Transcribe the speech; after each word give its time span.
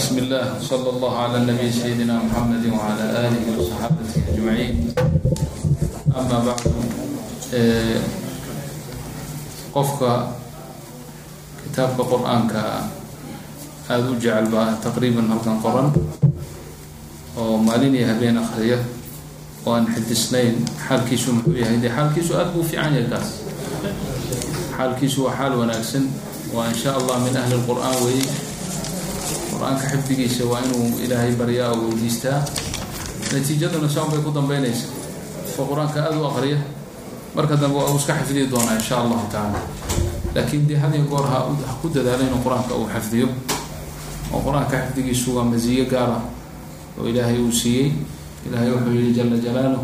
بسم 0.00 0.18
الله 0.18 0.44
صلى 0.60 0.88
الله 0.90 1.12
على 1.18 1.36
النبي 1.36 1.68
سيدنا 1.72 2.16
محمد 2.32 2.64
وعلى 2.72 3.04
آله 3.28 3.44
وصحابته 3.60 4.16
أجمعين 4.32 4.94
أما 6.16 6.38
بعد 6.48 6.60
qofka 9.76 10.32
kitaabka 11.60 12.00
qur-aanka 12.08 12.88
aada 13.92 14.08
u 14.08 14.16
jecel 14.16 14.48
baa 14.48 14.72
taqriiban 14.80 15.28
halkan 15.28 15.60
qoran 15.60 15.92
oo 17.36 17.60
maalin 17.60 17.92
iyo 17.92 18.08
habeen 18.08 18.40
akriya 18.40 18.80
oo 19.68 19.76
aan 19.76 19.84
xidisnayn 19.92 20.64
xaalkiisu 20.88 21.28
muxuu 21.36 21.60
yahay 21.60 21.76
dee 21.84 21.92
xaalkiisu 21.92 22.32
aada 22.40 22.50
buu 22.56 22.64
fiican 22.64 22.96
yahay 22.96 23.04
kaas 23.12 23.28
xaalkiisu 24.76 25.18
waa 25.28 25.36
xaal 25.36 25.52
wanaagsan 25.60 26.04
waa 26.56 26.64
in 26.72 26.74
sha 26.80 26.96
allah 26.96 27.16
min 27.20 27.36
ahli 27.36 27.54
lqur-aan 27.60 27.96
weeye 28.00 28.24
qur'aanka 29.61 29.85
xifdigiisa 29.93 30.45
waa 30.49 30.59
inuu 30.65 30.97
ilaahay 31.05 31.31
baryaa 31.37 31.69
oo 31.71 31.85
weydiistaa. 31.93 32.41
Natiijaduna 33.33 33.89
saan 33.89 34.09
bay 34.11 34.19
ku 34.25 34.31
dambeynaysa 34.33 34.87
oo 35.57 35.65
qur'aanka 35.69 36.01
aada 36.01 36.17
u 36.17 36.25
aqriya. 36.25 36.57
Marka 37.35 37.55
dambe 37.61 37.77
waa 37.77 37.89
uu 37.93 37.97
iska 38.01 38.13
xifdiyi 38.19 38.49
doonaa 38.49 38.73
insha 38.75 38.97
allahu 38.97 39.27
tacaala. 39.29 39.59
Laakiin 40.35 40.67
dee 40.67 40.77
had 40.81 40.93
iyo 40.95 41.05
goor 41.05 41.27
ha 41.29 41.45
ku 41.81 41.89
dadaalo 41.93 42.23
inuu 42.25 42.41
qur'aanka 42.43 42.73
uu 42.75 42.89
xifdiyo. 42.93 43.27
Oo 44.33 44.41
qur'aanka 44.41 44.77
xifdigiisu 44.87 45.35
waa 45.37 45.43
masiyo 45.45 45.85
gaar 45.85 46.09
ah 46.09 46.23
oo 46.99 47.05
ilaahay 47.07 47.37
uu 47.37 47.51
siiyey. 47.51 47.93
Ilahay 48.49 48.71
wuxuu 48.73 48.93
yihi 48.97 49.13
jala 49.13 49.37
jalaaluh 49.37 49.83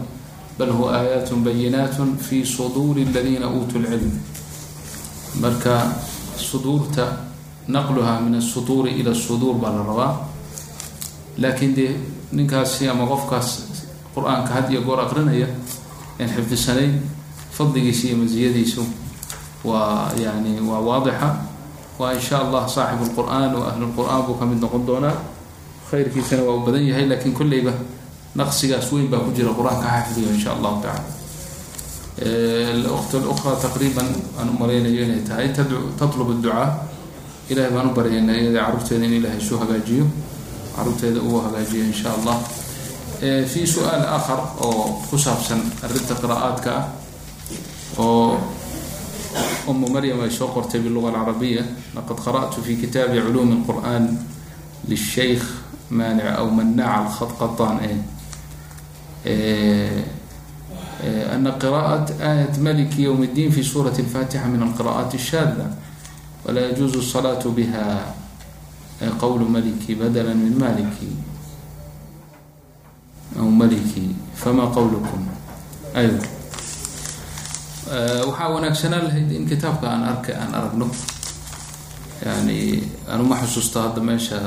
bal 0.57 0.71
huwa 0.73 0.97
aayaat 0.97 1.29
bayinaat 1.45 1.93
fi 2.17 2.41
suduuri 2.45 3.05
aladiina 3.05 3.45
uutuu 3.47 3.77
lcilm 3.79 4.11
marka 5.41 5.93
suduurta 6.37 7.05
naqluha 7.67 8.19
min 8.23 8.35
asuduuri 8.39 8.91
ila 9.01 9.13
suduur 9.13 9.55
baa 9.55 9.71
la 9.71 9.83
rabaa 9.83 10.13
laakiin 11.37 11.75
dee 11.75 11.91
ninkaasi 12.31 12.89
ama 12.89 13.05
qofkaas 13.07 13.47
qur'aanka 14.15 14.53
had 14.53 14.71
iyo 14.71 14.81
goor 14.81 14.99
aqrinaya 14.99 15.47
aan 16.19 16.29
xifdisanayn 16.35 16.93
fadligiisa 17.51 18.07
iyo 18.07 18.17
masiyadiisu 18.17 18.83
waa 19.63 20.11
yani 20.17 20.59
waa 20.61 20.79
waadixa 20.79 21.29
waa 21.99 22.13
in 22.13 22.21
sha 22.21 22.37
allah 22.45 22.63
saaxibu 22.69 23.05
lqur-aan 23.11 23.55
oo 23.55 23.63
ahlulqur-aan 23.69 24.21
buu 24.25 24.35
ka 24.39 24.45
noqon 24.45 24.85
doonaa 24.87 25.15
khayrkiisana 25.91 26.43
waa 26.43 26.55
u 26.55 26.65
badan 26.65 26.87
yahay 26.87 27.05
laakiin 27.07 27.33
kolleyba 27.33 27.73
naqsigaas 28.35 28.91
weyn 28.91 29.07
baa 29.11 29.19
ku 29.19 29.31
jira 29.35 29.51
qur'aanka 29.53 29.87
xafidiyo 29.87 30.29
insha 30.33 30.51
allahu 30.55 30.81
tacala 30.81 31.03
alwaqt 32.73 33.13
alukhra 33.13 33.55
taqriiban 33.61 34.07
aan 34.39 34.49
u 34.49 34.53
malaynayo 34.57 35.03
inay 35.05 35.21
tahay 35.27 35.53
tatlubu 35.99 36.33
ilahay 37.50 37.70
baan 37.74 37.86
u 37.90 37.94
baryayna 37.94 38.32
iyada 38.38 38.60
carruurteeda 38.64 39.04
in 39.06 39.12
ilahay 39.20 39.38
isu 39.38 39.54
hagaajiyo 39.62 40.06
carruurteeda 40.76 41.20
uu 41.20 41.40
hagaajiyo 41.46 41.84
in 41.84 41.92
sha 41.94 42.10
allah 42.18 42.38
في 43.22 43.62
su-aal 43.66 44.02
آخر 44.18 44.38
oo 44.66 44.98
ku 45.10 45.14
saabsan 45.18 45.62
arinta 45.84 46.14
qراءaadka 46.18 46.70
ah 46.74 46.84
oo 48.02 48.34
أم 49.70 49.78
mryم 49.94 50.20
ay 50.26 50.30
soo 50.30 50.48
qortay 50.50 50.78
باللغة 50.82 51.08
العربية 51.08 51.62
لqad 51.96 52.18
قرأت 52.20 52.54
في 52.66 52.76
kitaabi 52.82 53.22
علوم 53.22 53.62
القرآن 53.62 54.04
للشhيk 54.88 55.42
mانع 55.90 56.26
أو 56.38 56.50
مناع 56.50 57.02
الخطقطان 57.06 57.78
أن 61.34 61.48
قراءة 61.48 62.06
آية 62.20 62.52
ملك 62.60 62.98
يوم 62.98 63.22
الدين 63.22 63.50
في 63.50 63.62
سورة 63.62 63.94
الفاتحة 63.98 64.46
من 64.48 64.62
القراءات 64.62 65.14
الشاذة 65.14 65.66
ولا 66.46 66.70
يجوز 66.70 66.96
الصلاة 66.96 67.42
بها 67.46 67.86
قول 69.22 69.40
ملكي 69.50 69.94
بدلا 69.94 70.34
من 70.34 70.58
مالكي 70.58 71.12
أو 73.38 73.46
ملكي 73.50 74.06
فما 74.36 74.74
qowlكم 74.74 75.20
أيوة 75.96 76.22
waxaa 78.26 78.48
wanaagsanaan 78.54 79.04
lahayd 79.06 79.30
in 79.36 79.44
kitaabka 79.44 79.84
aan 79.90 80.02
arka 80.02 80.32
aan 80.32 80.50
aragno 80.54 80.88
yani 82.24 82.80
anuma 83.12 83.36
xusuusta 83.42 83.78
hadda 83.90 84.00
meesha 84.00 84.38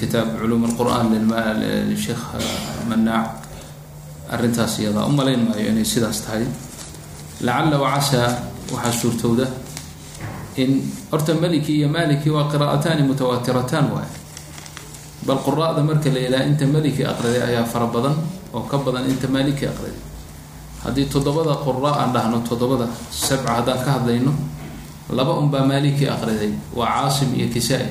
kitaab 0.00 0.36
culuum 0.40 0.68
الqur'an 0.68 1.08
lsheekh 1.88 2.24
manaac 2.90 3.40
arrintaas 4.34 4.74
iyadaa 4.82 5.08
u 5.08 5.12
malayn 5.16 5.42
maayo 5.48 5.70
inay 5.72 5.86
sidaas 5.86 6.20
tahay 6.26 6.44
lacala 7.40 7.76
wacasaa 7.84 8.28
waxaa 8.74 8.92
suurtowda 9.00 9.46
in 9.48 9.61
horta 11.11 11.33
meliki 11.33 11.77
iyo 11.81 11.89
maliki 11.89 12.29
waa 12.29 12.45
qiraa'ataani 12.51 13.03
mutawaatirataan 13.09 13.87
waay 13.93 14.09
bal 15.25 15.39
quraa'da 15.45 15.81
marka 15.83 16.09
la 16.13 16.19
yidhaha 16.19 16.43
inta 16.45 16.65
maliki 16.67 17.03
aqriday 17.05 17.41
ayaa 17.49 17.65
fara 17.65 17.87
badan 17.87 18.15
oo 18.53 18.61
ka 18.69 18.77
badan 18.77 19.09
inta 19.09 19.27
maliki 19.27 19.65
aqriday 19.65 19.97
haddii 20.83 21.05
toddobada 21.09 21.55
qura 21.65 21.91
aan 22.01 22.13
dhahno 22.13 22.37
toddobada 22.49 22.87
sabca 23.09 23.51
haddaan 23.63 23.79
ka 23.85 23.91
hadlayno 23.97 24.33
laba 25.09 25.33
unbaa 25.41 25.65
maliki 25.65 26.05
aqriday 26.07 26.51
waa 26.75 26.87
caasim 27.09 27.33
iyo 27.35 27.47
kisaa-i 27.49 27.87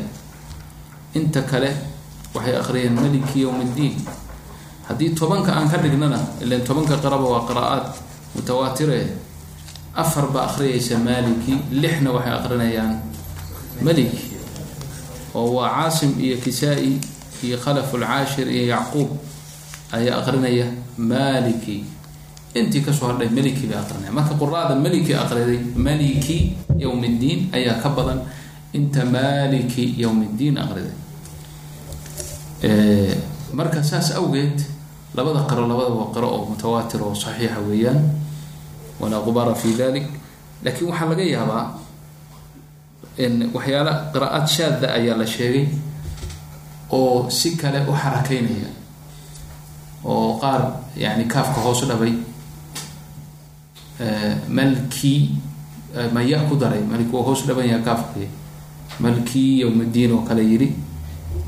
inta 1.18 1.42
kale 1.42 1.70
waxay 2.34 2.56
aqriyeen 2.62 2.94
maliki 2.94 3.40
yowm 3.42 3.58
ddiin 3.74 3.96
haddii 4.88 5.10
tobanka 5.18 5.52
aan 5.52 5.68
ka 5.70 5.76
dhignana 5.82 6.18
ilan 6.44 6.60
tobanka 6.62 6.94
qiraba 7.02 7.26
waa 7.32 7.42
qiraa'aad 7.48 7.86
mutawaatire 8.36 9.00
afar 9.94 10.26
baa 10.34 10.46
aqriyaysa 10.50 10.98
maliki 10.98 11.54
lixna 11.82 12.10
waxay 12.16 12.32
aqrinayaan 12.38 12.92
maliki 13.84 14.20
oo 15.34 15.52
waa 15.56 15.68
caasim 15.76 16.16
iyo 16.20 16.36
kisaa-i 16.44 17.00
iyo 17.44 17.56
khalaf 17.64 17.92
lcaashir 17.94 18.46
iyo 18.48 18.64
yacquub 18.74 19.10
ayaa 19.92 20.20
aqrinaya 20.24 20.66
maliki 20.96 21.84
intii 22.54 22.80
ka 22.84 22.92
soo 22.92 23.08
hadhay 23.12 23.28
maliki 23.28 23.66
bay 23.68 23.78
aqrinaya 23.78 24.12
marka 24.12 24.34
quraada 24.40 24.74
maliki 24.84 25.12
aqriday 25.14 25.60
maliki 25.76 26.38
yowm 26.78 27.00
ddiin 27.04 27.40
ayaa 27.52 27.76
ka 27.82 27.88
badan 27.96 28.20
inta 28.72 29.04
maliki 29.04 29.84
yowm 30.02 30.20
ddiin 30.32 30.56
aqriday 30.64 30.96
marka 33.52 33.82
saas 33.84 34.12
awgeed 34.16 34.56
labada 35.16 35.44
qiro 35.48 35.66
labada 35.68 35.90
waa 35.98 36.08
qiro 36.14 36.28
oo 36.28 36.44
mutawaatir 36.52 37.00
oo 37.02 37.14
saxiixa 37.14 37.60
weeyaan 37.68 38.00
walaa 39.02 39.20
qubara 39.26 39.54
fi 39.54 39.68
dalik 39.80 40.06
laakiin 40.64 40.88
waxaa 40.90 41.08
laga 41.10 41.24
yaabaa 41.34 41.64
waxyaala 43.56 43.92
qiraa'aad 44.12 44.46
shaada 44.56 44.86
ayaa 44.98 45.16
la 45.20 45.26
sheegay 45.26 45.66
oo 46.98 47.30
si 47.38 47.48
kale 47.60 47.78
u 47.90 47.92
xarakeynaya 48.02 48.70
oo 50.04 50.38
qaar 50.42 50.62
yani 51.04 51.24
kaafka 51.34 51.60
hoos 51.64 51.80
dhabay 51.90 52.14
malki 54.48 55.30
maya 56.12 56.38
ku 56.48 56.56
daray 56.56 56.80
malki 56.82 57.10
waa 57.12 57.22
hoos 57.28 57.44
dhaban 57.46 57.66
yaha 57.68 57.82
kaafki 57.84 58.26
malki 59.00 59.60
yowmddiin 59.62 60.12
oo 60.12 60.22
kale 60.28 60.42
yidhi 60.42 60.68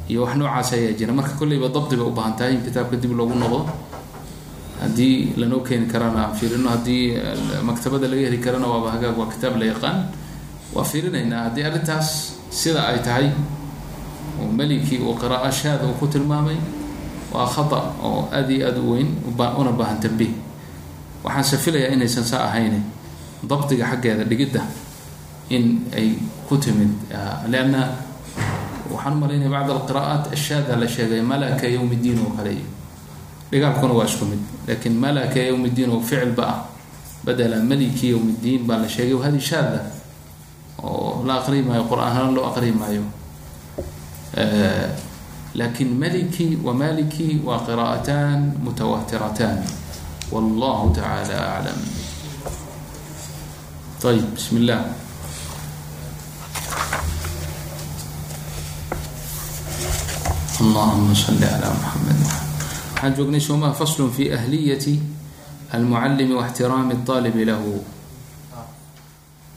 iyo 0.09 0.23
wax 0.23 0.37
noocaas 0.37 0.73
ayaa 0.73 0.93
jira 0.99 1.13
marka 1.13 1.35
kolleyba 1.39 1.69
dabdi 1.69 1.97
bay 1.97 2.07
u 2.07 2.11
baahan 2.13 2.37
tahay 2.37 2.55
in 2.55 2.63
kitaabka 2.63 2.97
dib 2.97 3.13
loogu 3.17 3.35
noqdo 3.35 3.61
haddii 4.85 5.33
lanoo 5.37 5.61
keeni 5.61 5.87
karana 5.87 6.27
aan 6.29 6.35
fiirino. 6.39 6.69
Haddii 6.71 7.17
maktabada 7.63 8.07
laga 8.09 8.23
heli 8.29 8.39
karana 8.39 8.67
waaba 8.67 8.91
hagaag 8.95 9.17
waa 9.19 9.27
kitaab 9.33 9.57
la 9.61 9.67
yaqaan. 9.73 9.99
Waa 10.75 10.85
fiirinaynaa. 10.85 11.43
Haddii 11.49 11.65
arrintaas 11.65 12.09
sida 12.51 12.87
ay 12.89 12.99
tahay 13.03 13.27
oo 14.41 14.49
meliki 14.59 14.99
uu 14.99 15.15
qiraa'o 15.21 15.51
shaada 15.51 15.85
uu 15.87 15.95
ku 16.01 16.07
tilmaamay 16.07 16.57
waa 17.33 17.47
khata 17.47 17.79
oo 18.03 18.29
aada 18.33 18.53
iyo 18.53 18.67
aada 18.69 18.81
u 18.81 18.93
weyn 18.95 19.09
una 19.59 19.73
baahan 19.73 19.99
tambiih 20.01 20.33
waxaanse 21.25 21.57
filayaa 21.59 21.93
inaysan 21.95 22.25
saa 22.25 22.45
ahayne 22.49 22.81
dabdiga 23.49 23.85
xaggeeda 23.91 24.25
dhigidda 24.25 24.63
in 25.51 25.87
ay 25.97 26.19
ku 26.49 26.57
timid. 26.59 26.91
Leanna 27.51 27.83
waxaan 28.91 29.15
u 29.17 29.21
malaynaya 29.23 29.51
bacd 29.55 29.71
alqiraa'aat 29.71 30.25
ashaada 30.35 30.77
la 30.77 30.87
sheegay 30.87 31.23
malaka 31.23 31.67
yowm 31.69 31.91
ddiin 31.91 32.19
oo 32.25 32.33
kale 32.37 32.55
iyo 33.55 33.63
dhigaalkuna 33.63 33.95
waa 33.95 34.05
isku 34.11 34.27
mid. 34.27 34.43
Laakiin 34.67 34.99
malaka 34.99 35.39
yowm 35.39 35.63
ddiin 35.71 35.91
oo 35.95 36.01
ficilba 36.03 36.43
ah. 36.43 36.59
Badela 37.25 37.63
maliki 37.63 38.11
yowm 38.11 38.35
ddiin 38.37 38.67
baa 38.67 38.83
la 38.83 38.89
sheegay 38.89 39.15
hadi 39.23 39.41
shaada 39.41 39.81
oo 40.83 41.23
la 41.25 41.39
aqri 41.41 41.63
maayo 41.63 41.85
qur'aanhaan 41.89 42.35
loo 42.35 42.45
aqri 42.51 42.73
maayo 42.73 43.05
laakiin 45.55 45.97
maliki 45.97 46.59
wa 46.65 46.75
maliki 46.75 47.41
waa 47.47 47.63
qiraa'atan 47.65 48.61
mutawatiratan 48.65 49.65
wallahu 50.33 50.93
tacala 50.93 51.39
aclam 51.57 51.81
ayb 54.05 54.27
bismi 54.37 54.61
illah 54.61 54.83
allahuma 60.61 61.15
salli 61.17 61.41
calaa 61.41 61.73
muxamed 61.73 62.44
waxaan 63.05 63.17
joognay 63.21 63.41
soomaha 63.41 63.77
faslun 63.77 64.09
fi 64.11 64.33
ahliyati 64.33 64.97
almucalimi 65.77 66.33
waاxtiraami 66.33 66.97
اطaalibi 66.97 67.45
lahu 67.45 67.85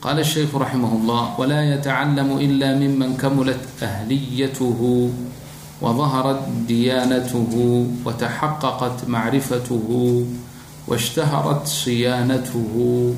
qaala 0.04 0.20
الshayku 0.20 0.60
raximah 0.60 0.92
اllah 0.92 1.24
wla 1.40 1.60
yatacalamu 1.64 2.44
ila 2.44 2.76
miman 2.76 3.16
kamulat 3.16 3.64
ahliyatuhu 3.80 5.16
wadaharat 5.80 6.44
diyaanatuhu 6.68 8.04
wataxaqaqat 8.04 9.08
macrifatuhu 9.08 10.28
washtaharat 10.92 11.64
siyaanatuhu 11.64 13.16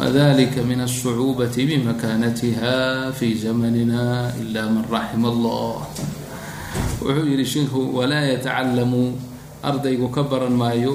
wadalika 0.00 0.64
min 0.64 0.80
alsucuubati 0.88 1.68
bimakaanatiha 1.68 3.12
fi 3.12 3.36
zamanina 3.36 4.32
ila 4.40 4.72
man 4.72 4.88
raxima 4.88 5.28
allah 5.28 5.84
wuxuu 7.02 7.26
yihi 7.30 7.44
sheikhu 7.52 7.80
walaa 7.96 8.24
yatacalamu 8.32 9.02
ardaygu 9.62 10.08
ka 10.14 10.22
baran 10.30 10.54
maayo 10.60 10.94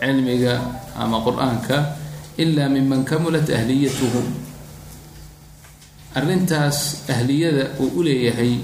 cilmiga 0.00 0.54
ama 0.96 1.18
qur'aanka 1.26 1.76
ilaa 2.42 2.68
miman 2.68 3.04
kamulat 3.08 3.48
ahliyatuhu. 3.48 4.20
Arrintaas 6.14 6.78
ahliyada 7.10 7.64
uu 7.82 7.90
u 7.98 8.02
leeyahay 8.06 8.54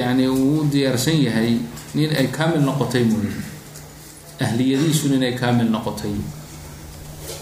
yani 0.00 0.26
uu 0.28 0.60
u 0.60 0.66
diyaarsan 0.72 1.22
yahay 1.22 1.58
nin 1.94 2.10
ay 2.18 2.26
kaamil 2.34 2.62
noqotay 2.66 3.04
mooye 3.06 3.30
ahliyadiisu 4.42 5.14
nin 5.14 5.22
ay 5.22 5.34
kaamil 5.38 5.70
noqotay 5.70 6.10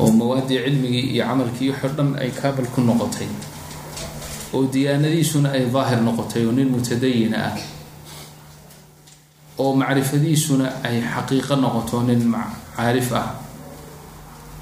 oo 0.01 0.11
mawaadii 0.13 0.61
cilmigii 0.65 1.17
iyo 1.17 1.25
camalkii 1.25 1.71
waxo 1.73 1.89
dhan 1.97 2.11
ay 2.21 2.29
kaamil 2.41 2.67
ku 2.75 2.81
noqotay 2.85 3.29
oo 4.55 4.67
diyaanadiisuna 4.73 5.49
ay 5.57 5.65
daahir 5.75 6.01
noqotay 6.03 6.45
oo 6.47 6.53
nin 6.53 6.69
mutadayina 6.75 7.39
ah 7.53 7.57
oo 9.59 9.73
macrifadiisuna 9.77 10.67
ay 10.83 11.03
xaqiiqo 11.15 11.55
noqoto 11.57 12.03
nin 12.09 12.23
caarif 12.77 13.13
ah 13.13 13.29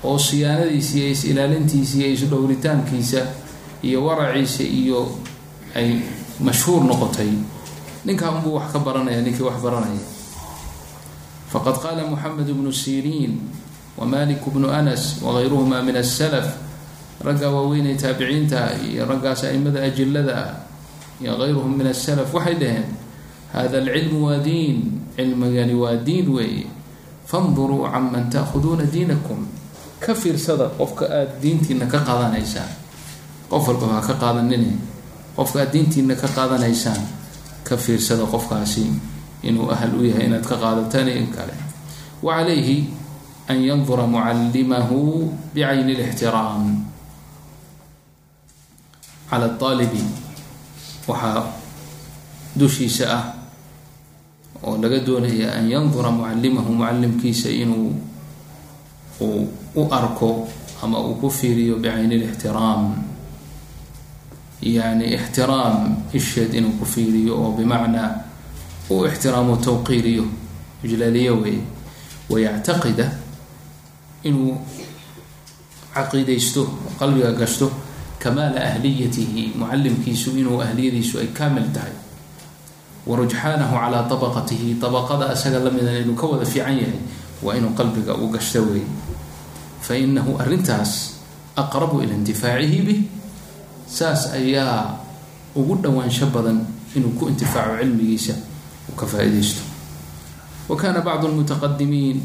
oo 0.04 0.18
siyaanadiisa 0.18 0.96
iyo 0.98 1.08
is-ilaalintiisa 1.14 1.94
iyo 1.98 2.08
isdhowritaankiisa 2.14 3.20
iyo 3.82 3.98
waraciisa 4.06 4.62
iyo 4.62 5.00
ay 5.74 6.02
mashhuur 6.40 6.82
noqotay. 6.84 7.30
Ninkaa 8.04 8.30
unbuu 8.30 8.54
wax 8.56 8.72
ka 8.72 8.78
baranaya 8.78 9.20
ninkii 9.22 9.42
wax 9.42 9.58
baranaya. 9.62 10.00
Faqad 11.52 11.76
qaala 11.82 12.06
moxamed 12.06 12.46
bnu 12.56 12.72
siriin 12.72 13.38
wamalik 13.98 14.38
bnu 14.46 14.70
anas 14.70 15.18
wagayruhuma 15.22 15.82
min 15.82 15.96
asalaf 15.96 16.46
ragga 17.24 17.50
waaweynay 17.50 17.96
taabiciinta 17.98 18.78
iyo 18.84 19.04
raggaas 19.06 19.44
aimada 19.44 19.82
ajilada 19.82 20.34
ah 20.36 20.52
iyo 21.20 21.34
gayruhum 21.40 21.74
min 21.78 21.86
asalaf 21.90 22.30
waxay 22.34 22.54
dhaheen 22.54 22.86
hada 23.52 23.78
alcilmu 23.82 24.26
waa 24.30 24.38
diin 24.38 24.78
cilmigani 25.16 25.74
waa 25.74 25.96
diin 25.98 26.28
weeye. 26.30 26.66
Fanduruu 27.28 27.84
canman 27.92 28.30
taahuduuna 28.32 28.84
diinakum. 28.88 29.44
Ka 30.00 30.14
fiirsada 30.16 30.70
qofka 30.78 31.04
aada 31.04 31.36
diintiina 31.42 31.84
ka 31.84 31.98
qaadanaysaan. 32.00 32.70
Qof 33.50 33.68
walbaba 33.68 34.00
ha 34.00 34.02
ka 34.08 34.14
qaadanine 34.16 34.72
qofka 35.36 35.60
aada 35.60 35.72
diintiina 35.74 36.14
ka 36.16 36.24
qaadanaysaan 36.28 37.02
ka 37.68 37.76
fiirsada 37.76 38.24
qofkaasi 38.24 38.86
inuu 39.44 39.68
ahal 39.68 39.92
u 40.00 40.08
yahay 40.08 40.24
inaad 40.30 40.46
ka 40.46 40.56
qaadataan 40.56 41.08
in 41.12 41.28
kale. 41.28 41.52
Wa 42.24 42.40
calayhi 42.40 42.88
an 43.50 43.58
yandura 43.60 44.06
mucallimahu 44.08 45.28
bicayni 45.52 46.00
lixtiraam 46.00 46.80
cala 49.30 49.46
aalibi 49.60 50.02
waxaa 51.08 51.44
dushiisa 52.58 53.04
ah 53.16 53.24
oo 54.64 54.76
laga 54.82 54.98
doonaya 55.06 55.52
an 55.56 55.70
yandura 55.70 56.10
mucallimahu 56.10 56.72
mucallimkiisa 56.74 57.48
inuu 57.50 57.92
uu 59.20 59.42
u 59.76 59.82
arko 59.90 60.48
ama 60.82 60.98
uu 61.00 61.14
ku 61.20 61.30
fiiriyo 61.30 61.76
bicayni 61.76 62.16
lixtiraam 62.22 62.82
yani 64.62 65.14
ixtiraam 65.14 65.96
isheed 66.12 66.54
inuu 66.54 66.72
ku 66.78 66.84
fiiriyo 66.86 67.34
oo 67.42 67.50
bimacnaa 67.58 68.10
u 68.90 69.06
ixtiraamo 69.06 69.56
tawqiiriyo 69.56 70.24
ijlaaliyo 70.84 71.34
wey 71.42 71.58
wayactaqida 72.30 73.06
inuu 74.24 74.56
caqiidaysto 75.94 76.62
qalbiga 76.98 77.32
gashto 77.32 77.70
kamaala 78.18 78.58
ahliyatihi 78.60 79.54
mucallimkiisu 79.58 80.34
inuu 80.38 80.60
ahliyadiisu 80.62 81.18
ay 81.22 81.28
kaamil 81.30 81.66
tahay 81.74 81.94
wa 83.06 83.16
rujxaanahu 83.16 83.74
calaa 83.78 84.04
abaqatihi 84.10 84.76
abaqada 84.82 85.30
asaga 85.34 85.58
lamida 85.62 85.94
inuu 86.02 86.18
ka 86.18 86.26
wada 86.26 86.44
fiican 86.44 86.76
yahay 86.76 86.98
waa 87.42 87.54
inuu 87.56 87.72
qalbiga 87.78 88.14
u 88.18 88.26
gashto 88.34 88.62
wey 88.68 88.82
fa 89.80 89.94
inahu 89.96 90.34
arrintaas 90.42 91.14
aqrabu 91.56 92.02
ila 92.02 92.14
intifaacihi 92.14 92.78
bih 92.82 93.00
saas 93.86 94.34
ayaa 94.34 94.98
ugu 95.54 95.78
dhowaansho 95.82 96.26
badan 96.34 96.66
inuu 96.98 97.14
ku 97.18 97.30
intifaaco 97.30 97.78
cilmigiisa 97.80 98.34
uu 98.90 98.96
ka 98.98 99.06
faa-idaysto 99.06 99.62
wa 100.68 100.76
kana 100.76 101.00
bacdu 101.00 101.30
lmutaqadimiin 101.32 102.18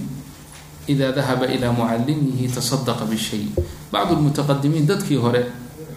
ida 0.89 1.15
dahaba 1.15 1.47
ilaa 1.47 1.71
mucallimihi 1.71 2.49
tasadaqa 2.51 3.05
bishay 3.07 3.47
bacdu 3.93 4.19
lmutaqadimiin 4.19 4.83
dadkii 4.89 5.15
hore 5.21 5.47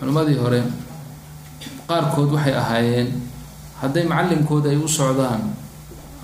culimmadii 0.00 0.36
hore 0.42 0.60
qaarkood 1.88 2.30
waxay 2.34 2.54
ahaayeen 2.54 3.08
hadday 3.80 4.04
macallimkooda 4.04 4.70
ay 4.70 4.78
u 4.80 4.88
socdaan 4.88 5.42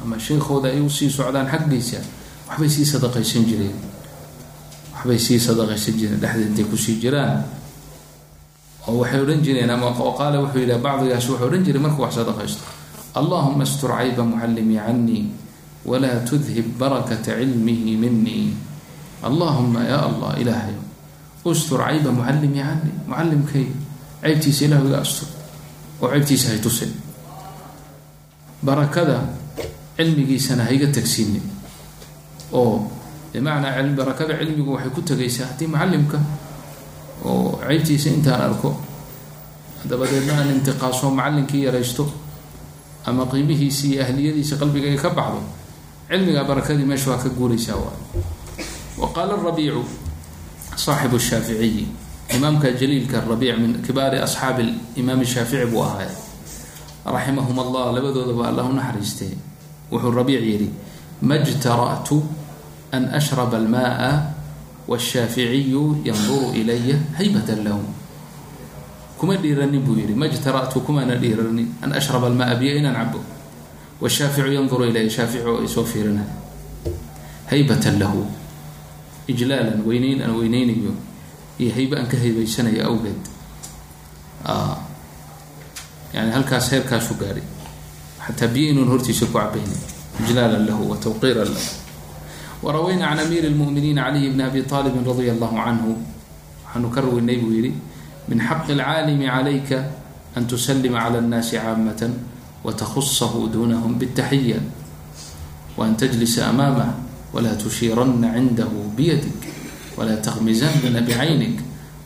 ama 0.03 0.19
sheekooda 0.19 0.69
ay 0.69 0.81
u 0.83 0.91
sii 0.91 1.11
socdaan 1.11 1.47
xaggiisa 1.49 2.01
waxbay 2.49 2.69
sii 2.69 2.85
sadaqaysan 2.87 3.45
jireen. 3.49 3.77
Waxbay 4.95 5.19
sii 5.19 5.39
sadaqaysan 5.41 5.95
jireen 5.99 6.21
dhexdeed 6.21 6.49
intay 6.53 6.67
ku 6.69 6.77
sii 6.77 6.99
jiraan. 7.01 7.45
Oo 8.89 8.99
waxay 9.01 9.21
odhan 9.23 9.41
jireen 9.45 9.71
ama 9.71 9.95
qaala 9.95 10.43
wuxuu 10.43 10.61
yidhaha 10.67 10.83
bacdigaas 10.83 11.25
wuxuu 11.29 11.47
odhan 11.47 11.63
jiray 11.65 11.81
markuu 11.81 12.03
wax 12.05 12.15
sadaqaysto. 12.19 12.63
Allahuma 13.15 13.63
astur 13.63 13.91
cayba 13.93 14.25
mucallimii 14.25 14.81
canii 14.81 15.25
walaa 15.85 16.25
tudhib 16.29 16.67
barakata 16.81 17.37
cilmihi 17.39 17.97
minii 17.97 18.55
allahuma 19.23 19.85
yaa 19.85 20.09
allah 20.09 20.33
ilaahay 20.41 20.75
ustur 21.45 21.81
cayba 21.83 22.11
mucallimii 22.13 22.63
canii 22.63 22.95
mucallimkay 23.07 23.67
ceybtiisa 24.23 24.65
ilahu 24.65 24.87
iga 24.89 24.99
astur. 25.03 25.29
Oo 26.01 26.09
ceybtiisa 26.11 26.49
hay 26.55 26.61
tusin. 26.63 26.93
Barakada 28.63 29.27
cilmigiisana 29.97 30.65
hayga 30.71 30.87
tagsiinin 30.87 31.43
oo 32.53 32.87
bimacnaa 33.33 33.83
barakada 33.97 34.39
cilmigu 34.39 34.73
waxay 34.77 34.91
ku 34.95 35.01
tegaysaa 35.03 35.47
haddii 35.51 35.67
mucallimka 35.67 36.19
oo 37.25 37.59
ceybtiisa 37.67 38.09
intaan 38.15 38.41
arko 38.51 38.71
dabadeedna 39.89 40.33
aan 40.39 40.51
intiqaaso 40.55 41.11
macallinkii 41.11 41.67
yaraysto 41.67 42.07
ama 43.07 43.27
qiimihiisi 43.27 43.99
iyo 43.99 44.07
ahliyadiisa 44.07 44.55
qalbigayga 44.63 45.03
ka 45.03 45.11
baxdo 45.11 45.43
cilmiga 46.07 46.45
barakadii 46.47 46.87
meesha 46.87 47.11
waa 47.11 47.19
ka 47.19 47.29
guuraysaa 47.35 47.75
waay. 47.75 47.99
Wa 49.01 49.09
qaala 49.11 49.35
rabiicu 49.43 49.83
saaxibu 50.77 51.19
shaaficiyi 51.19 51.89
imaamka 52.35 52.73
jaliilka 52.73 53.21
rabiic 53.29 53.59
min 53.59 53.83
kibaari 53.83 54.19
asxaabi 54.19 54.75
imaam 54.97 55.25
shaafici 55.25 55.67
buu 55.67 55.85
ahaay 55.85 56.09
raximahum 57.05 57.59
allah 57.59 57.93
labadoodaba 57.93 58.49
allah 58.49 58.65
u 58.71 58.77
wuxuu 59.93 60.11
rabiic 60.11 60.43
yidhi 60.43 60.71
ma 61.23 61.37
jtara'tu 61.39 62.23
an 62.93 63.13
ashraba 63.13 63.57
almaaa 63.57 64.33
washaaficiyu 64.89 66.03
yanduru 66.05 66.57
ilaya 66.57 66.97
haybatan 67.19 67.65
lahu 67.65 67.85
kuma 69.21 69.37
dhiiranin 69.37 69.85
buu 69.85 69.95
yihi 70.01 70.15
ma 70.17 70.27
jtara'tu 70.27 70.81
kumaana 70.81 71.15
dhiiranin 71.21 71.69
an 71.85 71.93
ashraba 71.93 72.27
almaaa 72.27 72.57
biyo 72.57 72.81
inaan 72.81 72.97
cabo 72.97 73.21
washaaficu 74.01 74.51
yanduru 74.57 74.89
ilaya 74.89 75.11
shaafici 75.11 75.45
oo 75.47 75.63
isoo 75.63 75.85
fiirinay 75.85 76.27
haybatan 77.53 78.01
lahu 78.01 78.27
ijlaalan 79.29 79.83
weyneyn 79.87 80.23
aan 80.23 80.35
weyneynayo 80.39 80.93
iyo 81.59 81.71
haybe 81.75 81.95
aan 81.99 82.07
ka 82.07 82.17
haybaysanayo 82.17 82.83
awgeed. 82.89 83.21
Yani 86.13 86.31
halkaas 86.33 86.71
heerkaasu 86.73 87.15
gaadhay. 87.15 87.45
Xataa 88.27 88.49
biyo 88.49 88.71
inuun 88.73 88.89
hortiisa 88.89 89.27
ku 89.27 89.33
cabayna 89.33 89.77
ijlaalan 90.23 90.67
lahu 90.67 90.91
wa 90.91 90.97
tawqiiran 90.97 91.49
lahu. 91.49 91.71
Warawayna 92.63 93.09
can 93.11 93.19
amiiri 93.19 93.51
lmuminiin 93.51 93.97
caliy 93.99 94.31
bni 94.31 94.43
abi 94.43 94.63
aalibin 94.63 95.03
radia 95.03 95.33
allahu 95.35 95.57
canhu 95.57 95.91
waxaanu 96.65 96.89
ka 96.95 97.01
raweynay 97.01 97.37
buu 97.43 97.51
yihi 97.51 97.73
min 98.29 98.39
xaqi 98.39 98.73
alcaalimi 98.79 99.27
calayka 99.27 99.79
an 100.37 100.47
tusalima 100.47 101.03
cala 101.03 101.19
annaasi 101.19 101.59
caamata 101.59 102.07
watahusahu 102.63 103.51
dunahum 103.51 103.99
bاtaxiya 103.99 104.63
waan 105.77 105.97
tajlisa 105.99 106.47
amaamah 106.55 106.95
tushiirana 107.33 108.37
cindahu 108.37 108.93
biyadik 108.97 109.41
wla 109.97 110.17
taqmizana 110.21 111.01
bicaynik 111.01 111.61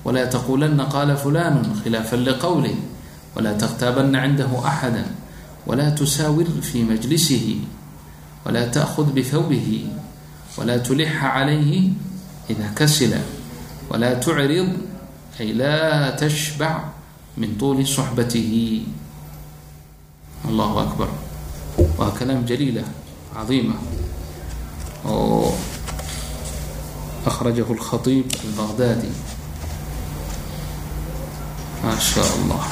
wla 0.04 0.26
taqulana 0.26 0.86
qala 0.86 1.16
fulanu 1.16 1.74
khilaafa 1.82 2.16
liqowlih 2.16 2.76
wla 3.34 3.54
tktaabanna 3.58 4.22
cindahu 4.22 4.62
axada 4.62 5.04
wla 5.66 5.90
tusaawir 5.90 6.46
fi 6.62 6.86
majlisihi 6.86 7.66
wla 8.46 8.62
taأhud 8.70 9.10
bihawbihi 9.10 9.90
wla 10.58 10.78
tulixa 10.78 11.34
calayhi 11.34 11.90
idaa 12.46 12.70
kasila 12.78 13.18
walaa 13.90 14.14
tucrid 14.22 14.70
ay 15.42 15.50
laa 15.52 16.14
tashbac 16.14 16.94
min 17.36 17.58
tuuli 17.58 17.82
suxbatihi 17.82 18.86
allahu 20.46 20.78
akbar 20.86 21.10
waa 21.98 22.14
kalaam 22.14 22.46
jaliila 22.46 22.86
cadiima 23.34 23.74
oo 25.14 25.50
akhrajahu 27.30 27.72
اlkhatiib 27.76 28.26
albaghdadi 28.46 29.10
ma 31.82 31.92
sha 32.08 32.22
allah 32.36 32.64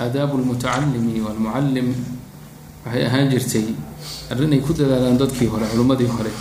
aadaabu 0.00 0.38
lmutacalimi 0.38 1.20
walmucallim 1.26 1.88
waxay 2.84 3.04
ahaan 3.08 3.28
jirtay 3.32 3.66
arrin 4.30 4.52
ay 4.52 4.60
ku 4.60 4.72
dadaalaan 4.76 5.16
dadkii 5.18 5.48
hore 5.52 5.66
culimmadii 5.72 6.10
hore 6.16 6.32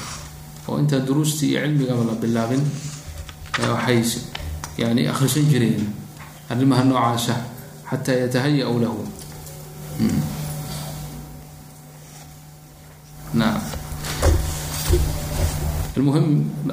oo 0.67 0.77
intaa 0.81 0.99
duruustii 1.07 1.49
iyo 1.55 1.59
cilmigaba 1.63 2.03
la 2.09 2.15
bilaabin 2.21 2.63
waxay 3.73 3.99
yani 4.77 5.07
akhrisan 5.07 5.47
jireen 5.51 5.83
arrimaha 6.51 6.83
noocaasa 6.83 7.35
xataa 7.89 8.17
yatahaya-u 8.23 8.75
lahu 8.83 9.01
naam 13.39 13.59
almuhim 15.97 16.27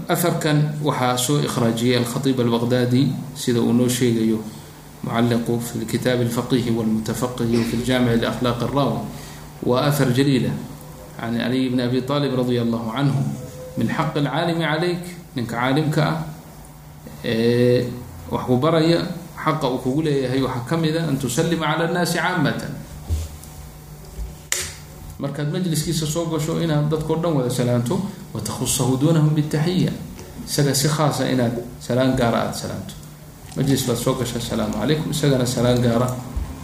aharkan 0.08 0.58
waxaa 0.82 1.16
soo 1.24 1.38
ikhraajiyay 1.46 1.96
alkhatiib 2.02 2.38
albaqdaadi 2.40 3.02
sida 3.42 3.60
uu 3.62 3.72
noo 3.72 3.88
sheegayo 3.88 4.38
mucaliqu 5.04 5.54
fi 5.66 5.84
kitaab 5.92 6.20
alfaqihi 6.26 6.70
walmutafaqihi 6.78 7.58
fi 7.68 7.74
ljamic 7.86 8.18
liakhlaaq 8.22 8.60
alrawi 8.66 8.98
waa 9.68 9.86
ahar 9.90 10.08
jaliila 10.18 10.50
can 11.18 11.34
caliy 11.38 11.70
bni 11.70 11.82
abi 11.86 11.98
aalib 12.02 12.32
radia 12.40 12.62
allahu 12.66 12.88
canhu 12.96 13.20
min 13.78 13.86
xaqi 13.96 14.18
alcaalimi 14.22 14.62
calayk 14.66 15.02
ninka 15.36 15.54
caalimka 15.54 16.02
ah 16.02 16.18
ee 17.24 17.86
wax 18.32 18.42
ku 18.48 18.56
baraya 18.64 18.98
xaqa 19.44 19.66
uu 19.70 19.78
kugu 19.84 20.00
leeyahay 20.06 20.40
waxaa 20.46 20.66
ka 20.68 20.76
mida 20.82 21.00
an 21.08 21.14
tusalima 21.22 21.66
cala 21.70 21.84
annaasi 21.88 22.18
caamatan 22.18 22.72
markaad 25.22 25.48
majliskiisa 25.54 26.06
soo 26.14 26.24
gasho 26.32 26.52
inaad 26.64 26.86
dadkao 26.92 27.16
dhan 27.22 27.32
wada 27.38 27.50
salaanto 27.58 27.94
watakhusahu 28.34 28.96
duunahum 29.00 29.30
bitaxiya 29.38 29.92
isaga 30.48 30.74
si 30.80 30.88
khaasa 30.88 31.22
inaad 31.34 31.54
salaan 31.86 32.12
gaara 32.20 32.38
aada 32.42 32.54
salaanto. 32.62 32.94
Majlis 33.56 33.82
baad 33.86 33.98
soo 34.04 34.14
gasha 34.20 34.36
asalaamu 34.42 34.74
calaykum. 34.80 35.10
Isagana 35.14 35.46
salaan 35.46 35.78
gaara 35.84 36.08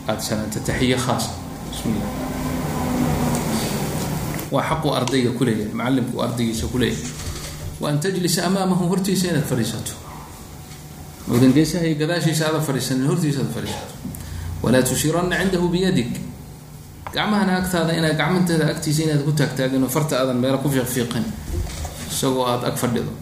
aada 0.09 0.21
salaanto. 0.29 0.59
Taxiya 0.69 0.99
khaasa 1.05 1.31
bismillah. 1.71 2.11
Waa 4.50 4.65
xaqu 4.71 4.88
ardayga 4.99 5.31
kuleeyahay 5.38 5.73
macalimku 5.79 6.17
ardaygiisa 6.25 6.67
kuleeyahay 6.73 7.07
wa 7.81 7.88
an 7.91 8.00
tajlisa 8.03 8.41
amaamahu 8.49 8.85
hortiisa 8.91 9.25
inaad 9.31 9.45
fadhiisato. 9.50 9.93
Odan 11.35 11.53
geesaha 11.53 11.85
iyo 11.87 11.97
gadaashiisa 12.03 12.43
aada 12.49 12.61
fadhiisanin 12.61 13.07
hortiisa 13.07 13.41
aad 13.45 13.53
fadhiisato. 13.57 13.95
Walaa 14.62 14.83
tushiranna 14.83 15.37
cindahu 15.38 15.69
biyadig 15.69 16.11
gacmahana 17.15 17.53
agtaada 17.61 17.93
inaad 17.99 18.17
gacmanteeda 18.21 18.65
agtiisa 18.73 19.00
inaad 19.07 19.23
ku 19.27 19.33
taagtaagin 19.33 19.83
oo 19.85 19.88
farta 19.97 20.15
aadan 20.21 20.38
meelo 20.43 20.59
ku 20.62 20.69
fiiqfiiqin 20.75 21.25
isagoo 22.11 22.45
aada 22.50 22.67
ag 22.71 22.77
fadhido. 22.83 23.12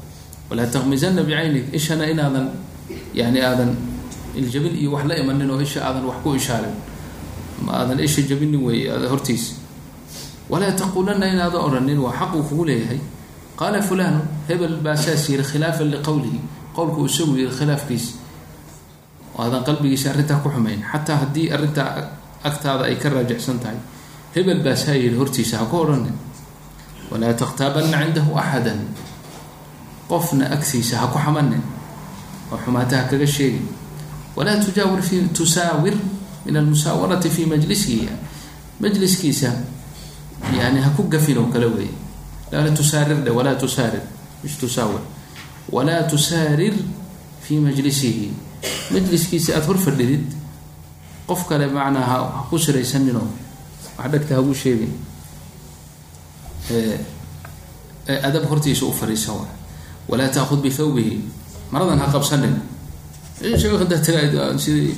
Walaa 0.50 0.66
takmisana 0.74 1.22
bicaynig 1.28 1.64
ishana 1.78 2.04
inaadan 2.12 2.46
yani 3.14 3.40
aadan 3.42 3.70
iljabin 4.38 4.74
iyo 4.80 4.90
wax 4.94 5.04
la 5.08 5.14
imanin 5.22 5.50
oo 5.50 5.60
isha 5.60 5.80
aadan 5.88 6.04
wax 6.10 6.18
ku 6.22 6.34
ishaarin 6.40 6.74
ma 7.64 7.72
aadan 7.82 7.98
isha 8.06 8.22
jabinin 8.30 8.62
weeye 8.66 8.90
hortiisa 9.12 9.54
walaa 10.50 10.72
taquulanna 10.80 11.26
inaada 11.34 11.58
odhanin 11.66 11.98
waa 12.04 12.12
xaq 12.20 12.32
uu 12.38 12.42
kugu 12.48 12.64
leeyahay. 12.70 13.00
Qaala 13.58 13.80
fulanu 13.88 14.20
hebel 14.48 14.76
baa 14.84 14.96
saas 14.96 15.28
yiri 15.30 15.42
khilaafan 15.50 15.88
liqowlihi 15.94 16.38
qowlku 16.76 17.00
isagu 17.08 17.32
yiri 17.40 17.50
khilaafkiisa 17.58 18.12
aadan 19.42 19.62
qalbigiisa 19.68 20.06
arrintaa 20.12 20.38
ku 20.44 20.48
xumayn. 20.54 20.80
Xataa 20.92 21.16
haddii 21.22 21.46
arrintaa 21.54 21.90
agtaada 22.48 22.84
ay 22.88 22.96
ka 22.96 23.08
raajicsan 23.08 23.58
tahay. 23.58 23.78
Hebel 24.34 24.60
baa 24.64 24.76
saa 24.76 24.94
yidhi 24.94 25.16
hortiisa 25.16 25.58
ha 25.58 25.64
ku 25.70 25.76
odhanin 25.82 26.14
walaa 27.10 27.34
takhtaabanna 27.34 27.98
cindahu 28.04 28.36
axadan. 28.38 28.80
Qofna 30.08 30.46
agtiisa 30.54 30.98
ha 31.00 31.06
ku 31.12 31.18
xamanin 31.18 31.62
oo 32.52 32.58
xumaata 32.64 32.96
ha 32.96 33.04
kaga 33.10 33.26
sheegin. 33.26 33.66
Walaa 34.36 34.60
tujaawir 34.64 35.02
fi 35.02 35.16
tusaawir 35.32 35.96
min 36.44 36.56
almusaawarati 36.56 37.30
fi 37.30 37.46
majlisihi 37.46 38.08
majliskiisa 38.80 39.50
yani 40.52 40.80
ha 40.84 40.90
ku 40.96 41.02
gafin 41.08 41.38
oo 41.38 41.48
kale 41.52 41.66
weeye. 41.66 41.94
Lala 42.52 42.70
tusaarir 42.70 43.24
dhe 43.24 43.30
walaa 43.30 43.54
tusaarir. 43.54 44.02
Mish 44.44 44.56
tusaawir? 44.60 45.00
Walaa 45.72 46.02
tusaarir 46.10 46.74
fi 47.40 47.58
majlisihi. 47.58 48.30
Majliskiisa 48.92 49.54
aada 49.56 49.66
hor 49.66 49.78
fadhidid 49.78 50.22
qof 51.28 51.40
kale 51.48 51.66
macnaa 51.66 52.06
ha 52.10 52.16
ku 52.50 52.58
siraysaninoo 52.58 53.26
wax 53.98 54.08
dhegta 54.12 54.34
hagu 54.38 54.54
sheegin. 54.54 54.92
Adab 58.08 58.44
hortiisa 58.50 58.84
u 58.86 58.92
fariisa 58.92 59.32
wa 59.32 59.46
walaa 60.08 60.28
taakud 60.28 60.60
bithawbihi 60.62 61.20
maradan 61.72 61.98
ha 61.98 62.06
qabsanin. 62.12 62.54
Taga 63.40 64.58
sidii 64.58 64.94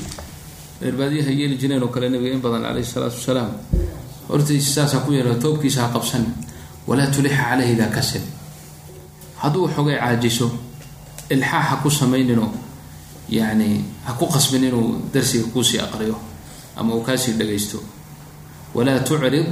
eerbaadiyaha 0.83 1.31
yeeli 1.31 1.57
jireen 1.59 1.83
oo 1.83 1.89
kale 1.89 2.09
nabiga 2.09 2.35
in 2.35 2.41
badan 2.41 2.63
caleyhi 2.63 2.87
salaatu 2.87 3.17
wasalaam 3.17 3.51
hortiisa 4.29 4.71
saas 4.75 4.93
ha 4.95 5.01
ku 5.01 5.13
yeelo 5.13 5.35
toobkiisa 5.35 5.81
ha 5.83 5.89
qabsanin 5.95 6.31
walaa 6.87 7.07
tulixa 7.15 7.43
caleyhi 7.51 7.73
idaa 7.75 7.91
kasir 7.97 8.21
hadduu 9.43 9.69
xogay 9.75 9.99
caajiso 9.99 10.47
ilxaax 11.31 11.65
ha 11.71 11.77
ku 11.83 11.91
samayninoo 11.91 12.51
yani 13.29 13.85
ha 14.05 14.13
ku 14.13 14.27
qasbin 14.27 14.65
inuu 14.65 15.11
darsiga 15.13 15.45
kuusii 15.53 15.79
aqriyo 15.81 16.17
ama 16.77 16.95
uu 16.95 17.03
kaasii 17.03 17.33
dhagaysto. 17.33 17.79
Walaa 18.75 19.01
tucrid 19.01 19.47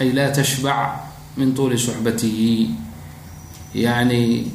ay 0.00 0.12
laa 0.12 0.30
tashbac 0.30 1.00
min 1.36 1.54
tuuli 1.54 1.78
suxbatihi. 1.78 2.70
Yani 3.74 4.50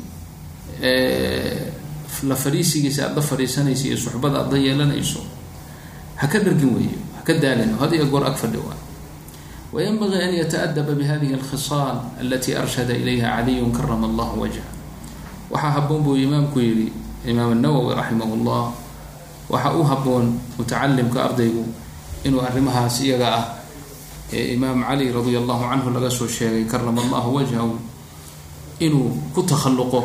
la 2.23 2.35
fadhiisigiisa 2.35 3.03
aada 3.03 3.15
la 3.15 3.21
fadhiisanaysa 3.21 3.87
iyo 3.87 3.97
suxbada 3.97 4.39
aada 4.39 4.51
la 4.51 4.57
yeelanayso 4.57 5.19
ha 6.15 6.27
ka 6.27 6.39
dhargin 6.39 6.75
weeyo 6.75 6.99
ha 7.15 7.21
ka 7.23 7.33
daalin 7.33 7.77
had 7.79 7.93
iyo 7.93 8.05
goor 8.05 8.25
ag 8.25 8.37
waa. 8.37 8.77
Wayanbagii 9.73 10.21
an 10.21 10.33
yataadaba 10.33 10.93
bihadihi 10.95 11.33
alkhisaal 11.33 11.99
alati 12.21 12.55
arshada 12.55 12.93
ilayha 12.95 13.35
caliyun 13.37 13.71
karama 13.71 14.07
allahu 14.07 14.41
wajha 14.41 14.63
waxaa 15.49 15.71
haboon 15.71 16.03
buu 16.03 16.15
imaamku 16.15 16.59
yihi 16.59 16.93
imaam 17.26 17.52
الnawowi 17.56 17.94
raximah 17.94 18.28
اllah 18.36 18.64
waxa 19.52 19.70
u 19.78 19.82
haboon 19.90 20.26
mutacalimka 20.58 21.18
ardaygu 21.30 21.64
inuu 22.24 22.40
arrimahaas 22.42 23.00
iyaga 23.04 23.28
ah 23.38 23.44
ee 24.32 24.54
imaam 24.56 24.80
cali 24.88 25.12
radia 25.12 25.38
allahu 25.42 25.62
canhu 25.70 25.88
laga 25.94 26.10
soo 26.10 26.26
sheegay 26.28 26.64
karama 26.70 27.02
allahu 27.04 27.36
wajhahu 27.42 27.74
inuu 28.80 29.10
ku 29.34 29.40
takhalluqo 29.42 30.00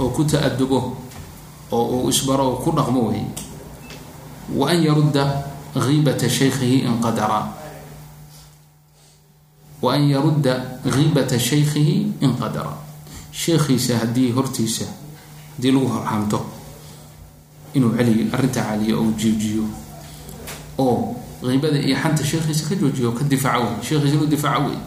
oo 0.00 0.08
ku 0.16 0.22
ta-adubo 0.24 0.96
oo 1.72 1.84
uu 1.98 2.08
isbaro 2.12 2.44
oo 2.52 2.56
ku 2.64 2.70
dhaqmo 2.72 3.00
wey 3.10 3.24
wa 4.54 4.70
an 4.70 4.78
yarudda 4.86 5.24
giibata 5.74 6.28
shaykhihi 6.30 6.86
in 6.86 6.94
qadara 7.02 7.40
wa 9.82 9.92
an 9.94 10.08
yarudda 10.08 10.80
giibata 10.84 11.36
shaykhihi 11.38 12.22
in 12.22 12.32
qadara 12.40 12.72
sheekhiisa 13.32 13.98
haddii 14.00 14.32
hortiisa 14.32 14.86
haddii 15.55 15.71
lagu 15.71 15.87
horxanto 15.93 16.39
inuu 17.73 17.91
celiyo 17.97 18.25
arrintaa 18.35 18.63
caliyo 18.69 18.95
oo 19.03 19.11
jiijiyo 19.19 19.63
oo 20.77 21.15
qiibada 21.41 21.79
iyo 21.87 21.95
xanta 22.03 22.23
sheekhiisa 22.29 22.63
ka 22.69 22.75
joojiyo 22.75 23.07
oo 23.09 23.15
ka 23.17 23.23
difaaco 23.23 23.63
wey 23.65 23.81
sheekhiisa 23.87 24.15
inuu 24.15 24.29
difaaco 24.35 24.61
wey 24.69 24.79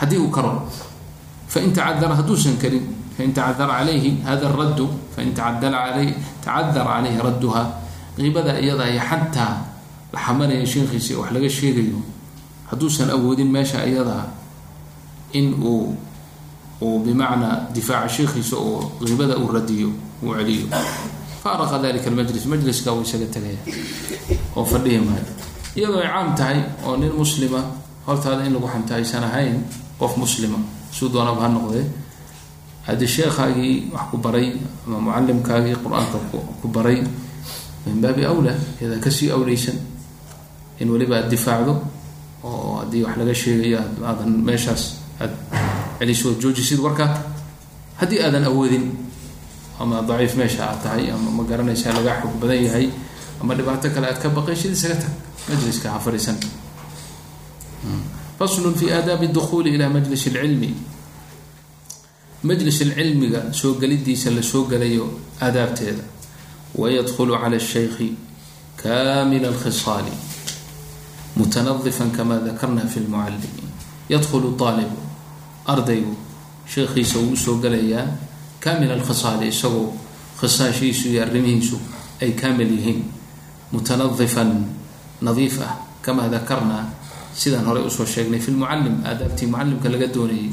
haddii 0.00 0.18
uu 0.24 0.30
karo 0.30 0.52
fain 1.48 1.72
tacadara 1.72 2.14
hadduusan 2.18 2.56
karin 2.62 2.84
fain 3.16 3.32
tacadara 3.36 3.74
calayhi 3.82 4.10
hada 4.26 4.48
raddu 4.60 4.86
fain 5.14 5.34
tacadara 5.34 5.94
caleyhi 6.44 7.18
radduha 7.26 7.62
qiibada 8.16 8.58
iyada 8.60 8.86
iyo 8.90 9.02
xantaa 9.10 9.54
la 10.12 10.18
xamanaya 10.26 10.66
sheekhiisa 10.66 11.18
wax 11.20 11.30
laga 11.34 11.48
sheegayo 11.50 11.98
hadduusan 12.70 13.10
awoodin 13.10 13.50
meesha 13.54 13.82
iyadaa 13.86 14.26
in 15.32 15.54
uu 15.62 15.96
uu 16.82 16.98
bimacnaa 17.04 17.56
difaaca 17.74 18.08
sheekhiisa 18.08 18.56
oo 18.56 18.90
qiibada 19.04 19.36
uu 19.38 19.48
radiyo 19.52 19.88
uu 20.22 20.34
celiyo. 20.38 20.66
Faaraqa 21.42 21.78
dalika 21.82 22.08
almajlis 22.10 22.44
majliska 22.46 22.92
uu 22.92 23.02
isaga 23.06 23.26
tegaya 23.34 23.58
oo 24.56 24.64
fadhihi 24.64 24.98
maayo 25.06 25.26
iyadoo 25.76 26.00
ay 26.02 26.08
caam 26.12 26.28
tahay 26.38 26.58
oo 26.86 26.96
nin 26.96 27.12
muslima 27.12 27.60
hortaada 28.06 28.44
in 28.46 28.52
lagu 28.54 28.68
xanto 28.72 28.94
aysan 28.94 29.24
ahayn 29.28 29.56
qof 30.00 30.16
muslima 30.16 30.58
suu 30.96 31.08
doonaba 31.12 31.42
ha 31.44 31.48
noqdee 31.48 31.84
haddii 32.86 33.08
sheekhaagii 33.16 33.74
wax 33.94 34.04
ku 34.10 34.16
baray 34.24 34.46
ama 34.86 34.98
mucalimkaagii 35.06 35.76
qur'aanka 35.84 36.18
ku 36.62 36.66
baray 36.68 36.98
min 37.86 37.96
baabi 38.02 38.22
awla 38.24 38.52
iyadaa 38.80 39.00
ka 39.04 39.10
sii 39.10 39.30
awleysan 39.36 39.76
in 40.80 40.88
weliba 40.92 41.16
aad 41.20 41.28
difaacdo 41.32 41.72
oo 42.44 42.76
haddii 42.80 43.02
wax 43.04 43.14
laga 43.20 43.34
sheegayo 43.42 43.78
aadan 44.08 44.30
meeshaas 44.48 44.82
aad 45.20 45.32
celiso 45.99 46.29
ood 46.29 46.39
joojisid 46.43 46.79
warka 46.79 47.05
haddii 47.99 48.19
aadan 48.25 48.45
awoodin 48.51 48.85
ama 49.79 50.01
daciif 50.09 50.35
meesha 50.35 50.63
aad 50.69 50.79
tahay 50.83 51.11
ama 51.11 51.31
ma 51.31 51.43
garanaysaa 51.49 51.93
lagaa 51.97 52.21
xog 52.21 52.33
badan 52.41 52.63
yahay 52.67 52.87
ama 53.41 53.55
dhibaato 53.55 53.89
kale 53.95 54.07
aad 54.11 54.19
ka 54.23 54.29
baqaysid 54.29 54.71
isaga 54.77 54.95
tag 55.03 55.13
majliska 55.49 55.87
ha 55.93 55.99
fadhiisan 56.05 56.37
faslun 58.39 58.75
fi 58.75 58.91
aadaabi 58.91 59.27
dukuuli 59.37 59.69
ila 59.75 59.89
majlis 59.89 60.23
اlcilmi 60.27 60.71
majlis 62.43 62.77
cilmiga 62.79 63.41
soo 63.59 63.73
gelidiisa 63.81 64.29
la 64.31 64.41
soo 64.51 64.63
gelayo 64.71 65.05
aadaabteeda 65.41 66.03
wayadkulu 66.81 67.33
cala 67.41 67.57
الshaykhi 67.61 68.09
kamila 68.81 69.47
اlkhisaali 69.53 70.13
mutanadifan 71.39 72.11
kama 72.17 72.35
dakarna 72.47 72.83
fi 72.93 72.99
lmucalimi 72.99 73.63
yadkulu 74.09 74.55
aalibu 74.67 74.97
ardaygu 75.66 76.14
sheekhiisa 76.72 77.18
uu 77.18 77.32
u 77.32 77.36
soo 77.36 77.56
gelayaa 77.62 78.06
kamil 78.60 78.90
alkhisaali 78.92 79.48
isagoo 79.48 79.92
khisaashiisu 80.40 81.08
iyo 81.08 81.22
arrimihiisu 81.22 81.76
ay 82.22 82.32
kaamil 82.32 82.70
yihiin. 82.76 83.00
Mutanadifan 83.72 84.50
nadiif 85.20 85.60
ah 85.62 85.74
kamaa 86.04 86.28
dakarnaa 86.28 86.84
sidaan 87.34 87.66
horey 87.66 87.84
u 87.86 87.90
soo 87.90 88.06
sheegnay 88.06 88.40
fi 88.40 88.50
lmucalim 88.52 88.96
aadaabtii 89.04 89.46
mucalimka 89.50 89.88
laga 89.92 90.06
doonayay 90.14 90.50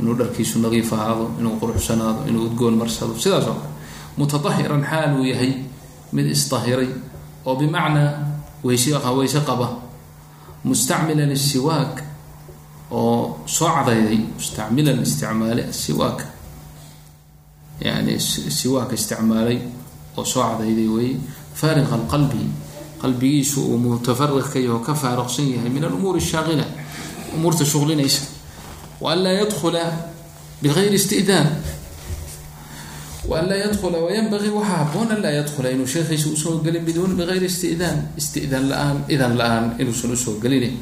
inuu 0.00 0.14
dharkiisu 0.18 0.58
nadiif 0.58 0.92
ahaado 0.92 1.30
inuu 1.40 1.56
quruxsanaado 1.60 2.20
inuu 2.28 2.44
udgoon 2.50 2.74
marsado. 2.80 3.14
Sidaas 3.18 3.46
oo 3.46 3.54
kale 3.54 3.72
mutadahiran 4.18 4.82
xaal 4.90 5.12
uu 5.18 5.24
yahay 5.24 5.52
mid 6.12 6.26
isdahiray 6.26 6.88
oo 7.46 7.54
bimacnaa 7.56 8.10
weyse 8.64 9.40
qaba. 9.48 9.68
Mustacmilan 10.64 11.30
isiwaak 11.32 12.03
oo 13.00 13.16
soo 13.56 13.68
cadayday 13.76 14.20
mustacmilan 14.36 14.98
isticmaale 15.06 15.62
asiwaak 15.72 16.18
yani 17.86 18.12
siwaak 18.58 18.90
isticmaalay 18.98 19.58
oo 20.18 20.24
soo 20.32 20.42
cadayday 20.50 20.88
weeye 20.94 21.16
faariqa 21.60 21.94
alqalbi 22.00 22.42
qalbigiisu 23.02 23.58
uu 23.70 23.78
mutafariq 23.84 24.46
ka 24.52 24.58
yaho 24.66 24.78
ka 24.86 24.94
faaruqsan 25.02 25.46
yahay 25.54 25.70
min 25.74 25.84
alumuuri 25.88 26.20
ashaaqila 26.24 26.64
umuurta 27.34 27.64
shuqlinaysa. 27.72 28.22
Waan 29.02 29.20
laa 29.24 29.34
yadkula 29.42 29.82
bigayri 30.62 30.96
istidaan 31.00 31.48
waan 33.28 33.48
laa 33.48 34.00
wayanbagii 34.06 34.52
waxaa 34.58 34.78
haboon 34.84 35.10
an 35.12 35.20
laa 35.24 35.34
yadkula 35.40 35.68
inuu 35.74 35.86
sheekhiisa 35.86 36.28
u 36.28 36.36
soo 36.36 36.58
gelin 36.64 36.84
biduun 36.84 37.16
bigayri 37.18 37.46
istidaan 37.46 37.98
istidaan 38.16 38.68
la'aan 38.70 38.96
idan 39.08 39.32
la'aan 39.38 39.64
inuusan 39.80 40.12
u 40.12 40.16
soo 40.16 40.36
gelin 40.42 40.78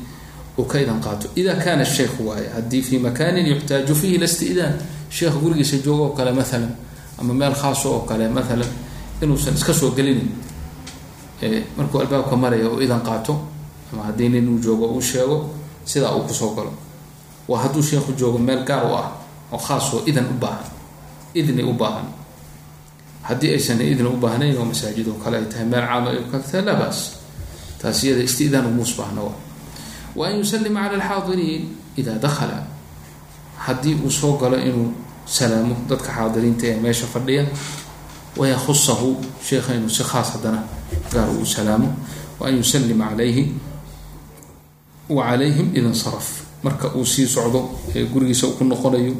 uu 0.58 0.64
ka 0.64 0.78
idan 0.80 1.00
qaato. 1.00 1.28
Ida 1.36 1.54
kana 1.56 1.84
sheekhu 1.84 2.28
waaye 2.28 2.48
haddii 2.54 2.82
fi 2.82 2.98
makanin 2.98 3.46
yuxtaaju 3.46 3.94
fihi 3.94 4.14
ila 4.14 4.24
istidaan 4.24 4.74
sheekh 5.10 5.34
gurigiisa 5.42 5.76
joogo 5.84 6.04
oo 6.04 6.14
kale 6.16 6.32
maalan 6.32 6.74
ama 7.18 7.34
meel 7.34 7.54
khaaso 7.54 7.88
oo 7.92 8.00
kale 8.00 8.28
maalan 8.28 8.68
inuusan 9.22 9.54
iska 9.54 9.72
soo 9.74 9.90
gelinin 9.96 10.28
markuu 11.76 12.00
albaabka 12.00 12.36
maraya 12.36 12.68
oo 12.68 12.80
idan 12.80 13.00
qaato 13.00 13.34
ama 13.92 14.02
haddii 14.02 14.28
nin 14.28 14.48
uu 14.48 14.58
joogo 14.58 14.86
uu 14.92 15.00
sheego 15.02 15.50
sidaa 15.84 16.14
uu 16.16 16.22
ku 16.28 16.34
soo 16.34 16.54
galo. 16.54 16.72
Waa 17.48 17.62
hadduu 17.62 17.82
sheekhu 17.82 18.12
joogo 18.12 18.38
meel 18.38 18.64
gaar 18.64 18.84
u 18.90 18.94
ah 18.94 19.12
oo 19.52 19.58
khaas 19.58 19.94
oo 19.94 20.02
idan 20.06 20.26
u 20.30 20.34
baahan 20.40 20.68
idni 21.34 21.62
u 21.62 21.72
baahan. 21.72 22.06
Haddii 23.22 23.50
aysan 23.54 23.80
idni 23.80 24.04
u 24.08 24.16
baahnayn 24.16 24.56
oo 24.58 24.64
masaajid 24.64 25.08
oo 25.08 25.14
kale 25.24 25.36
ay 25.38 25.44
tahay 25.44 25.64
meel 25.66 25.86
caama 25.86 26.10
ay 26.10 26.18
kagtahay 26.32 26.64
laa 26.64 26.74
baas 26.76 26.98
taas 27.80 28.02
umuus 28.68 28.96
baahna 28.98 29.22
wa 30.16 30.26
an 30.28 30.38
yusalima 30.38 30.88
cala 30.88 31.02
alxaadiriin 31.04 31.64
ida 31.96 32.14
dakhala 32.18 32.66
haddii 33.58 33.94
uu 34.04 34.10
soo 34.10 34.36
galo 34.38 34.56
inuu 34.58 34.92
salaamo 35.26 35.76
dadka 35.88 36.12
xaadiriinta 36.12 36.66
ee 36.66 36.76
meesha 36.84 37.06
fadhiya 37.06 37.44
wayahusahu 38.36 39.16
sheekha 39.48 39.74
inuu 39.74 39.88
si 39.90 40.02
khaas 40.04 40.32
haddana 40.32 40.62
gaar 41.12 41.28
uu 41.30 41.46
salaamo 41.46 41.88
wa 42.40 42.48
an 42.48 42.56
yusalima 42.56 43.08
calayhi 43.10 43.44
wa 45.08 45.22
calayhim 45.30 45.68
ida 45.76 45.88
insaraf 45.88 46.42
marka 46.62 46.88
uu 46.96 47.04
sii 47.06 47.26
socdo 47.26 47.60
ee 47.94 48.04
gurigiisa 48.04 48.46
uu 48.46 48.52
ku 48.58 48.64
noqonayo 48.64 49.14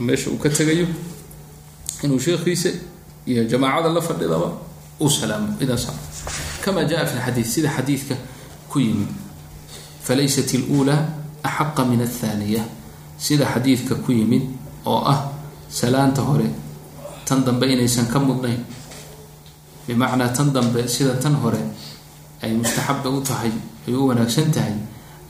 meesha 0.00 0.30
uu 0.30 0.38
ka 0.38 0.48
tegayo 0.48 0.86
inuu 2.02 2.18
sheekhiisa 2.18 2.70
iyo 3.26 3.44
jamaacada 3.44 3.88
la 3.92 4.00
fadhidaba 4.00 4.48
uu 5.00 5.10
salaamo 5.10 5.56
ida 5.60 5.72
insaraf 5.72 6.00
kama 6.64 6.84
jaa 6.84 7.06
fi 7.06 7.16
lxadiid 7.18 7.46
sida 7.46 7.68
xadiidka 7.76 8.14
ku 8.70 8.78
yimid 8.80 9.08
falaysat 10.05 10.49
اlأulى 10.59 10.95
axaqa 11.43 11.81
min 11.89 11.99
aلthaniya 12.01 12.63
sida 13.17 13.45
xadiidka 13.53 13.95
ku 14.05 14.11
yimid 14.11 14.43
oo 14.85 15.01
ah 15.13 15.19
salaanta 15.69 16.21
hore 16.21 16.47
tan 17.27 17.43
dambe 17.45 17.65
inaysan 17.73 18.07
ka 18.11 18.19
mudnayn 18.19 18.61
bimacnaa 19.87 20.29
tan 20.35 20.51
dambe 20.53 20.87
sida 20.87 21.15
tan 21.21 21.35
hore 21.41 21.59
ay 22.43 22.51
mustaxaba 22.53 23.09
u 23.09 23.19
tahay 23.23 23.51
ay 23.87 23.93
u 23.95 24.07
wanaagsan 24.11 24.51
tahay 24.51 24.75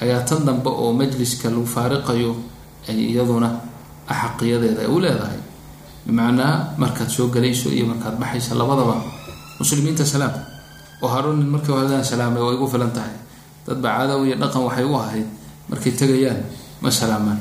ayaa 0.01 0.21
tan 0.25 0.45
dambe 0.45 0.69
oo 0.69 0.93
majliska 0.93 1.49
lagu 1.49 1.65
faariqayo 1.65 2.35
ay 2.89 2.97
iyaduna 3.13 3.49
axaqiyadeeda 4.09 4.81
ay 4.85 4.89
u 4.89 4.97
leedahay 4.99 5.39
bimacnaa 6.05 6.73
markaad 6.77 7.09
soo 7.09 7.27
galayso 7.29 7.69
iyo 7.69 7.85
markaad 7.91 8.17
baxaysa 8.21 8.55
labadaba 8.57 8.97
muslimiinta 9.61 10.05
salaam 10.05 10.33
oo 11.01 11.09
harunin 11.13 11.49
markii 11.49 11.73
horedaan 11.73 12.03
salaamay 12.05 12.41
way 12.41 12.55
igu 12.57 12.65
filan 12.67 12.91
tahay 12.97 13.13
dadba 13.66 13.88
caadaw 13.96 14.20
iyo 14.26 14.36
dhaqan 14.42 14.62
waxay 14.66 14.84
u 14.84 14.94
ahayd 14.98 15.28
markay 15.70 15.92
tegayaan 16.00 16.40
ma 16.82 16.90
salaamaan. 16.90 17.40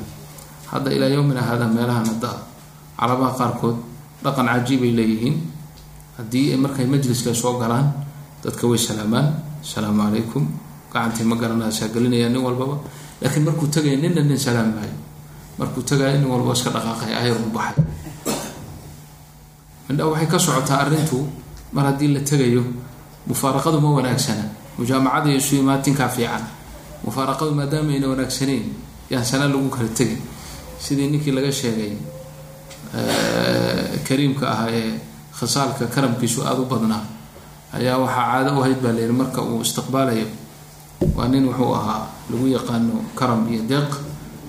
Hadda 0.72 0.90
ilaa 0.96 1.10
yowmina 1.16 1.42
hada 1.42 1.66
meelahan 1.68 2.06
hadda 2.06 2.32
carabaha 3.00 3.32
qaarkood 3.40 3.78
dhaqan 4.24 4.46
cajiibay 4.52 4.92
leeyihiin. 4.98 5.36
Haddii 6.18 6.56
markay 6.62 6.86
majliska 6.86 7.34
soo 7.34 7.58
galaan 7.62 7.88
dadka 8.44 8.68
way 8.70 8.78
salaamaan. 8.78 9.28
Asalaamu 9.62 10.02
calaykum 10.10 10.44
gacantii 10.94 11.26
ma 11.30 11.36
garanaysaa 11.42 11.90
gelinaya 11.94 12.30
nin 12.30 12.42
walbaba. 12.46 12.78
Laakiin 13.22 13.44
markuu 13.46 13.68
tegaya 13.70 13.98
ninna 13.98 14.22
nin 14.22 14.38
salaam 14.38 14.74
maayo. 14.78 14.96
Markuu 15.58 15.82
tegaya 15.86 16.18
nin 16.18 16.26
walba 16.30 16.54
iska 16.58 16.70
dhaqaaqay 16.76 17.12
ayar 17.14 17.38
u 17.38 17.50
baxay. 17.54 17.84
Mindha 19.90 20.06
waxay 20.08 20.28
ka 20.32 20.38
socotaa 20.40 20.80
arrintu 20.88 21.28
mar 21.74 21.86
haddii 21.92 22.10
la 22.16 22.20
tegayo 22.22 22.64
mufaaraqadu 23.28 23.78
ma 23.82 23.90
wanaagsana 24.02 24.46
mujaamacada 24.82 25.30
iyo 25.30 25.38
isu 25.38 25.56
imaatinkaa 25.62 26.10
fiican. 26.10 26.44
Mufaaraqadu 27.06 27.54
maadaama 27.56 27.92
ayna 27.94 28.08
wanaagsaneyn 28.10 28.66
yaan 29.10 29.26
sana 29.26 29.46
lagu 29.48 29.70
kala 29.70 29.90
tegin. 29.94 30.18
Sidii 30.82 31.08
ninkii 31.14 31.32
laga 31.32 31.52
sheegay 31.52 31.94
kariimka 34.08 34.46
ahaa 34.52 34.70
ee 34.72 35.00
khasaalka 35.40 35.86
karamkiisu 35.88 36.44
aada 36.44 36.62
u 36.62 36.66
badnaa 36.66 37.04
ayaa 37.74 37.98
waxaa 37.98 38.26
caado 38.32 38.52
u 38.60 38.62
hayd 38.66 38.80
baa 38.84 38.92
layihi 38.98 39.14
marka 39.22 39.42
uu 39.42 39.62
istiqbaalayo 39.62 40.28
waa 41.16 41.28
nin 41.28 41.46
wuxuu 41.48 41.74
ahaa 41.76 42.08
lagu 42.30 42.48
yaqaano 42.48 42.96
karam 43.16 43.48
iyo 43.54 43.64
deeq. 43.70 43.92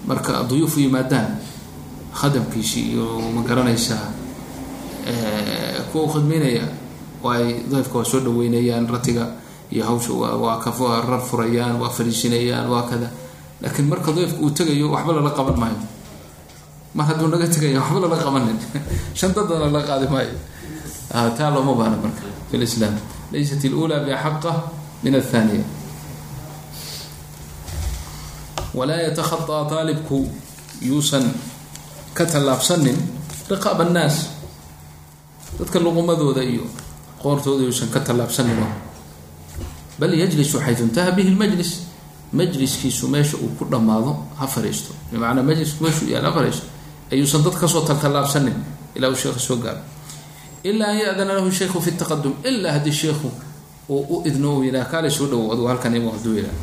Marka 0.07 0.42
duyuuf 0.49 0.77
u 0.77 0.81
yimaadaan 0.81 1.38
khadamkiisii 2.18 2.85
iyo 2.92 3.21
ma 3.35 3.42
garanaysaa 3.49 4.07
kuwa 5.92 6.05
u 6.05 6.09
khidmeynaya 6.12 6.64
ay 7.33 7.62
dayfka 7.71 7.99
waa 7.99 8.05
soo 8.05 8.21
dhaweynayaan 8.21 8.88
ratiga 8.90 9.25
iyo 9.72 9.85
hawsha 9.88 10.12
waa 10.12 10.61
karar 10.61 11.20
furayaan 11.20 11.80
waa 11.80 11.88
fariisinayaan 11.88 12.68
waa 12.68 12.85
kada. 12.85 13.08
Laakiin 13.64 13.88
marka 13.88 14.12
dayfka 14.12 14.38
uu 14.44 14.50
tegayo 14.52 14.92
waxba 14.92 15.12
lala 15.16 15.30
qaban 15.32 15.56
maayo. 15.56 15.80
Mar 16.94 17.06
hadduu 17.08 17.32
naga 17.32 17.48
tegaya 17.48 17.80
waxba 17.80 17.98
lala 18.04 18.16
qabanin. 18.20 18.58
Shan 19.18 19.32
dadana 19.32 19.72
la 19.72 19.80
qaadi 19.80 20.06
maayo. 20.12 20.37
Ah, 21.14 21.28
taa 21.32 21.50
looma 21.50 21.72
baana 21.74 21.96
marka 21.96 22.24
fi 22.50 22.56
laysat 23.32 23.64
ilula 23.64 24.04
biaxaqa 24.04 24.52
min 25.02 25.16
athaniya 25.16 25.64
walaa 28.76 29.00
yatakhataa 29.08 29.64
taalibku 29.68 30.28
yuusan 30.80 31.24
ka 32.14 32.24
tallaabsanin 32.24 32.96
riqaab 33.48 33.80
annaas. 33.80 34.28
Dadka 35.58 35.80
luqumadooda 35.80 36.44
iyo 36.44 36.64
qoortooda 37.20 37.64
yuusan 37.64 37.88
ka 37.88 38.00
tallaabsanin 38.00 38.56
bal 40.02 40.10
yajlisu 40.22 40.58
xayثu 40.66 40.82
intaha 40.90 41.10
bihi 41.16 41.28
اlmajlis 41.32 41.70
majliskiisu 42.38 43.04
meesha 43.14 43.36
uu 43.38 43.50
ku 43.58 43.64
dhammaado 43.70 44.12
ha 44.38 44.46
fariisto. 44.54 44.90
Bimacnaa 45.12 45.42
majlisku 45.46 45.78
meeshuu 45.84 46.08
yaal 46.14 46.24
ha 46.26 46.32
fariisto. 46.36 46.66
Ayuusan 47.12 47.42
dad 47.46 47.54
ka 47.60 47.66
soo 47.68 47.82
taltallaabsanin 47.88 48.56
ilaa 48.96 49.10
uu 49.12 49.18
sheekha 49.22 49.38
soo 49.48 49.56
gaaro. 49.64 49.80
Ilaa 50.64 50.90
an 50.90 50.98
ya-dana 50.98 51.32
lahu 51.38 51.50
shaykhu 51.52 51.78
fi 51.86 51.90
taqadum 51.92 52.34
ilaa 52.44 52.72
haddii 52.76 52.92
sheekhu 53.02 53.28
uu 53.88 54.02
u 54.14 54.22
idno 54.28 54.56
uu 54.56 54.62
yidhaha 54.66 54.88
kaale 54.92 55.10
soo 55.10 55.26
dhawow 55.30 55.52
aduu 55.52 55.66
halkan 55.70 55.94
imu 55.96 56.10
haduu 56.16 56.34
yidhaha. 56.40 56.56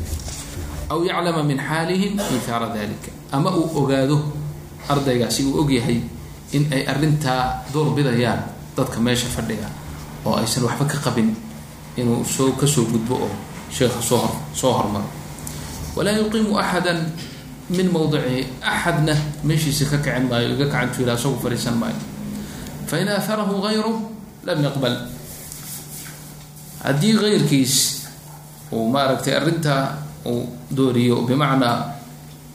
Aw 0.90 0.98
yaclama 1.06 1.42
min 1.46 1.58
xaalihim 1.68 2.12
mithaara 2.34 2.68
dalika 2.74 3.10
ama 3.32 3.50
uu 3.54 3.70
ogaado 3.80 4.16
ardaygaasi 4.88 5.40
uu 5.46 5.60
ogyahay 5.62 5.98
in 6.52 6.66
ay 6.74 6.82
arrintaa 6.92 7.62
door 7.72 7.94
bidayaan 7.94 8.42
dadka 8.76 8.98
meesha 9.00 9.28
fadhiga 9.36 9.68
oo 10.26 10.34
aysan 10.34 10.64
waxba 10.66 10.84
ka 10.92 10.98
qabin 11.06 11.30
inuu 11.96 12.24
soo 12.24 12.52
ka 12.60 12.66
soo 12.66 12.84
gudbo 12.92 13.14
oo 13.26 13.30
sheekha 13.70 14.00
soo 14.02 14.18
hor 14.18 14.32
soo 14.54 14.72
hormaro 14.72 15.08
walaa 15.96 16.16
yuqiimu 16.18 16.58
axada 16.58 16.92
min 17.70 17.86
mawdicihi 17.94 18.46
axadna 18.62 19.14
meeshiisa 19.44 19.84
ka 19.90 19.98
kicin 20.04 20.26
maayo 20.30 20.54
iga 20.54 20.66
kacantu 20.66 21.02
ila 21.02 21.14
isagu 21.14 21.38
fadhiisan 21.42 21.76
maayo. 21.78 21.94
Fain 22.90 23.06
aaharahu 23.08 23.62
gayru 23.62 23.92
lam 24.42 24.58
yaqbal. 24.66 24.96
Haddii 26.82 27.14
gayrkiis 27.14 27.74
uu 28.72 28.88
maaragtay 28.90 29.34
arrintaa 29.38 29.98
uu 30.26 30.48
dooriyo 30.76 31.22
bimacnaa 31.28 31.94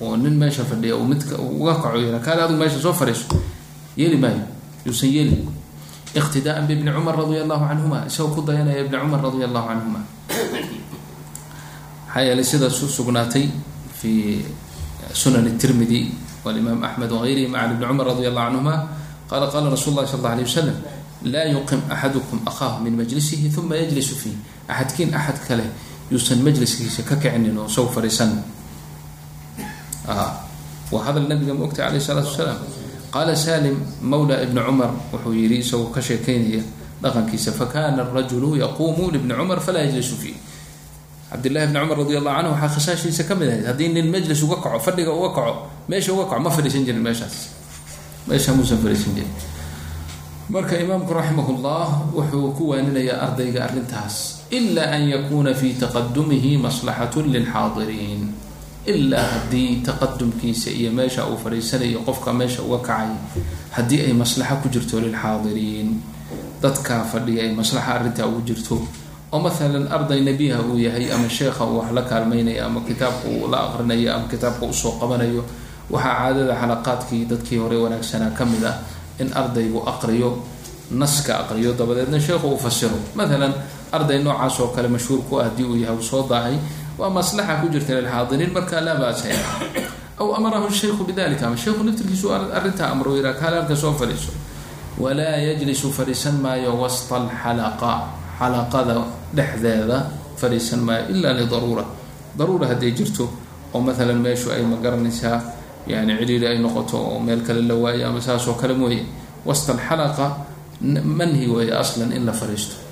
oo 0.01 0.17
nin 0.17 0.35
meesha 0.35 0.63
fadhiya 0.65 0.97
midka 0.99 1.37
uga 1.39 1.75
kaco 1.79 1.97
yara 1.97 2.19
kaale 2.19 2.41
adigu 2.43 2.59
meesha 2.59 2.79
soo 2.81 2.93
fadhiiso 2.93 3.39
yeeli 3.97 4.17
maayo 4.17 4.43
yuusan 4.85 5.09
yeeli 5.15 5.47
iqtidaan 6.15 6.63
bibni 6.69 6.89
cumar 6.95 7.15
radia 7.19 7.43
allahu 7.43 7.63
canhuma 7.69 7.99
isagoo 8.07 8.33
ku 8.35 8.41
dayanaya 8.47 8.79
ibni 8.87 8.95
cumar 9.03 9.19
radia 9.25 9.45
allahu 9.51 9.67
canhuma 9.71 9.99
maxaa 12.07 12.21
yeelay 12.27 12.45
sidaas 12.51 12.79
u 12.83 12.87
sugnaatay 12.87 13.45
fi 13.99 14.39
sunan 15.13 15.45
tirmidi 15.59 16.11
walimaam 16.45 16.79
axmed 16.87 17.11
wagayrihi 17.11 17.47
ma 17.51 17.59
can 17.67 17.75
ibni 17.75 17.85
cumar 17.85 18.05
radi 18.15 18.23
allahu 18.31 18.47
canhuma 18.47 18.73
qaala 19.29 19.45
qaala 19.53 19.67
rasul 19.75 19.93
llahi 19.97 20.07
sal 20.07 20.19
alla 20.23 20.31
alay 20.39 20.45
wasalam 20.47 20.77
laa 21.33 21.45
yuqim 21.51 21.81
axadukum 21.89 22.37
akhaahu 22.47 22.83
min 22.85 22.93
majlisihi 23.01 23.51
uma 23.59 23.75
yajlisu 23.75 24.15
fiih 24.21 24.37
axadkiin 24.71 25.09
axad 25.13 25.37
kale 25.47 25.65
yuusan 26.11 26.39
majliskiisa 26.45 27.01
ka 27.03 27.15
kicinin 27.17 27.57
oo 27.57 27.67
saw 27.67 27.85
fariisan 27.89 28.31
wa 30.93 30.99
hadal 31.03 31.25
nabiga 31.25 31.53
ma 31.57 31.65
ogtay 31.65 31.81
alayh 31.85 31.97
isalaatu 31.97 32.29
wasalaam 32.29 32.59
qaala 33.15 33.31
salim 33.31 33.79
mawla 34.03 34.43
ibni 34.43 34.59
cumar 34.59 34.91
wuxuu 35.15 35.31
yihi 35.31 35.63
isagoo 35.63 35.87
ka 35.95 36.01
sheekeynaya 36.03 36.59
dhaqankiisa 36.99 37.55
fakana 37.55 38.03
arajulu 38.03 38.59
yaquumu 38.59 39.07
libni 39.15 39.31
cumar 39.31 39.59
falaa 39.63 39.87
yajlisu 39.87 40.15
fiih 40.19 40.35
cabdillahi 41.31 41.71
bni 41.71 41.79
cumar 41.79 41.97
radi 42.03 42.13
allahu 42.19 42.35
canhu 42.35 42.51
waxaa 42.59 42.71
khasaashiisa 42.75 43.23
ka 43.23 43.33
mid 43.39 43.47
ahayd 43.55 43.65
haddii 43.71 43.89
nin 43.95 44.11
majlis 44.11 44.43
uga 44.43 44.57
kaco 44.59 44.79
fadhiga 44.83 45.15
uga 45.15 45.31
kaco 45.31 45.53
meesha 45.87 46.11
uga 46.11 46.27
kaco 46.27 46.43
ma 46.43 46.51
fadhiisan 46.51 46.83
jirin 46.83 46.99
meeshaas 47.07 47.55
meesha 48.27 48.51
muusan 48.51 48.83
fadhiisan 48.83 49.15
jirin 49.15 49.31
marka 50.51 50.75
imaamku 50.83 51.15
raximah 51.15 51.47
llah 51.63 51.87
wuxuu 52.11 52.51
ku 52.51 52.75
waaninayaa 52.75 53.31
ardayga 53.31 53.63
arrintaas 53.63 54.43
ila 54.51 54.83
an 54.91 55.07
yakuna 55.07 55.55
fi 55.55 55.71
taqadumihi 55.79 56.59
maslaxatu 56.59 57.23
lilxaadiriin 57.25 58.21
ilaa 58.85 59.25
haddii 59.33 59.81
taqadumkiisa 59.85 60.69
iyo 60.79 60.91
meesha 60.91 61.25
uu 61.27 61.37
fadhiisanayo 61.43 61.99
qofka 62.07 62.33
meesha 62.33 62.61
uga 62.61 62.77
kacay 62.87 63.09
haddii 63.75 64.01
ay 64.07 64.13
maslaxo 64.13 64.55
ku 64.61 64.67
jirto 64.69 64.99
lilxaadiriin. 65.01 65.89
Dadkaa 66.61 67.03
fadhiya 67.11 67.43
ay 67.43 67.51
maslaxa 67.59 67.91
arrintaa 67.95 68.25
ugu 68.29 68.41
jirto 68.47 68.75
oo 69.31 69.39
maalan 69.39 69.87
arday 69.95 70.21
nebiha 70.21 70.59
uu 70.61 70.77
yahay 70.77 71.11
ama 71.11 71.29
sheekha 71.29 71.65
uu 71.65 71.77
wax 71.79 71.91
la 71.97 72.01
kaalmaynayo 72.01 72.65
ama 72.65 72.79
kitaabka 72.87 73.27
uu 73.29 73.47
la 73.51 73.57
aqrinayo 73.67 74.09
ama 74.15 74.27
kitaabka 74.31 74.65
u 74.65 74.73
soo 74.73 74.91
qabanayo 75.01 75.43
waxaa 75.91 76.15
caadada 76.21 76.53
xalaqaadkii 76.61 77.25
dadkii 77.31 77.57
hore 77.57 77.77
wanaagsanaa 77.83 78.31
ka 78.37 78.45
mid 78.45 78.63
ah 78.71 78.75
in 79.21 79.29
ardaygu 79.41 79.79
aqriyo 79.91 80.29
naska 80.91 81.33
aqriyo 81.43 81.73
dabadeedna 81.73 82.19
sheekhu 82.19 82.47
uu 82.53 82.57
fasiro. 82.57 82.97
Maalan 83.17 83.53
arday 83.91 84.19
noocaas 84.23 84.59
oo 84.59 84.67
kale 84.75 84.87
mashhuur 84.87 85.21
ku 85.29 85.39
ah 85.41 85.43
haddii 85.49 85.65
uu 85.65 85.75
yahay 85.83 85.95
uu 85.97 86.01
soo 86.11 86.23
daahay 86.29 86.55
waa 86.97 87.09
maslaxa 87.11 87.59
ku 87.61 87.67
jirta 87.67 87.99
lilxaadiriin 87.99 88.51
marka 88.55 88.79
laa 88.79 88.95
basa 88.95 89.27
aw 90.15 90.27
amarahu 90.31 90.71
shaykhu 90.71 91.03
bidalika 91.03 91.47
ama 91.47 91.57
sheekhu 91.59 91.83
naftirkiisu 91.83 92.31
arrintaa 92.31 92.87
amro 92.95 93.15
yiraa 93.19 93.35
kaale 93.35 93.59
halka 93.59 93.75
soo 93.75 93.91
fadhiiso. 93.99 94.31
Walaa 94.99 95.35
yajlisu 95.43 95.91
fadhiisan 95.91 96.39
maayo 96.39 96.71
wasta 96.79 97.19
alxalaqa 97.19 97.91
xalaqada 98.39 98.95
dhexdeeda 99.35 99.97
fadhiisan 100.39 100.79
maayo 100.87 101.11
ilaa 101.11 101.35
lidaruura. 101.35 101.83
Daruura 102.39 102.67
hadday 102.71 102.95
jirto 102.95 103.27
oo 103.73 103.81
maalan 103.81 104.23
meeshu 104.23 104.51
ay 104.55 104.63
ma 104.63 104.79
yani 105.87 106.17
ciriiri 106.17 106.47
ay 106.47 106.57
noqoto 106.63 106.97
oo 106.97 107.19
meel 107.19 107.43
kale 107.43 107.61
la 107.61 107.75
waayo 107.75 108.07
ama 108.07 108.21
saas 108.21 108.47
kale 108.61 108.73
mooye. 108.73 109.03
Wasta 109.45 109.75
alxalaqa 109.75 110.47
manhi 111.03 111.47
weeye 111.47 111.75
aslan 111.75 112.15
in 112.15 112.25
la 112.25 112.31
fadhiisto 112.31 112.84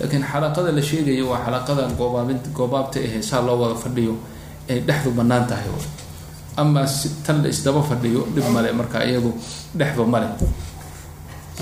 laakiin 0.00 0.24
xalaqada 0.32 0.70
la 0.76 0.82
sheegayo 0.82 1.24
waa 1.32 1.40
xalaqadan 1.46 1.92
goobaabin 2.00 2.38
goobaabta 2.58 2.98
ahe 3.06 3.18
saa 3.22 3.40
loo 3.46 3.56
wada 3.62 3.74
fadhiyo 3.84 4.14
ay 4.70 4.78
dhexdu 4.88 5.10
bannaan 5.18 5.44
tahay 5.50 5.68
amaa 6.56 6.86
tan 7.26 7.36
la 7.42 7.48
isdaba 7.54 7.80
fadhiyo 7.90 8.20
dhib 8.34 8.46
male 8.54 8.70
marka 8.72 8.98
iyadu 9.08 9.30
dhexba 9.78 10.04
male 10.14 10.28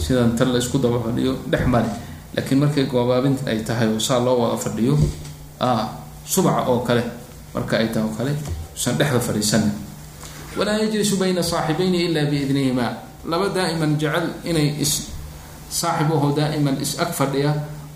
sidan 0.05 0.37
tan 0.39 0.49
la 0.55 0.59
isku 0.63 0.79
daba 0.79 0.99
fadhiyo 1.07 1.33
dhex 1.53 1.65
male 1.67 1.91
laakiin 2.35 2.59
markay 2.63 2.85
goobaabin 2.87 3.35
ay 3.51 3.59
tahay 3.67 3.89
saa 4.01 4.21
loo 4.27 4.37
wada 4.43 4.57
fadhiyo 4.65 4.95
subaca 6.27 6.63
oo 6.71 6.81
kale 6.87 7.03
marka 7.55 7.75
ay 7.83 7.89
tahay 7.93 8.07
oo 8.09 8.15
kale 8.19 8.33
usan 8.77 8.95
dhexda 8.99 9.21
fadhiisanin 9.21 9.73
walaa 10.59 10.79
yajlisu 10.83 11.17
bayna 11.19 11.43
saaxibayni 11.43 11.99
ila 12.11 12.23
biidnihima 12.31 12.87
laba 13.27 13.47
daa'iman 13.51 13.99
jecel 14.01 14.27
inay 14.45 14.79
is 14.81 15.09
saaxib 15.71 16.11
aho 16.15 16.29
daa'iman 16.39 16.77
is 16.81 16.97
ag 16.99 17.11
fadhiya 17.13 17.53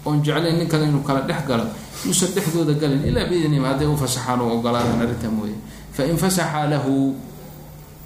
oon 0.06 0.22
jeclayn 0.24 0.56
nin 0.58 0.68
kale 0.68 0.84
inuu 0.90 1.02
kala 1.08 1.20
dhex 1.28 1.42
galo 1.48 1.64
yuusan 2.04 2.30
dhexdooda 2.34 2.72
galin 2.80 3.02
ilaa 3.08 3.26
biidnihima 3.30 3.68
hadday 3.68 3.86
u 3.86 3.96
fasaxaan 3.96 4.40
oo 4.40 4.50
ogolaadaan 4.58 5.00
arrintaa 5.02 5.30
mooye. 5.30 5.54
Fain 5.96 6.16
fasaxaa 6.16 6.66
lahu 6.70 7.14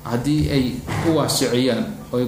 haddii 0.04 0.42
ay 0.56 0.64
u 1.08 1.16
waasiciyaan 1.16 1.84
oy 2.12 2.24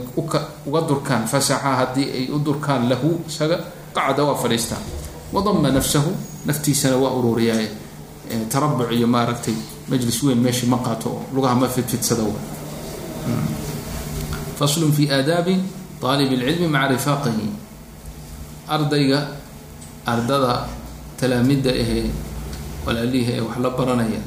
uga 0.67 0.81
durkaan 0.89 1.25
fasaxa 1.33 1.71
haddii 1.81 2.09
ay 2.17 2.25
u 2.35 2.39
durkaan 2.45 2.89
lahu 2.91 3.21
isaga 3.29 3.59
qacda 3.95 4.25
waa 4.25 4.35
fadhiistaan 4.43 4.83
wadama 5.33 5.71
nafsahu 5.71 6.11
naftiisana 6.47 6.97
waa 6.97 7.13
ururiyaa 7.19 7.69
tarabuc 8.53 8.91
iyo 8.93 9.07
maaragtay 9.07 9.55
majlis 9.89 10.23
weyn 10.23 10.39
meeshii 10.45 10.69
ma 10.69 10.79
qaato 10.87 11.09
oo 11.11 11.23
lugaha 11.35 11.55
ma 11.55 11.69
fidfidsada 11.69 12.23
faslun 14.59 14.93
fi 14.93 15.05
aadaabi 15.17 15.55
aalib 16.03 16.31
اlcilmi 16.33 16.69
maca 16.69 16.89
rifaaqihi. 16.95 17.47
Ardayga 18.69 19.19
ardada 20.13 20.55
talaamida 21.21 21.71
ahee 21.83 22.07
walaalihi 22.87 23.33
ee 23.37 23.41
wax 23.47 23.57
la 23.65 23.71
baranaya 23.79 24.21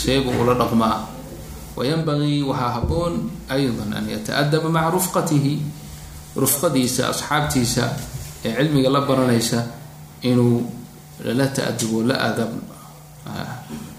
seebu 0.00 0.30
ula 0.42 0.54
dhaqmaa. 0.60 0.98
Wayanbagii 1.76 2.42
waxaa 2.50 2.72
haboon 2.80 3.14
ayضa 3.54 3.84
an 3.98 4.04
yataadaba 4.14 4.68
maca 4.76 4.90
rufqatihi 4.96 5.54
rufqadiisa 6.42 7.02
asxaabtiisa 7.12 7.84
ee 8.44 8.52
cilmiga 8.56 8.90
la 8.96 9.00
baranaysa 9.08 9.58
inuu 10.30 10.64
lala 11.24 11.46
ta-adubo 11.56 11.98
la 12.08 12.14
aadaab 12.26 12.52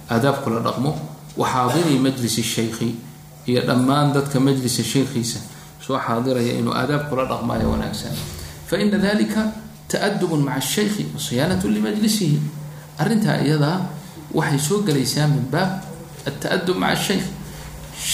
aadaab 0.09 0.37
kula 0.43 0.59
dhaqmo. 0.67 0.91
Waxaadiri 1.37 1.99
majlisi 2.01 2.41
shaykhi 2.43 2.89
iyo 3.45 3.61
dhammaan 3.61 4.13
dadka 4.13 4.39
majlisa 4.39 4.83
shaykhiisa. 4.83 5.39
Soo 5.85 5.97
xaadiraya 6.05 6.53
inuu 6.59 6.73
aadaab 6.73 7.09
kula 7.09 7.23
dhaqmaayo 7.31 7.67
wanaagsan. 7.77 8.13
Faina 8.67 8.97
dalika 8.97 9.41
ta-adubun 9.91 10.41
maca 10.47 10.62
shaykhi 10.62 11.04
wasiyaanatu 11.15 11.65
limajlisihi 11.76 12.39
arrintaa 13.02 13.38
iyadaa 13.45 13.78
waxay 14.34 14.60
soo 14.67 14.80
gelaysaa 14.88 15.28
min 15.28 15.45
baab 15.54 15.71
alta-adub 16.28 16.78
maca 16.84 16.95
shaykh. 17.08 17.26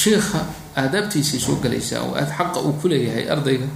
Sheikha 0.02 0.40
aadaabtiisay 0.82 1.40
soo 1.46 1.56
gelaysaa 1.64 2.02
oo 2.06 2.14
aad 2.20 2.30
xaqa 2.38 2.60
uu 2.66 2.74
ku 2.82 2.88
leeyahay 2.88 3.26
ardayga. 3.34 3.68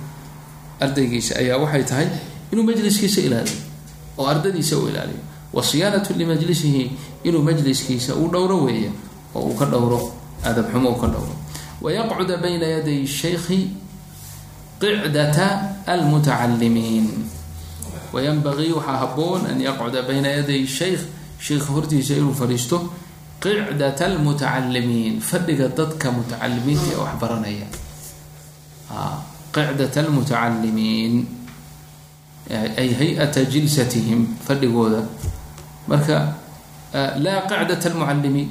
Ardaygiisa 0.79 1.35
ayaa 1.41 1.57
waxay 1.63 1.83
tahay 1.89 2.07
inuu 2.51 2.63
majliskiisa 2.69 3.21
ilaaliyo 3.27 3.59
oo 4.17 4.25
ardadiisa 4.33 4.77
uu 4.77 4.87
ilaaliyo. 4.93 5.21
Wa 5.53 5.63
siyaanatu 5.63 6.13
limajlisihi 6.13 6.83
inuu 7.23 7.41
majliskiisa 7.43 8.15
uu 8.15 8.27
dhowro 8.33 8.57
weeya 8.69 8.91
oo 9.35 9.41
uu 9.49 9.55
ka 9.59 9.65
dhowro 9.65 9.99
aadab 10.45 10.67
xumo 10.71 10.89
uu 10.93 10.99
ka 11.01 11.07
dhowro. 11.07 11.33
Wayaqcuda 11.81 12.37
bayna 12.43 12.65
yaday 12.75 13.05
shaykhi 13.07 13.59
qicdata 14.81 15.47
almutacalimiin 15.87 17.07
wayanbagii 18.13 18.71
waxaa 18.77 18.97
haboon 19.03 19.41
an 19.51 19.57
yaqcuda 19.67 20.01
bayna 20.07 20.29
yaday 20.37 20.61
shaykh 20.77 21.01
sheikha 21.45 21.69
hortiisa 21.75 22.13
inuu 22.19 22.33
fadhiisto 22.41 22.77
qicdat 23.43 23.99
almutacalimiin 24.01 25.15
fadhiga 25.29 25.67
dadka 25.77 26.07
mutacalimiinta 26.15 26.87
ee 26.93 26.99
wax 27.03 27.13
baranaya. 27.21 27.67
Qicdat 29.53 29.93
almutacalimiin 29.97 31.13
ay 32.81 32.89
hay'ata 32.99 33.41
jilsatihim 33.53 34.21
fadhigooda. 34.47 35.01
Marka 35.87 36.17
laa 37.23 37.41
qicdat 37.49 37.85
almucalimiin 37.91 38.49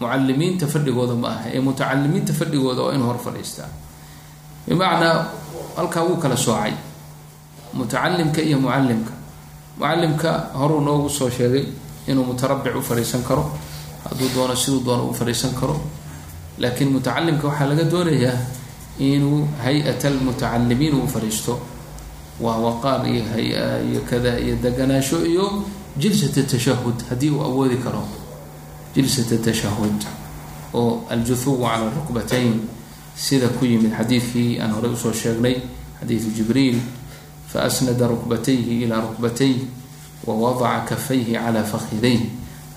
mucalimiinta 0.00 0.66
fadhigooda 0.66 1.14
ma 1.22 1.28
aha 1.36 1.48
ee 1.54 1.60
mutacalimiinta 1.60 2.32
fadhigooda 2.40 2.82
waa 2.88 2.94
inu 2.96 3.04
hor 3.08 3.18
fadhiistaa 3.26 3.68
bimacnaa 4.68 5.16
halkaa 5.76 6.02
wuu 6.04 6.16
kala 6.22 6.36
soocay 6.36 6.72
mutacalimka 7.74 8.40
iyo 8.42 8.58
mucalimka 8.60 9.12
mucalimka 9.78 10.30
horuu 10.54 10.80
noogu 10.80 11.08
soo 11.10 11.30
sheegay 11.30 11.64
inuu 12.08 12.24
mutarabic 12.24 12.76
u 12.76 12.82
fadhiisan 12.82 13.22
karo 13.22 13.50
hadduu 14.04 14.28
doono 14.34 14.54
siduu 14.56 14.80
doono 14.84 15.04
u 15.10 15.14
fadhiisan 15.14 15.54
karo. 15.54 15.76
Laakiin 16.58 16.90
mutacalimka 16.92 17.48
waxaa 17.48 17.66
laga 17.68 17.84
doonayaa 17.84 18.38
inuu 18.98 19.48
hay'at 19.64 20.04
almutacalimiin 20.04 20.94
uu 20.94 21.06
fadhiisto. 21.06 21.58
Waa 22.40 22.58
waqaar 22.60 23.06
iyo 23.08 23.24
hay'a 23.32 23.82
iyo 23.90 24.00
kada 24.10 24.38
iyo 24.38 24.56
deganaasho 24.62 25.24
iyo 25.26 25.64
jilsat 25.98 26.46
tashahud 26.50 26.96
haddii 27.10 27.30
uu 27.30 27.42
awoodi 27.44 27.76
karo. 27.76 28.02
Jilsat 28.94 29.42
tashahud 29.44 30.00
oo 30.74 31.04
aljuhuwu 31.10 31.64
cala 31.66 31.90
rukbatayn 31.96 32.60
sida 33.16 33.48
ku 33.48 33.64
yimid 33.64 33.92
xadiidkii 33.98 34.60
aan 34.60 34.70
horey 34.72 34.90
u 34.92 34.96
soo 34.96 35.12
sheegnay 35.12 35.56
xadiidu 36.00 36.30
jibriil 36.36 36.78
faasnada 37.52 38.06
rukbatayhi 38.06 38.82
ilaa 38.84 39.00
rukbatay 39.00 39.54
wawadaca 40.26 40.84
kafayhi 40.94 41.32
cala 41.34 41.62
fakidayh 41.62 42.20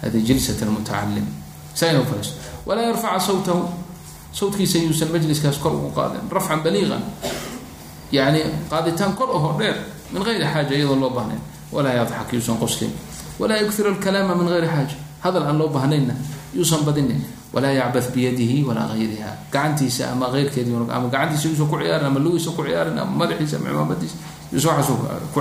hadi 0.01 0.21
jilsat 0.21 0.61
lmutacalim 0.61 1.25
saa 1.73 1.91
inu 1.91 2.03
fariisto 2.05 2.35
walaa 2.65 2.85
yarfaca 2.93 3.19
sawtahu 3.19 3.61
sawtkiisa 4.33 4.77
yuusan 4.85 5.09
majliskaas 5.13 5.57
kor 5.57 5.73
ugu 5.73 5.89
qaadin 5.97 6.21
rafcan 6.31 6.61
baliiqan 6.63 7.01
yani 8.11 8.41
qaaditaan 8.69 9.13
kor 9.17 9.29
aho 9.35 9.57
dheer 9.59 9.75
min 10.13 10.23
gayri 10.23 10.45
xaaja 10.53 10.73
iyadoo 10.77 10.95
loo 11.01 11.09
baahnayn 11.09 11.41
walaa 11.73 11.93
yadxak 11.99 12.33
yuusan 12.33 12.57
qoslin 12.61 12.91
walaa 13.39 13.57
yukir 13.61 13.87
alkalaama 13.87 14.35
min 14.35 14.47
gayri 14.53 14.67
xaaja 14.67 14.95
hadal 15.25 15.43
aan 15.49 15.57
loo 15.57 15.67
baahnayna 15.69 16.13
yuusan 16.53 16.81
badinin 16.85 17.21
walaa 17.53 17.71
yacbad 17.79 18.05
biyadihi 18.13 18.63
walaa 18.69 18.87
gayriha 18.93 19.31
gacantiisa 19.53 20.11
ama 20.13 20.29
eyrkeedi 20.37 20.71
ama 20.75 21.07
gacantiisa 21.09 21.47
yuusan 21.49 21.67
ku 21.71 21.77
ciyaarin 21.81 22.05
ama 22.07 22.19
lugiisa 22.19 22.51
ku 22.57 22.61
ciyaarin 22.63 22.97
ama 22.97 23.11
madaxiisa 23.25 23.57
ama 23.57 23.69
cimaamadiisa 23.69 24.15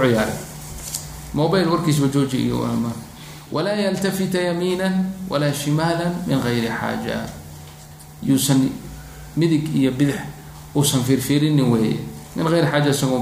ciyaarin 0.00 0.34
mobile 1.34 1.66
warkiisba 1.66 2.08
jooji 2.08 2.36
iyo 2.48 2.64
min 6.26 6.40
gayri 6.40 6.68
xaaja. 6.68 7.24
Yuusan 8.22 8.68
midig 9.36 9.64
iyo 9.76 9.90
bidix 9.92 10.16
uusan 10.74 11.00
fiirfiirinin 11.04 11.64
weeye. 11.72 11.96
Min 12.36 12.44
isagoo 12.90 13.20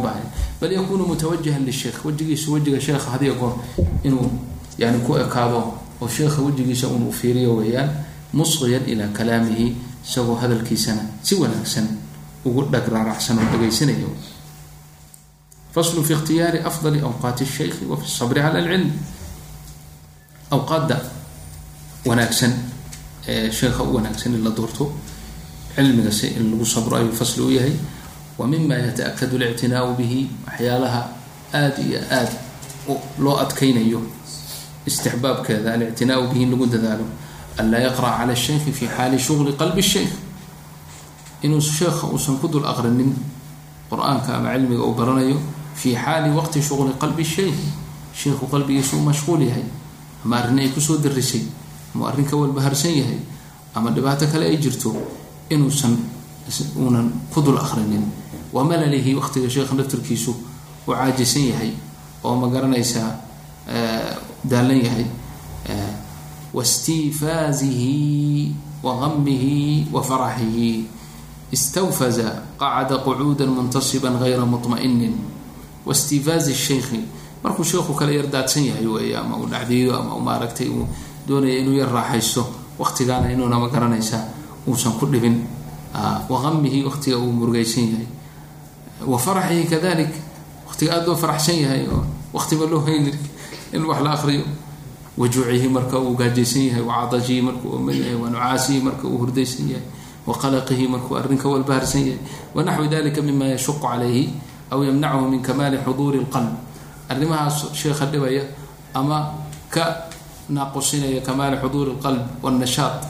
bal 0.60 0.72
yakunu 0.72 1.06
mutawajihan 1.06 1.64
lisheekh 1.64 2.04
wejigiisa 2.04 2.50
inuu 4.04 4.30
yani 4.78 4.98
ku 5.06 5.16
ekaado 5.18 5.74
oo 6.00 6.08
sheekha 6.08 6.42
wejigiisa 6.42 6.88
unu 6.88 7.12
fiiriyo 7.12 7.56
weeyaan 7.56 7.88
kalaamihi 9.12 9.76
isagoo 10.04 10.34
hadalkiisana 10.34 11.02
si 11.22 11.34
wanaagsan 11.34 11.86
ugu 12.44 12.62
dhag 12.72 12.88
raaracsan 12.88 13.38
oo 13.38 13.44
dhegaysanayo 13.52 14.08
faslu 15.76 16.00
fi 16.08 16.12
ikhtiyaari 16.16 16.58
afdali 16.70 17.00
awqaati 17.08 17.44
shaykhi 17.56 17.84
wa 17.90 17.96
fi 18.00 18.06
sabri 18.18 18.40
cala 18.44 18.58
alcilm 18.64 18.90
awqaadda 20.56 20.96
wanaagsan 22.08 22.52
ee 23.28 23.50
sheekha 23.58 23.82
u 23.84 23.94
wanaagsan 23.96 24.34
in 24.34 24.44
la 24.44 24.50
doorto 24.58 24.84
cilmiga 25.76 26.12
si 26.18 26.26
in 26.38 26.50
lagu 26.50 26.64
sabro 26.74 26.96
ayuu 26.96 27.12
fasli 27.20 27.42
u 27.42 27.50
yahay 27.50 27.74
wa 28.38 28.46
mima 28.46 28.74
lictinaau 29.42 29.94
bihi 29.98 30.20
waxyaalaha 30.46 31.02
aada 31.60 31.80
iyo 31.88 32.00
aada 32.10 32.32
loo 33.24 33.36
adkaynayo 33.44 34.00
istixbaabkeeda 34.86 35.72
alictinaau 35.74 36.22
bihi 36.30 36.42
in 36.46 36.50
lagu 36.50 36.66
dadaalo 36.74 37.04
anlaa 37.60 37.80
yaqra'a 37.88 38.18
cala 38.18 38.34
shaykhi 38.36 38.72
fi 38.78 38.84
xaali 38.96 39.18
shugli 39.26 39.52
qalbi 39.60 39.82
shaykh 39.82 40.12
inuu 41.42 41.60
sheekha 41.60 42.06
uusan 42.12 42.38
ku 42.40 42.48
dul 42.48 42.64
aqrinin 42.72 43.12
qur'aanka 43.90 44.30
ama 44.38 44.48
cilmiga 44.54 44.82
uu 44.88 44.94
baranayo 44.94 45.38
fi 45.76 45.92
xaali 45.94 46.30
waqti 46.38 46.62
shugli 46.62 46.92
qalbi 47.02 47.24
shaykh 47.24 47.58
sheikhu 48.20 48.44
qalbigiisa 48.52 48.96
u 48.96 49.00
mashquul 49.04 49.42
yahay 49.48 49.64
ama 50.24 50.36
arrin 50.40 50.58
ay 50.58 50.68
ku 50.74 50.80
soo 50.80 50.96
darisay 50.96 51.44
ama 51.94 52.08
arrin 52.08 52.24
ka 52.24 52.36
walbaharsan 52.36 52.92
yahay 53.00 53.20
ama 53.76 53.90
dhibaato 53.92 54.24
kale 54.32 54.46
ay 54.48 54.56
jirto 54.56 54.96
inuusan 55.52 55.94
uunan 56.80 57.12
ku 57.32 57.40
dul 57.44 57.58
aqrinin 57.60 58.04
wa 58.52 58.64
malalihi 58.64 59.12
waqtiga 59.14 59.48
sheekha 59.50 59.74
naftirkiisu 59.76 60.32
uu 60.88 60.94
caajisan 60.94 61.44
yahay 61.52 61.70
oo 62.24 62.34
ma 62.40 62.48
garanaysaa 62.48 63.10
daalan 64.44 64.80
yahay 64.80 65.06
wastiifaazihi 66.54 68.54
wa 68.82 68.92
gamihi 69.00 69.86
wa 69.92 70.02
faraxihi 70.02 70.84
istawfaza 71.52 72.42
qacada 72.58 72.98
qucuuda 73.04 73.46
muntasiba 73.46 74.10
gayra 74.18 74.46
muطma'inin 74.46 75.14
wastiifaazi 75.86 76.54
shaykhi 76.54 77.00
markuu 77.44 77.64
sheekhu 77.64 77.94
kale 77.94 78.14
yar 78.16 78.26
daadsan 78.26 78.64
yahay 78.66 78.86
weeye 78.86 79.16
ama 79.16 79.36
uu 79.36 79.46
dhacdiiyo 79.46 79.96
ama 79.96 80.18
maaragtay 80.20 80.68
uu 80.68 80.86
doonaya 81.28 81.58
inuu 81.58 81.76
yar 81.78 81.90
raaxaysto 81.92 82.46
waqtigaana 82.78 83.32
inuuna 83.32 83.58
ma 83.58 83.68
garanaysaa 83.68 84.24
uusan 84.68 84.92
ku 84.98 85.06
dhibin 85.06 85.36
wa 86.28 86.36
gamihi 86.42 86.84
waqtiga 86.84 87.16
uu 87.18 87.32
murugaysan 87.32 87.84
yahay 87.92 88.06
wa 89.06 89.18
faraxihi 89.18 89.64
kadalik 89.70 90.12
waqtiga 90.66 90.92
aada 90.94 91.06
loo 91.06 91.16
faraxsan 91.16 91.56
yahay 91.64 91.86
oo 91.88 92.02
waqtiba 92.34 92.66
loo 92.66 92.80
hayni 92.86 93.12
in 93.72 93.82
wax 93.84 94.00
la 94.02 94.10
akriyo 94.12 94.44
wajuucihi 95.18 95.68
marka 95.68 95.98
uu 95.98 96.14
gaajaysan 96.16 96.62
yahay 96.68 96.82
wacadajihi 96.82 97.40
markuu 97.42 97.76
oman 97.76 97.94
yahay 97.96 98.14
wanucaasihi 98.22 98.80
marka 98.84 99.08
uu 99.08 99.18
hurdaysan 99.22 99.68
yahay 99.70 99.86
waqalaqihi 100.26 100.88
markuu 100.88 101.16
arrinka 101.16 101.48
walbaharsan 101.48 102.00
yahay 102.06 102.18
wanaxwi 102.54 102.88
dalika 102.88 103.22
mima 103.22 103.44
yashuqu 103.54 103.80
calayhi 103.80 104.24
aw 104.70 104.82
yamnachu 104.82 105.28
min 105.30 105.42
kamaali 105.42 105.78
xuduuri 105.84 106.18
lqalb 106.26 106.52
arrimahaas 107.08 107.66
sheekha 107.74 108.06
dhibaya 108.06 108.42
ama 108.94 109.34
ka 109.70 110.08
naaqusinaya 110.48 111.20
kamaali 111.20 111.56
xuduuri 111.62 111.92
lqalb 111.98 112.22
wannashaad 112.42 113.04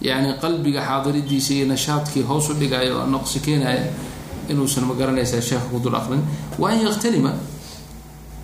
yacni 0.00 0.34
qalbiga 0.40 0.80
xaadiridiisa 0.82 1.54
iyo 1.54 1.66
nashaadkii 1.66 2.22
hoos 2.22 2.48
u 2.50 2.54
dhigaya 2.54 2.96
oo 2.96 3.06
naqsi 3.06 3.40
keenaya 3.40 3.84
inuusan 4.48 4.84
ma 4.84 4.94
garanaysaa 4.94 5.40
sheekha 5.40 5.66
ku 5.70 5.78
dul 5.78 5.94
aqrin 5.94 6.22
wa 6.58 6.70
an 6.70 6.78
yaktanima 6.80 7.32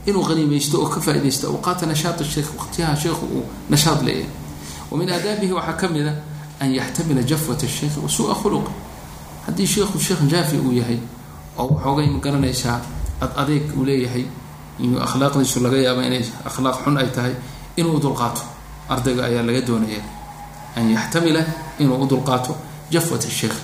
inuu 0.06 0.22
qaniimaysto 0.22 0.82
oo 0.82 0.88
ka 0.88 1.00
faaidaysto 1.00 1.48
awqaata 1.50 1.86
nashaat 1.86 2.22
sheekh 2.22 2.50
waqtiyaha 2.58 2.96
sheekhu 2.96 3.26
uu 3.26 3.44
nashaad 3.70 4.02
leeyahay 4.02 4.30
wa 4.90 4.98
aadaabihi 5.02 5.52
waxaa 5.52 5.72
ka 5.76 5.88
mid 5.88 6.06
a 6.06 6.14
an 6.60 6.70
yaxtamila 6.74 7.22
jafwata 7.22 7.66
sheikhi 7.68 7.98
wa 8.00 8.08
suu-a 8.08 8.34
haddii 9.46 9.66
sheekhu 9.66 9.98
sheekh 9.98 10.22
jaafi 10.30 10.56
uu 10.58 10.72
yahay 10.72 10.98
oo 11.58 11.66
waxoogay 11.74 12.06
ma 12.14 12.18
garanaysaa 12.24 12.78
ad 13.20 13.30
adeeg 13.42 13.64
uu 13.76 13.84
leeyahay 13.84 14.24
akhlaaqdiisu 15.06 15.60
laga 15.64 15.76
yaaba 15.86 16.02
inay 16.08 16.24
akhlaaq 16.48 16.76
xun 16.84 16.96
ay 17.00 17.08
tahay 17.16 17.34
inuu 17.76 18.00
dulqaato. 18.00 18.42
Ardayga 18.88 19.22
ayaa 19.28 19.42
laga 19.42 19.60
doonaya 19.66 20.02
an 20.76 20.90
yaxtamila 20.94 21.40
inuu 21.80 21.96
u 22.02 22.06
dulqaato 22.06 22.52
jafwata 22.92 23.28
sheikhi 23.30 23.62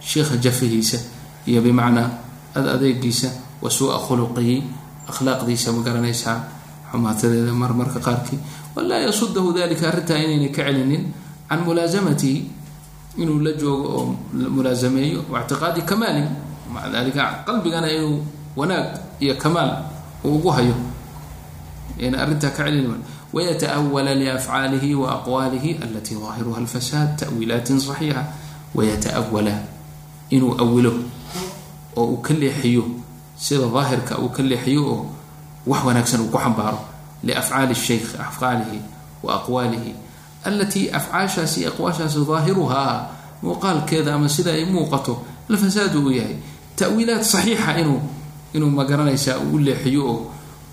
sheekha 0.00 0.36
jafihiisa 0.44 0.98
iyo 1.46 1.60
bimacnaa 1.62 2.08
ad 2.54 2.66
adeegiisa 2.74 3.28
wa 3.62 3.70
suu-a 3.70 3.98
khuluqihi. 3.98 4.56
Akhlaaqdiisa 5.10 5.72
ma 5.72 5.82
garanaysaa 5.82 6.36
xumaatadeeda 6.92 7.52
marmarka 7.52 7.98
qaarkii. 8.00 8.38
Walaa 8.76 9.00
yasudahu 9.08 9.52
dalika 9.56 9.88
arrintaa 9.88 10.16
inaynay 10.20 10.50
ka 10.52 10.62
celinin 10.64 11.12
can 11.48 11.60
mulaasamatihi 11.64 12.38
inuu 13.18 13.38
la 13.44 13.52
joogo 13.60 13.88
oo 13.98 14.04
mulaasameeyo 14.54 15.24
waictiqaadi 15.32 15.80
kamaalin 15.82 16.28
maca 16.72 16.88
dalika 16.92 17.42
qalbigana 17.46 17.88
inuu 17.92 18.24
wanaag 18.56 18.86
iyo 19.20 19.34
kamaal 19.34 19.70
uu 20.24 20.34
ugu 20.36 20.50
hayo. 20.50 20.74
Ayna 22.00 22.22
arrintaa 22.22 22.50
ka 22.50 22.64
celinin 22.64 23.02
wayataawala 23.32 24.14
liafcaalihi 24.14 24.94
wa 24.94 25.12
aqwaalihi 25.18 25.80
alatii 25.82 26.16
daahiruha 26.20 26.58
alfasaad 26.60 27.16
ta'wiilaatin 27.16 27.80
saxiixa 27.80 28.24
wayataawala 28.74 29.54
inuu 30.30 30.54
awilo 30.60 30.92
oo 31.96 32.04
uu 32.04 32.16
ka 32.22 32.34
leexiyo 32.34 32.84
sida 33.36 33.66
daahirka 33.66 34.18
uu 34.18 34.28
ka 34.28 34.42
leexiyo 34.42 34.82
oo 34.86 35.06
wax 35.66 35.84
wanaagsan 35.84 36.20
uu 36.20 36.30
ku 36.30 36.38
xambaaro. 36.38 36.80
Liafcaali 37.22 37.74
sheykh 37.74 38.20
afcaalihi 38.20 38.80
wa 39.22 39.42
alatii 40.44 40.90
afcaashaasi 40.90 41.66
aqwaashaasi 41.66 42.24
daahiruhaa 42.24 43.10
muuqaalkeeda 43.42 44.14
ama 44.14 44.28
sida 44.28 44.52
ay 44.52 44.64
muuqato 44.64 45.22
alfasaadu 45.50 46.06
uu 46.06 46.10
yahay 46.10 46.36
ta'wiilaad 46.78 47.22
saxiixa 47.32 47.78
inuu 47.82 48.00
inuu 48.54 48.70
ma 48.70 48.84
garanaysaa 48.84 49.36
uu 49.50 49.58
leexiyo 49.58 50.02
oo 50.06 50.18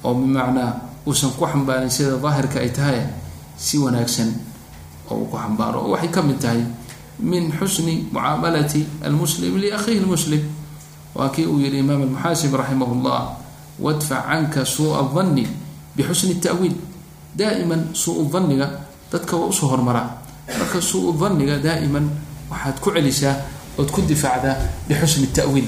oo 0.05 0.13
bimacnaa 0.13 0.71
uusan 1.07 1.31
ku 1.37 1.45
xambaarin 1.51 1.89
sida 1.89 2.17
daahirka 2.23 2.59
ay 2.59 2.69
tahay 2.69 2.99
si 3.57 3.77
wanaagsan 3.77 4.29
oo 5.11 5.17
uu 5.21 5.27
ku 5.31 5.37
xambaaro. 5.37 5.79
Oo 5.85 5.91
waxay 5.97 6.09
ka 6.15 6.21
mid 6.21 6.39
tahay 6.39 6.61
min 7.19 7.51
xusni 7.59 8.07
mucaamalati 8.13 8.81
almuslim 9.05 9.53
liakhiihi 9.61 9.99
lmuslim 10.05 10.43
waa 11.15 11.29
kii 11.33 11.45
uu 11.47 11.59
yihi 11.63 11.79
imaam 11.79 12.01
almuxaasib 12.05 12.53
raximah 12.55 12.89
llah 13.03 13.21
wadfac 13.79 14.23
canka 14.29 14.61
suu'a 14.65 15.01
danni 15.15 15.45
bixusni 15.95 16.35
ta'wiil. 16.43 16.75
Daa'iman 17.35 17.91
suu 17.93 18.27
danniga 18.31 18.67
dadka 19.11 19.35
waa 19.35 19.47
u 19.51 19.53
soo 19.53 19.67
hormaraa 19.71 20.07
marka 20.59 20.79
suu 20.81 21.11
danniga 21.19 21.55
daa'iman 21.59 22.05
waxaad 22.51 22.77
ku 22.83 22.89
celisaa 22.95 23.35
ood 23.79 23.89
ku 23.91 24.01
difaacdaa 24.01 24.55
bixusni 24.87 25.27
ta'wiil 25.35 25.67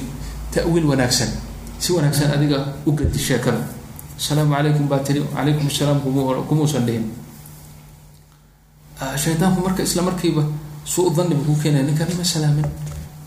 ta'wiil 0.53 0.85
wanaagsan 0.91 1.29
si 1.79 1.89
wanaagsan 1.95 2.31
adiga 2.35 2.59
u 2.87 2.91
gadi 2.99 3.19
sheekada 3.19 3.61
asalaamu 4.19 4.51
calaykum 4.55 4.85
baa 4.91 4.99
tiri 5.05 5.21
calaykum 5.35 5.67
asalaam 5.71 5.99
kumuusan 6.49 6.83
dhihin 6.87 7.05
shaydaanku 9.23 9.59
marka 9.61 9.83
isla 9.83 10.01
markiiba 10.01 10.43
suu 10.85 11.09
danni 11.15 11.35
buu 11.35 11.53
ku 11.53 11.61
keenaya 11.61 11.83
ninkan 11.83 12.07
ima 12.11 12.23
salaamin. 12.23 12.65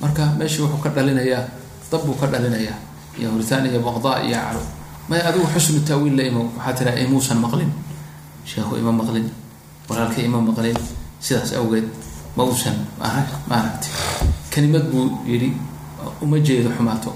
Marka 0.01 0.33
meesha 0.39 0.63
wuxuu 0.65 0.81
ka 0.83 0.89
dhalinayaa 0.97 1.45
dab 1.93 2.03
buu 2.07 2.17
ka 2.21 2.27
dhalinayaa 2.27 2.79
iyo 3.21 3.29
huritaan 3.31 3.67
iyo 3.69 3.81
baqdaa 3.85 4.25
iyo 4.27 4.35
calo 4.41 4.63
may 5.09 5.21
adigu 5.21 5.47
xusnu 5.55 5.81
taawiil 5.85 6.17
la 6.17 6.25
imo 6.25 6.43
waxaa 6.57 6.73
tiraa 6.79 6.97
imuusan 7.05 7.39
maqlin. 7.39 7.71
Sheekhu 8.49 8.81
ima 8.81 8.93
maqlin. 8.93 9.29
Walaalka 9.89 10.19
ima 10.25 10.41
maqlin. 10.41 10.75
Sidaas 11.21 11.53
awgeed 11.53 11.85
ma 12.37 12.43
uusan 12.49 12.77
maaragtay 12.99 13.93
kelimad 14.51 14.89
buu 14.91 15.21
yidhi 15.29 15.53
uma 16.23 16.39
jeedo 16.39 16.71
xumaato. 16.77 17.13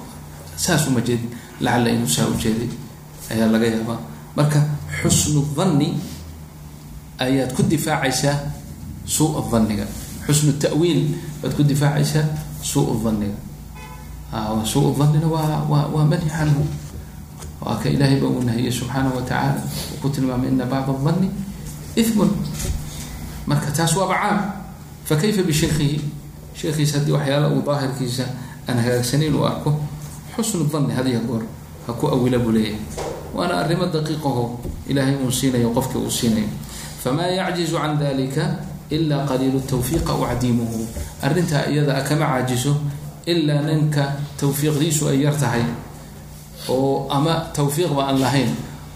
Saas 0.56 0.86
uma 0.86 1.00
jeedin 1.00 1.30
lacalla 1.60 1.90
inuu 1.90 2.08
saa 2.08 2.26
u 2.26 2.34
ayaa 3.30 3.48
laga 3.52 3.66
yaabaa. 3.66 4.00
Marka 4.36 4.60
xusnu 5.02 5.40
danni 5.56 5.94
ayaad 7.18 7.52
ku 7.56 7.62
difaacaysaa 7.62 8.36
suu 9.06 9.34
dhanniga. 9.50 9.86
Xusnu 10.26 10.52
ta'wiil 10.58 11.14
baad 11.42 11.52
ku 11.56 11.62
difaacaysaa 11.62 12.26
suu 12.62 13.00
dhanniga. 13.04 13.36
Suu 14.64 14.90
dhanina 14.98 15.26
waa 15.30 15.62
waa 15.70 15.86
waa 15.94 16.04
manhi 16.04 16.26
canhu 16.26 16.66
waa 17.62 17.78
ka 17.78 17.88
ilaahay 17.88 18.18
ba 18.20 18.26
uu 18.26 18.42
nahiyey 18.42 18.72
subxaanahu 18.72 19.16
watacaala 19.22 19.62
uu 19.62 19.96
ku 20.02 20.08
tilmaamay 20.10 20.50
ina 20.50 20.66
bacda 20.66 20.92
danni 21.04 21.30
imun 21.96 22.30
marka 23.46 23.70
taas 23.70 23.94
waaba 23.96 24.14
caam 24.18 24.38
fa 25.06 25.14
kayfa 25.16 25.46
bisheikihi 25.46 26.02
sheekhiisa 26.58 26.98
haddii 26.98 27.14
waxyaala 27.14 27.46
uu 27.54 27.62
daahirkiisa 27.62 28.24
aan 28.68 28.78
hagaagsanayn 28.78 29.34
uu 29.34 29.44
arko 29.46 29.70
xusnu 30.36 30.64
danni 30.72 30.94
hadiya 30.94 31.20
goor 31.28 31.42
ha 31.86 31.92
ku 31.92 32.06
awila 32.08 32.38
buu 32.38 32.52
leeyahay 32.52 32.80
waana 33.34 33.54
arrimo 33.64 33.86
daqiiqaho 33.86 34.44
ilaahay 34.88 35.16
uu 35.24 35.30
siinayo 35.30 35.70
qofkii 35.70 35.98
uu 36.00 36.10
siinayo. 36.10 36.48
Famaa 37.04 37.26
yacjizu 37.38 37.76
can 37.76 37.98
dalika 37.98 38.44
ilaa 38.90 39.26
qaliilu 39.28 39.60
tawfiiqa 39.60 40.12
u 40.14 40.24
cadiimuhu 40.26 40.86
arrintaa 41.22 41.66
iyada 41.70 42.00
kama 42.08 42.26
caajiso 42.26 42.76
ilaa 43.26 43.62
ninka 43.62 44.12
tawfiiqdiisu 44.40 45.08
ay 45.08 45.22
yar 45.24 45.36
tahay 45.40 45.64
oo 46.68 47.06
ama 47.10 47.34
tawfiiqba 47.56 48.02
aan 48.08 48.20
lahayn 48.20 48.48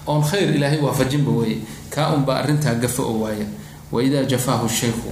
oon 0.06 0.22
khayr 0.24 0.54
ilaahay 0.56 0.80
waafajinba 0.80 1.32
weeye. 1.32 1.58
Kaa 1.90 2.14
unbaa 2.14 2.38
arrintaa 2.40 2.74
gafa 2.74 3.02
oo 3.02 3.20
waaya 3.24 3.46
waidaa 3.92 4.24
jafaahu 4.24 4.68
shaykhu 4.68 5.10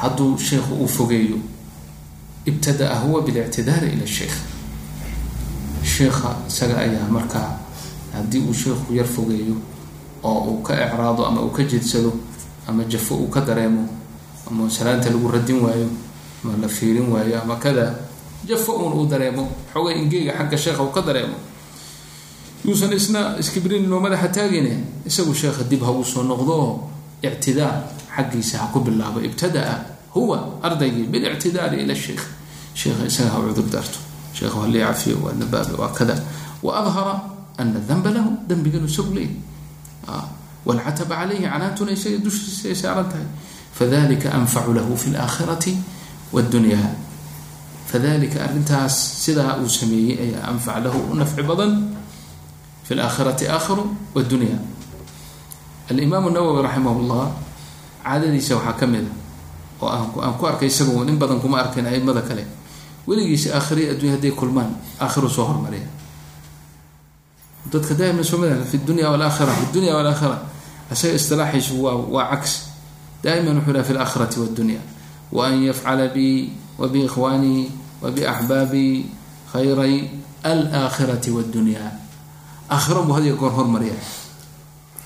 hadduu 0.00 0.38
sheikhu 0.38 0.74
uu 0.82 0.88
fogeeyo 0.88 1.38
ibtadaa 2.44 2.94
huwa 3.04 3.22
bilictidaari 3.22 3.92
ila 3.92 4.06
sheikh. 4.06 4.34
Sheikha 5.84 6.36
isaga 6.48 6.78
ayaa 6.78 7.08
markaa 7.10 7.58
haddii 8.12 8.38
uu 8.48 8.54
sheikhu 8.54 8.94
yar 8.94 9.06
fogeeyo 9.06 9.56
oo 10.24 10.40
uu 10.50 10.62
ka 10.62 10.74
ecraado 10.86 11.26
ama 11.26 11.40
uu 11.42 11.50
ka 11.50 11.62
jeedsado 11.64 12.12
ama 12.68 12.84
jafo 12.84 13.14
uu 13.16 13.28
ka 13.28 13.40
dareemo 13.40 13.88
ama 14.50 14.70
salaanta 14.70 15.10
lagu 15.10 15.28
radin 15.30 15.60
waayo 15.60 15.88
ama 16.44 16.56
la 16.62 16.68
fiirin 16.68 17.08
waayo 17.12 17.42
ama 17.42 17.56
kada 17.56 17.94
jafo 18.48 18.72
uun 18.72 18.92
uu 18.92 19.06
dareemo. 19.06 19.48
Xoogay 19.72 19.98
ingeega 20.02 20.32
xagga 20.38 20.58
sheekha 20.58 20.82
uu 20.82 20.90
ka 20.92 21.00
dareemo. 21.02 21.34
Yuusan 22.64 22.92
isna 22.92 23.36
iskibrin 23.38 23.92
oo 23.92 24.00
madaxa 24.00 24.28
taagine 24.28 24.84
isagu 25.06 25.34
sheekha 25.34 25.64
dib 25.64 25.82
ha 25.82 25.90
uu 25.92 26.04
soo 26.04 26.22
noqdo 26.22 26.52
oo 26.52 26.90
ictidaar 27.22 27.84
xaggiisa 28.16 28.58
ha 28.58 28.66
ku 28.72 28.80
bilaabo 28.80 29.20
ibtadaa 29.20 29.89
huwa 30.14 30.58
ardaygii 30.62 31.06
bilictidaari 31.06 31.82
ila 31.82 31.94
sheikh 31.94 32.22
sheekha 32.74 33.06
isaga 33.06 33.30
ha 33.30 33.38
cudur 33.46 33.68
daarto 33.70 33.98
sheekh 34.34 34.54
waa 34.56 34.66
lii 34.66 34.80
cafiyo 34.80 35.16
waa 35.24 35.32
nabaabe 35.38 35.74
waa 35.78 35.92
kada 35.92 36.16
wa 36.62 36.70
adhara 36.80 37.14
ana 37.58 37.80
danba 37.88 38.10
lahu 38.10 38.30
dembiganu 38.48 38.86
isagu 38.86 39.14
leey 39.14 39.30
wlcataba 40.66 41.16
calayhi 41.16 41.44
canaantuna 41.44 41.92
isaga 41.92 42.18
dushiisa 42.18 42.68
ay 42.68 42.74
saaran 42.74 43.08
tahay 43.08 43.28
fadalika 43.72 44.32
anfacu 44.34 44.74
lahu 44.74 44.96
fi 44.96 45.10
laakhirati 45.10 45.78
wاddunya 46.32 46.78
fadalika 47.86 48.44
arrintaas 48.44 49.24
sidaa 49.24 49.56
uu 49.62 49.68
sameeyey 49.68 50.18
ayaa 50.24 50.48
anfac 50.52 50.84
lahu 50.84 50.98
u 51.12 51.14
nafci 51.14 51.42
badan 51.42 51.94
fi 52.84 52.94
laakhirati 52.94 53.48
aakhiru 53.48 53.84
wاddunya 54.14 54.58
alimaam 55.90 56.28
nawowi 56.32 56.62
raximah 56.62 57.28
caadadiisa 58.04 58.56
waxaa 58.56 58.76
ka 58.80 58.86
mid 58.86 59.04
a 59.04 59.12
oo 59.80 59.88
aan 59.88 60.34
ku 60.38 60.46
arkay 60.46 60.68
isagu 60.68 61.02
in 61.08 61.16
badan 61.18 61.40
kuma 61.40 61.58
arkayn 61.64 61.86
aimada 61.86 62.22
kale. 62.22 62.44
Weligiisa 63.08 63.56
aakhiriya 63.56 63.92
addunya 63.96 64.12
hadday 64.16 64.30
kulmaan 64.30 64.76
aakhiru 65.00 65.28
soo 65.28 65.44
hormariya 65.48 65.88
dadka 67.72 67.94
daaima 67.94 68.24
soo 68.24 68.38
mada 68.38 68.60
fi 68.64 68.78
dunya 68.78 69.10
walakhira 69.10 69.52
fi 69.52 69.66
dunya 69.72 69.94
walakhira 69.96 70.42
isaga 70.92 71.14
istilaaxiisu 71.14 71.82
waa 71.82 71.94
waa 71.96 72.30
caks. 72.36 72.68
Daa'iman 73.22 73.56
wuxuu 73.60 73.72
laha 73.72 73.84
fi 73.84 73.92
laakhirati 73.92 74.36
wاddunya 74.40 74.80
waan 75.32 75.62
yafcala 75.62 76.08
bi 76.08 76.52
wa 76.78 76.88
biikhwaanii 76.88 77.70
wa 78.02 78.10
biaxbaabii 78.10 79.06
khayray 79.52 80.10
alaakhirati 80.42 81.30
wاddunya 81.30 81.84
aakhiro 82.70 83.02
buu 83.04 83.12
hadiya 83.12 83.34
goor 83.36 83.52
hormariya. 83.52 83.96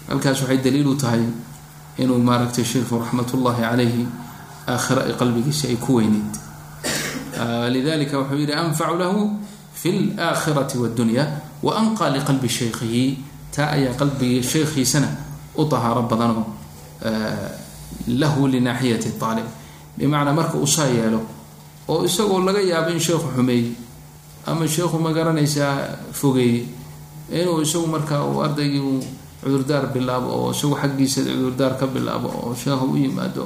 Halkaas 0.08 0.42
waxay 0.42 0.58
daliil 0.62 0.86
u 0.86 0.94
tahay 0.94 1.26
inuu 1.98 2.18
maaragtay 2.18 2.64
sheikhu 2.64 2.98
raxmat 3.02 3.34
ullahi 3.34 3.62
aakhiro 4.72 5.00
ay 5.08 5.12
qalbigiisa 5.20 5.68
ay 5.72 5.76
ku 5.76 5.90
weyneyd 5.98 6.32
lidalika 7.74 8.18
wuxuu 8.18 8.38
yihi 8.42 8.52
anfacu 8.52 8.94
lahu 9.02 9.20
fi 9.80 9.90
laakhirati 10.16 10.76
wاddunya 10.78 11.24
waanqa 11.62 12.10
liqalbi 12.14 12.48
shaykhihi. 12.48 13.04
Taa 13.54 13.70
ayaa 13.76 13.94
qalbigii 14.00 14.42
shaykhiisana 14.42 15.08
u 15.56 15.62
tahaaro 15.70 16.02
badanoo 16.10 16.44
lahu 18.08 18.46
linaaxiyati 18.50 19.10
aalib 19.22 19.46
bimacnaa 19.98 20.34
marka 20.34 20.56
uu 20.58 20.66
saa 20.66 20.86
yeelo 20.90 21.20
oo 21.88 22.04
isagoo 22.04 22.40
laga 22.46 22.60
yaabo 22.60 22.90
in 22.90 23.00
sheekhu 23.00 23.28
xumeeyey 23.36 23.66
ama 24.46 24.66
sheekhu 24.68 24.98
ma 24.98 25.10
garanaysaa 25.12 25.72
fogeeyey 26.12 26.66
inuu 27.40 27.60
isagu 27.62 27.86
markaa 27.86 28.24
uu 28.26 28.42
ardaygii 28.42 28.80
uu 28.82 29.00
cudurdaar 29.42 29.86
bilaabo 29.94 30.28
oo 30.38 30.50
isagu 30.50 30.74
xaggiisa 30.82 31.20
cudurdaar 31.28 31.78
ka 31.80 31.86
bilaabo 31.86 32.28
oo 32.28 32.54
sheekha 32.62 32.84
u 32.84 32.96
yimaado 32.96 33.44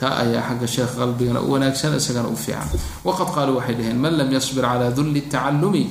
taa 0.00 0.14
ayaa 0.22 0.42
xagga 0.48 0.66
sheekha 0.74 0.94
qalbigana 1.00 1.40
u 1.40 1.48
wanaagsan 1.56 1.96
isagana 2.00 2.28
u 2.28 2.36
fiican. 2.36 2.68
Waqad 3.06 3.28
qaaluu 3.34 3.56
waxay 3.58 3.74
dhaheen 3.78 3.98
man 4.04 4.12
lam 4.18 4.28
yasbir 4.36 4.64
calaa 4.64 4.90
dulli 4.96 5.20
tacallumi 5.32 5.82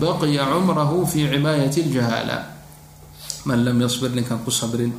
baqiya 0.00 0.42
cumrahu 0.52 0.98
fi 1.10 1.18
cimaayati 1.32 1.80
ljahaala 1.92 2.36
man 3.48 3.58
lam 3.66 3.76
yasbir 3.84 4.10
ninkaan 4.16 4.40
ku 4.44 4.50
sabrin 4.50 4.92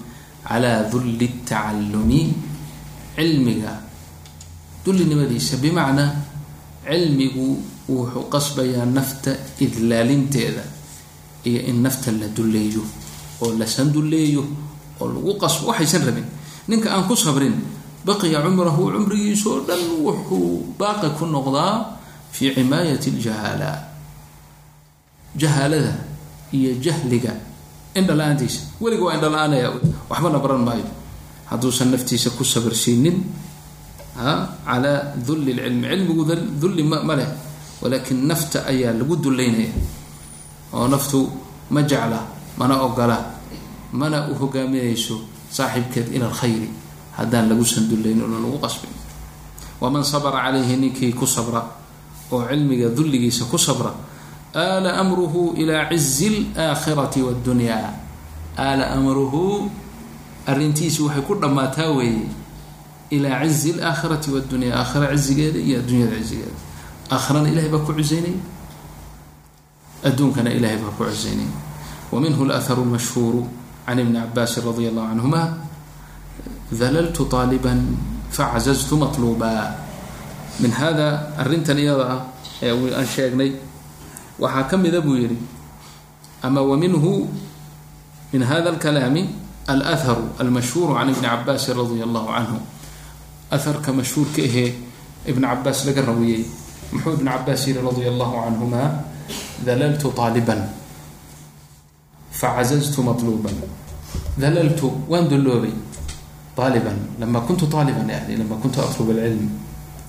calaa 0.47 0.89
dulli 0.91 1.27
tacallumi 1.49 2.21
cilmiga 3.15 3.73
dullinimadiisa 4.85 5.55
bimacnaa 5.63 6.09
cilmigu 6.87 7.47
wuxuu 7.89 8.25
qasbayaa 8.33 8.85
nafta 8.97 9.31
idlaalinteeda 9.65 10.63
iyo 11.49 11.61
in 11.69 11.77
nafta 11.85 12.11
la 12.11 12.27
dulleeyo 12.37 12.81
oo 13.43 13.51
la 13.59 13.65
sandulleeyo 13.75 14.43
oo 15.01 15.07
lagu 15.13 15.31
qasbo. 15.41 15.67
Waxaysan 15.71 16.03
rabin 16.07 16.25
ninka 16.67 16.89
aan 16.95 17.05
ku 17.07 17.15
sabrin 17.15 17.55
baqiya 18.05 18.41
cumrahu 18.45 18.91
cumrigiisoo 18.93 19.65
dhan 19.67 19.81
wuxuu 20.05 20.75
baaqi 20.79 21.09
ku 21.17 21.25
noqdaa 21.25 21.97
fii 22.31 22.53
cimaayati 22.55 23.09
ljahaala 23.17 23.71
jahaalada 25.35 25.93
iyo 26.53 26.77
jahliga. 26.81 27.33
Indhala-aantiisa 27.97 28.77
weliga 28.81 29.03
waa 29.09 29.15
indhala-aanaya 29.17 29.67
waxbana 30.09 30.37
baran 30.39 30.61
maayo. 30.61 30.87
Hadduusan 31.49 31.89
naftiisa 31.91 32.29
ku 32.37 32.43
sabirsiinin 32.43 33.17
calaa 34.15 35.17
dulli 35.17 35.53
lcilmi 35.57 35.85
cilmigu 35.87 36.23
dulli 36.61 36.83
ma 36.83 37.15
leh. 37.15 37.29
Walaakin 37.81 38.25
nafta 38.25 38.65
ayaa 38.65 38.93
lagu 38.93 39.15
dullaynaya. 39.17 39.73
Oo 40.73 40.87
naftu 40.87 41.29
ma 41.73 41.81
jecla 41.83 42.19
mana 42.57 42.81
ogola 42.81 43.17
mana 43.93 44.27
u 44.27 44.35
hogaaminayso 44.35 45.15
saaxibkeed 45.49 46.11
ila 46.15 46.27
alkhayri 46.27 46.69
haddaan 47.17 47.49
lagu 47.49 47.65
sandullayn 47.65 48.21
oo 48.21 48.29
lagu 48.29 48.57
qasbin. 48.61 48.93
Waman 49.81 50.03
sabra 50.03 50.31
calayhi 50.31 50.77
ninkii 50.77 51.13
ku 51.13 51.25
sabra 51.25 51.61
oo 52.31 52.43
cilmiga 52.49 52.89
dulligiisa 52.89 53.45
ku 53.45 53.57
sabra 53.57 53.93
aala 54.55 54.97
amruhu 54.97 55.53
ilaa 55.55 55.87
cizi 55.93 56.49
alaakhirati 56.55 57.21
waddunyaa 57.21 57.93
aala 58.57 58.89
amruhu 58.97 59.69
arrintiisi 60.47 61.01
waxay 61.05 61.21
ku 61.23 61.35
dhammaataa 61.35 61.91
weeye 61.93 62.25
ilaa 63.13 63.45
cizi 63.45 63.77
alaakhirati 63.77 64.31
waddunyaa 64.31 64.81
aakhira 64.81 65.13
cizigeeda 65.15 65.59
iyo 65.59 65.79
addunyada 65.79 66.15
cizigeeda 66.19 66.57
aakhirana 67.11 67.47
ilahay 67.49 67.69
baa 67.69 67.85
ku 67.85 67.93
cisaynaya 67.93 68.39
adduunkana 70.03 70.49
ilahay 70.51 70.77
baa 70.81 70.95
ku 70.97 71.05
cisaynaya 71.05 71.53
wa 72.11 72.17
minhu 72.19 72.43
alaharu 72.43 73.47
can 73.87 73.99
ibni 73.99 74.19
cabaasin 74.19 74.63
radia 74.67 74.89
allahu 74.91 75.07
canhuma 75.15 75.41
dalaltu 76.71 77.23
aaliban 77.31 77.95
facazaztu 78.31 78.97
matluuba 78.97 79.75
min 80.59 80.71
hada 80.71 81.31
arrintan 81.37 81.77
iyada 81.79 82.05
ah 82.15 82.21
ee 82.61 82.71
aan 82.73 83.07
sheegnay 83.07 83.51
waxaa 84.39 84.67
ka 84.69 84.75
mida 84.77 84.99
buu 85.01 85.15
yihi 85.15 85.37
ama 86.43 86.61
wa 86.61 86.75
minhu 86.77 87.29
min 88.33 88.41
hada 88.43 88.69
alkalaami 88.75 89.23
alharu 89.67 90.25
almashhuuru 90.39 90.93
can 90.97 91.09
ibni 91.09 91.23
cabaasin 91.27 91.75
radia 91.79 92.03
allahu 92.07 92.27
canhu 92.35 92.57
aharka 93.51 93.89
mashhuurka 93.99 94.41
ahee 94.43 94.75
ibn 95.31 95.43
cabaas 95.43 95.79
laga 95.87 96.01
rawiyey 96.09 96.43
muxuu 96.91 97.13
ibn 97.19 97.27
cabaas 97.31 97.61
yihi 97.67 97.79
radia 97.87 98.09
allahu 98.13 98.33
canhuma 98.43 98.83
dalaltu 99.67 100.07
aaliban 100.19 100.61
facazaztu 102.31 102.99
matluuban 103.07 103.55
dalaltu 104.37 104.87
waan 105.11 105.27
dulloobay 105.31 105.73
aaliban 106.58 106.98
lama 107.20 107.40
kuntu 107.46 107.64
aaliban 107.78 108.08
yani 108.14 108.36
lama 108.42 108.56
kuntu 108.62 108.78
atlub 108.86 109.08
alcilm 109.10 109.48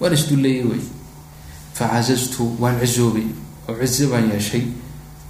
waan 0.01 0.14
isdulleeyey 0.18 0.64
wey 0.72 0.82
facazaztu 1.78 2.43
waan 2.61 2.76
cizoobay 2.84 3.28
oo 3.70 3.76
cizo 3.91 4.07
baan 4.14 4.26
yeeshay 4.34 4.64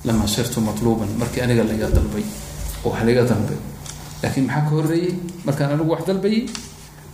lama 0.07 0.27
sirtu 0.27 0.57
matluuban 0.67 1.09
markii 1.21 1.41
aniga 1.45 1.63
laga 1.69 1.87
dalbay 1.97 2.25
oo 2.85 2.89
wax 2.91 3.01
laga 3.07 3.23
dalbay 3.31 3.59
laakiin 4.23 4.45
maxaa 4.47 4.63
ka 4.67 4.71
horeeyey 4.75 5.11
markaan 5.45 5.69
anigu 5.75 5.91
wax 5.93 6.01
dalbayay 6.09 6.41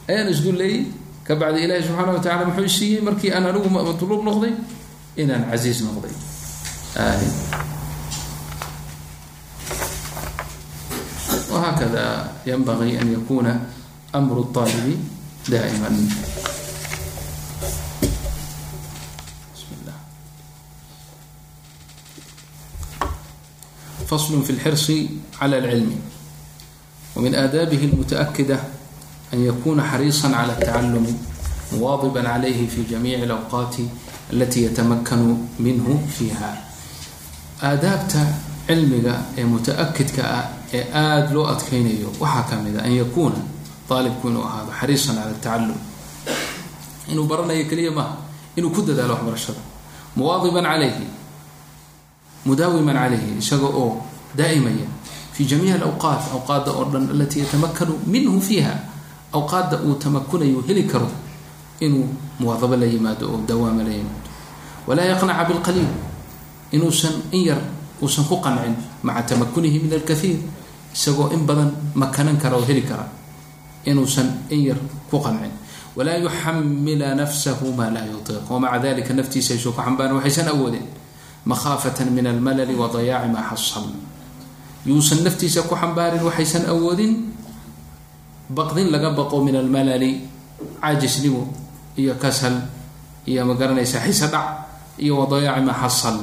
ayaan 0.09 0.27
isdulleeyey 0.33 0.79
kabacdi 1.27 1.59
ilaahi 1.65 1.83
subxaana 1.87 2.11
wa 2.17 2.21
tacala 2.25 2.45
muxuu 2.49 2.65
isiiyey 2.71 3.01
markii 3.07 3.31
aan 3.35 3.45
anigu 3.51 3.69
matluub 3.75 4.21
noqday 4.27 4.53
inaan 5.21 5.43
casiiz 5.51 5.79
noqday 5.87 6.13
وهكذا 11.51 12.31
ينبغي 12.45 13.01
أن 13.01 13.13
يكون 13.13 13.59
أمر 14.14 14.38
الطالب 14.40 15.08
دائما 15.48 16.08
فصل 24.08 24.42
في 24.42 24.50
الحرص 24.50 24.92
على 25.40 25.58
العلم 25.58 25.96
ومن 27.16 27.34
آدابه 27.34 27.84
المتأكدة 27.84 28.58
أن 29.34 29.44
يكون 29.44 29.82
حريصا 29.82 30.28
على 30.36 30.52
التعلم 30.52 31.18
مواظبا 31.72 32.28
عليه 32.28 32.68
في 32.68 32.82
جميع 32.90 33.18
الأوقات 33.22 33.76
التي 34.32 34.64
يتمكن 34.64 35.36
منه 35.60 36.06
فيها 36.18 36.60
aadaabta 37.64 38.20
cilmiga 38.68 39.14
ee 39.38 39.44
muta-akidka 39.44 40.22
ah 40.38 40.44
ee 40.74 40.84
aada 40.92 41.32
loo 41.32 41.46
aalibku 43.90 44.28
inuu 44.28 44.44
ahaado 44.48 44.70
xariisan 44.80 45.16
cala 45.16 45.34
tacalum 45.44 45.78
inuu 47.10 47.26
baranayo 47.30 47.64
keliya 47.70 47.90
maaha 47.92 48.16
inuu 48.56 48.70
ku 48.74 48.80
dadaalo 48.82 49.14
waxbarashada 49.14 49.60
muwaadiban 50.16 50.64
calayhi 50.64 51.06
mudaawiman 52.46 52.96
calayhi 52.96 53.38
isaga 53.40 53.68
oo 53.68 54.02
daa'imaya 54.36 54.86
fi 55.34 55.44
jamiici 55.50 55.74
alawqaat 55.78 56.22
awqaadda 56.36 56.70
oo 56.78 56.84
dhan 56.92 57.04
alatii 57.14 57.40
yatamakanu 57.44 57.94
minhu 58.06 58.40
fiiha 58.40 58.74
awqaadda 59.32 59.76
uu 59.86 59.94
tamakunayo 60.02 60.60
heli 60.68 60.84
karo 60.84 61.08
inuu 61.80 62.06
muwaadabo 62.40 62.76
la 62.76 62.86
yimaado 62.86 63.24
oo 63.32 63.38
dawaama 63.48 63.82
la 63.82 63.90
yimaado 63.98 64.28
walaa 64.86 65.08
yaqnaca 65.12 65.44
bilqaliil 65.48 65.90
inuusan 66.72 67.14
in 67.32 67.42
yar 67.48 67.60
uusan 68.02 68.24
ku 68.28 68.36
qancin 68.44 68.74
maca 69.02 69.22
tamakunihi 69.34 69.78
min 69.84 69.92
alkaiir 69.92 70.38
isagoo 70.94 71.28
in 71.34 71.42
badan 71.48 71.70
makanan 71.94 72.36
kara 72.42 72.56
oo 72.56 72.64
heli 72.68 72.82
kara 72.82 73.08
inuusan 73.84 74.28
in 74.50 74.60
yar 74.72 74.78
ku 75.10 75.18
qancin 75.20 75.52
walaa 75.96 76.18
yuxamila 76.18 77.14
nafsahu 77.14 77.72
maa 77.72 77.90
laa 77.90 78.06
yutiiq. 78.10 78.50
Wamaca 78.50 78.78
dalika 78.82 79.14
naftiisa 79.14 79.54
aysuu 79.54 79.72
ku 79.72 79.80
xambaaran 79.82 80.16
waxaysan 80.18 80.48
awoodeen. 80.48 80.86
Makhaafatan 81.46 82.10
min 82.10 82.26
almalali 82.26 82.74
wa 82.74 82.88
dayaaci 82.88 83.28
maa 83.30 83.46
xasal 83.54 83.86
yuusan 84.86 85.22
naftiisa 85.24 85.62
ku 85.68 85.74
xambaarin 85.76 86.22
waxaysan 86.24 86.66
awoodin. 86.66 87.30
Baqdin 88.50 88.90
laga 88.92 89.10
baqo 89.16 89.40
min 89.44 89.56
almalali 89.56 90.20
caajisnimo 90.80 91.48
iyo 91.96 92.14
kasal 92.20 92.52
iyo 93.26 93.44
magaranaysa 93.46 94.00
xisa 94.04 94.26
dhac 94.28 94.46
iyo 95.00 95.16
wa 95.20 95.26
dayaaci 95.30 95.62
maa 95.64 95.78
xasal 95.86 96.18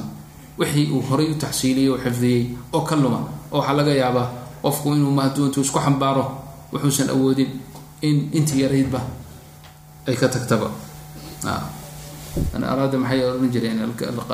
wixii 0.59 0.91
uu 0.93 1.01
horay 1.09 1.31
u 1.31 1.35
taxsiiliyey 1.39 1.89
oo 1.89 1.97
xifdiyey 1.97 2.41
oo 2.73 2.81
ka 2.85 2.95
luma 2.95 3.23
oo 3.51 3.57
waxaa 3.57 3.73
laga 3.73 3.93
yaabaa 3.95 4.27
qofku 4.61 4.93
inuu 4.93 5.09
mahduuntu 5.11 5.61
isku 5.65 5.79
xambaaro 5.79 6.40
wuxuusan 6.73 7.09
awoodin 7.09 7.49
in 8.01 8.29
intii 8.37 8.61
yaraydba 8.63 8.99
ay 10.07 10.15
ka 10.15 10.27
tagtaba 10.27 10.69
man 12.53 12.63
araada 12.63 12.97
maxay 12.97 13.21
ohan 13.27 13.49
jireen 13.53 13.79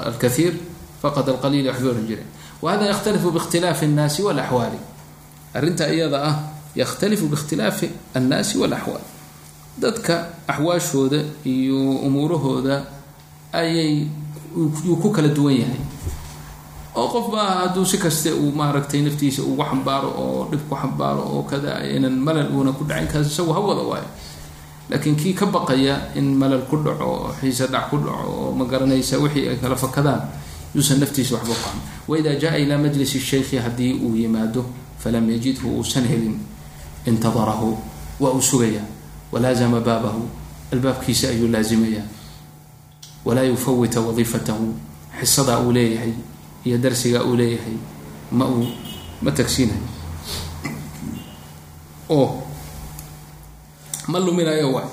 alkaiir 0.10 0.54
faqad 1.02 1.28
alqaliil 1.30 1.68
waxbay 1.68 1.90
ohan 1.92 2.06
jireen 2.10 2.28
wahada 2.62 2.86
yakhtalifu 2.92 3.30
biikhtilaafi 3.36 3.86
annaasi 3.86 4.22
walaxwaali 4.28 4.80
arrinta 5.54 5.86
iyada 5.94 6.18
ah 6.30 6.36
yakhtalifu 6.76 7.26
biikhtilaafi 7.28 7.88
annaasi 8.18 8.58
walaxwaal 8.62 9.02
dadka 9.82 10.16
axwaashooda 10.48 11.20
iyo 11.46 11.80
umuurahooda 12.08 12.76
ayay 13.54 14.08
yuu 14.86 14.98
ku 15.02 15.10
kala 15.12 15.28
duwan 15.30 15.54
yahay 15.62 15.82
oo 16.98 17.08
qof 17.14 17.26
baa 17.34 17.50
hadduu 17.62 17.86
si 17.86 17.98
kaste 17.98 18.30
uu 18.34 18.52
maaragtay 18.60 19.02
naftiisa 19.06 19.42
ugu 19.46 19.64
xambaaro 19.70 20.10
oo 20.24 20.48
dhib 20.52 20.64
ku 20.70 20.76
xambaaro 20.82 21.22
oo 21.34 21.42
kada 21.50 21.72
inan 21.96 22.16
malal 22.26 22.50
uuna 22.56 22.72
ku 22.78 22.84
dhacin 22.90 23.08
kaas 23.12 23.28
isagu 23.32 23.54
hawada 23.54 23.82
waayo. 23.90 24.10
Laakiin 24.90 25.16
kii 25.20 25.34
ka 25.36 25.46
baqaya 25.46 25.96
in 26.16 26.34
malal 26.42 26.64
ku 26.70 26.76
dhaco 26.86 27.06
oo 27.06 27.30
xiise 27.40 27.68
dhac 27.74 27.90
ku 27.92 27.98
dhaco 28.02 28.26
oo 28.42 28.52
ma 28.58 28.66
garanaysa 28.66 29.20
wixii 29.22 29.48
ay 29.52 29.58
kala 29.62 29.76
fakadaan 29.76 30.22
yuusan 30.76 31.00
naftiisa 31.00 31.36
waxba 31.38 31.54
qaban 31.64 31.80
waida 32.10 32.32
jaa 32.42 32.56
ilaa 32.58 32.78
majlisi 32.82 33.20
shaykhi 33.20 33.58
haddii 33.66 33.94
uu 34.06 34.16
yimaado 34.16 34.66
falam 35.00 35.30
yajidhu 35.30 35.68
uusan 35.78 36.06
helin 36.08 36.36
intadarahu 37.06 37.78
waa 38.20 38.32
uu 38.34 38.42
sugaya. 38.42 38.82
Walaazama 39.32 39.80
baabahu 39.84 40.24
albaabkiisa 40.74 41.30
ayuu 41.36 41.48
laazimaya. 41.52 42.02
Walaa 43.26 43.44
yufawita 43.44 44.00
wadiifatahu 44.02 44.74
xisadaa 45.20 45.60
uu 45.60 45.72
leeyahay 45.72 46.14
iyo 46.66 46.78
darsiga 46.78 47.24
uu 47.24 47.36
leeyahay 47.36 47.78
ma 48.32 48.46
uu 48.48 48.66
ma 49.22 49.32
tagsiinayo 49.32 49.82
oo 52.10 52.44
ma 54.08 54.18
luminayo 54.20 54.72
waay 54.74 54.90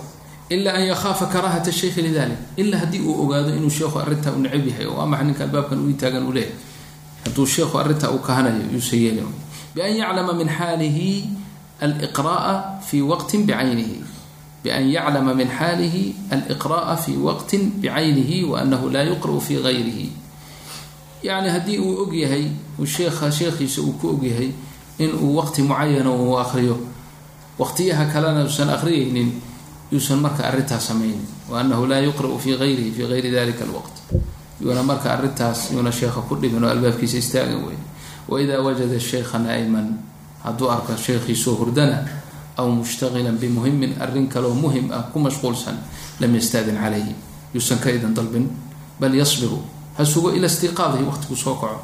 ilaa 0.51 0.75
an 0.79 0.85
yakaafa 0.91 1.27
karaahata 1.33 1.73
shaykhi 1.73 2.03
lidalik. 2.03 2.39
Ilaa 2.57 2.79
haddii 2.85 3.01
uu 3.01 3.23
ogaado 3.25 3.55
inuu 3.57 3.71
sheekhu 3.71 3.99
arrintaa 3.99 4.33
u 4.37 4.39
necab 4.45 4.67
yahay 4.69 4.87
oo 4.87 5.01
amax 5.01 5.23
ninka 5.25 5.45
albaabkan 5.45 5.79
ui 5.87 5.95
taagan 5.95 6.27
uu 6.29 6.33
leeyahay. 6.37 6.57
Hadduu 7.25 7.47
sheekhu 7.47 7.79
arrintaa 7.79 8.11
uu 8.13 8.19
kahanayo 8.21 8.67
yuusa 8.73 8.97
yeelin 8.97 9.31
bian 9.75 9.97
yaclama 9.97 10.33
min 10.35 10.49
xaalihi 10.49 11.11
alqra'a 11.81 12.55
fi 12.87 13.03
waqtin 13.03 13.47
bicaynihi 13.49 13.97
bian 14.63 14.85
yaclama 14.97 15.33
min 15.35 15.49
xaalihi 15.59 16.03
alqra'a 16.31 16.95
fi 17.05 17.13
waqtin 17.17 17.63
bicaynihi 17.81 18.45
waanahu 18.45 18.91
laa 18.95 19.07
yuqra'u 19.11 19.41
fi 19.41 19.55
gayrihi 19.65 20.07
yani 21.25 21.49
haddii 21.49 21.79
uu 21.81 22.05
ogyahay 22.05 22.45
sheekha 22.85 23.31
sheekhiisa 23.33 23.81
uu 23.81 23.97
ku 23.97 24.09
ogyahay 24.15 24.53
inuu 25.01 25.33
waqti 25.41 25.63
mucayana 25.65 26.11
uu 26.13 26.37
akriyo 26.39 26.77
waqtiyaha 27.59 28.05
kalena 28.13 28.45
uusan 28.45 28.69
akriyaynin 28.71 29.31
yuusan 29.93 30.19
marka 30.21 30.43
arrintaas 30.45 30.87
samaynin. 30.91 31.23
Waanahu 31.51 31.87
laa 31.87 32.01
yuqra'u 32.03 32.39
fi 32.39 32.51
ayrihi 32.59 32.91
fi 32.93 33.03
ayri 33.07 33.31
dalika 33.31 33.65
alwaqt. 33.65 33.95
Yuuna 34.61 34.83
marka 34.83 35.13
arrintaas 35.15 35.71
yuuna 35.73 35.93
sheekha 35.93 36.21
ku 36.29 36.35
dhibin 36.37 36.65
oo 36.65 36.71
albaabkiisa 36.71 37.17
istaagan 37.19 37.63
wey 37.67 37.79
waida 38.29 38.61
wajada 38.61 38.99
sheykha 39.01 39.39
naa'iman 39.39 39.95
hadduu 40.45 40.71
arko 40.71 40.97
sheekhiisoo 40.97 41.55
hurdana 41.61 42.03
aw 42.57 42.67
mushtaqilan 42.69 43.37
bimuhimin 43.39 43.95
arrin 44.01 44.27
kaloo 44.29 44.55
muhiim 44.55 44.91
ah 44.93 45.07
ku 45.13 45.19
mashquulsan 45.21 45.77
lam 46.21 46.31
yastadin 46.35 46.75
calayhi. 46.81 47.15
Yuusan 47.55 47.79
ka 47.79 47.91
idin 47.91 48.15
dalbin 48.15 48.51
bal 49.01 49.15
yasbiru 49.15 49.63
ha 49.97 50.05
sugo 50.05 50.33
ila 50.37 50.47
istiqaadihi 50.47 51.05
waqtigu 51.05 51.37
soo 51.37 51.55
kaco 51.55 51.81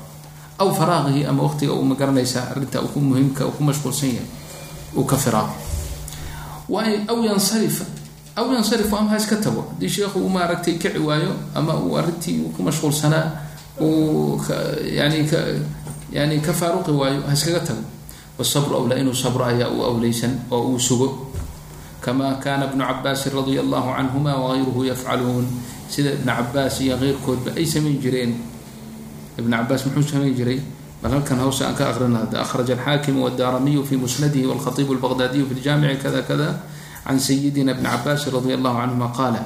aw 0.58 0.68
faraaqihi 0.74 1.24
ama 1.26 1.42
waqtiga 1.42 1.72
uu 1.72 1.84
ma 1.84 1.94
garanaysaa 1.94 2.50
arrinta 2.50 2.80
ku 2.92 3.00
muhimka 3.00 3.44
ku 3.56 3.62
mashquulsan 3.64 4.08
yahay 4.12 4.28
uu 4.96 5.04
ka 5.04 5.16
firaaqo. 5.16 5.54
Aw 7.08 7.18
yansarifa 7.24 7.84
aw 8.36 8.46
yansarifu 8.52 8.96
ama 8.96 9.10
ha 9.10 9.16
iska 9.16 9.36
tago 9.36 9.66
haddii 9.70 9.88
sheekhu 9.88 10.18
uu 10.20 10.28
maaragtay 10.28 10.78
kici 10.78 10.98
waayo 10.98 11.34
ama 11.54 11.74
uu 11.74 11.96
arrintii 11.98 12.52
ku 12.56 12.62
mashquulsanaa 12.62 13.26
uu 13.80 14.38
yani 14.84 15.24
ka 15.26 15.38
yani 16.12 16.40
ka 16.40 16.52
faaruqi 16.52 16.90
waayo 16.90 17.22
ha 17.26 17.32
iskaga 17.32 17.60
tago. 17.60 17.82
Wsabru 18.38 18.76
awlaa 18.76 18.96
inuu 18.98 19.14
sabro 19.14 19.44
ayaa 19.44 19.68
u 19.68 19.82
awleysan 19.84 20.32
oo 20.50 20.62
uu 20.72 20.78
sugo 20.78 21.29
kama 22.00 22.40
kana 22.40 22.66
bnu 22.72 22.80
cabaasin 22.80 23.32
radia 23.36 23.60
allahu 23.60 23.92
canhuma 23.92 24.32
wagayruhu 24.36 24.88
yafcaluun 24.88 25.46
sida 25.88 26.16
ibna 26.16 26.40
cabaas 26.40 26.80
iyo 26.80 26.96
keyrkoodba 26.96 27.52
ay 27.56 27.66
samayn 27.66 28.00
jireen 28.00 28.40
ibn 29.38 29.50
cabaas 29.50 29.84
muxuu 29.86 30.16
samayn 30.16 30.34
jiray 30.34 30.60
bal 31.02 31.12
halkan 31.12 31.38
hawse 31.40 31.64
aan 31.64 31.74
ka 31.74 31.90
aqrina 31.90 32.24
hadda 32.24 32.40
akhraja 32.40 32.76
alxaakimu 32.78 33.24
wadaaramiyu 33.26 33.84
fi 33.84 33.96
musnadihi 33.96 34.46
walkhatibu 34.46 34.96
albaqdaadiyu 34.96 35.48
fi 35.48 35.54
ljamici 35.60 35.96
kada 36.02 36.22
kada 36.22 36.48
can 37.04 37.18
sayidina 37.18 37.74
bni 37.74 37.88
cabaasin 37.88 38.32
radia 38.32 38.54
allahu 38.56 38.76
canhuma 38.80 39.08
qaala 39.12 39.42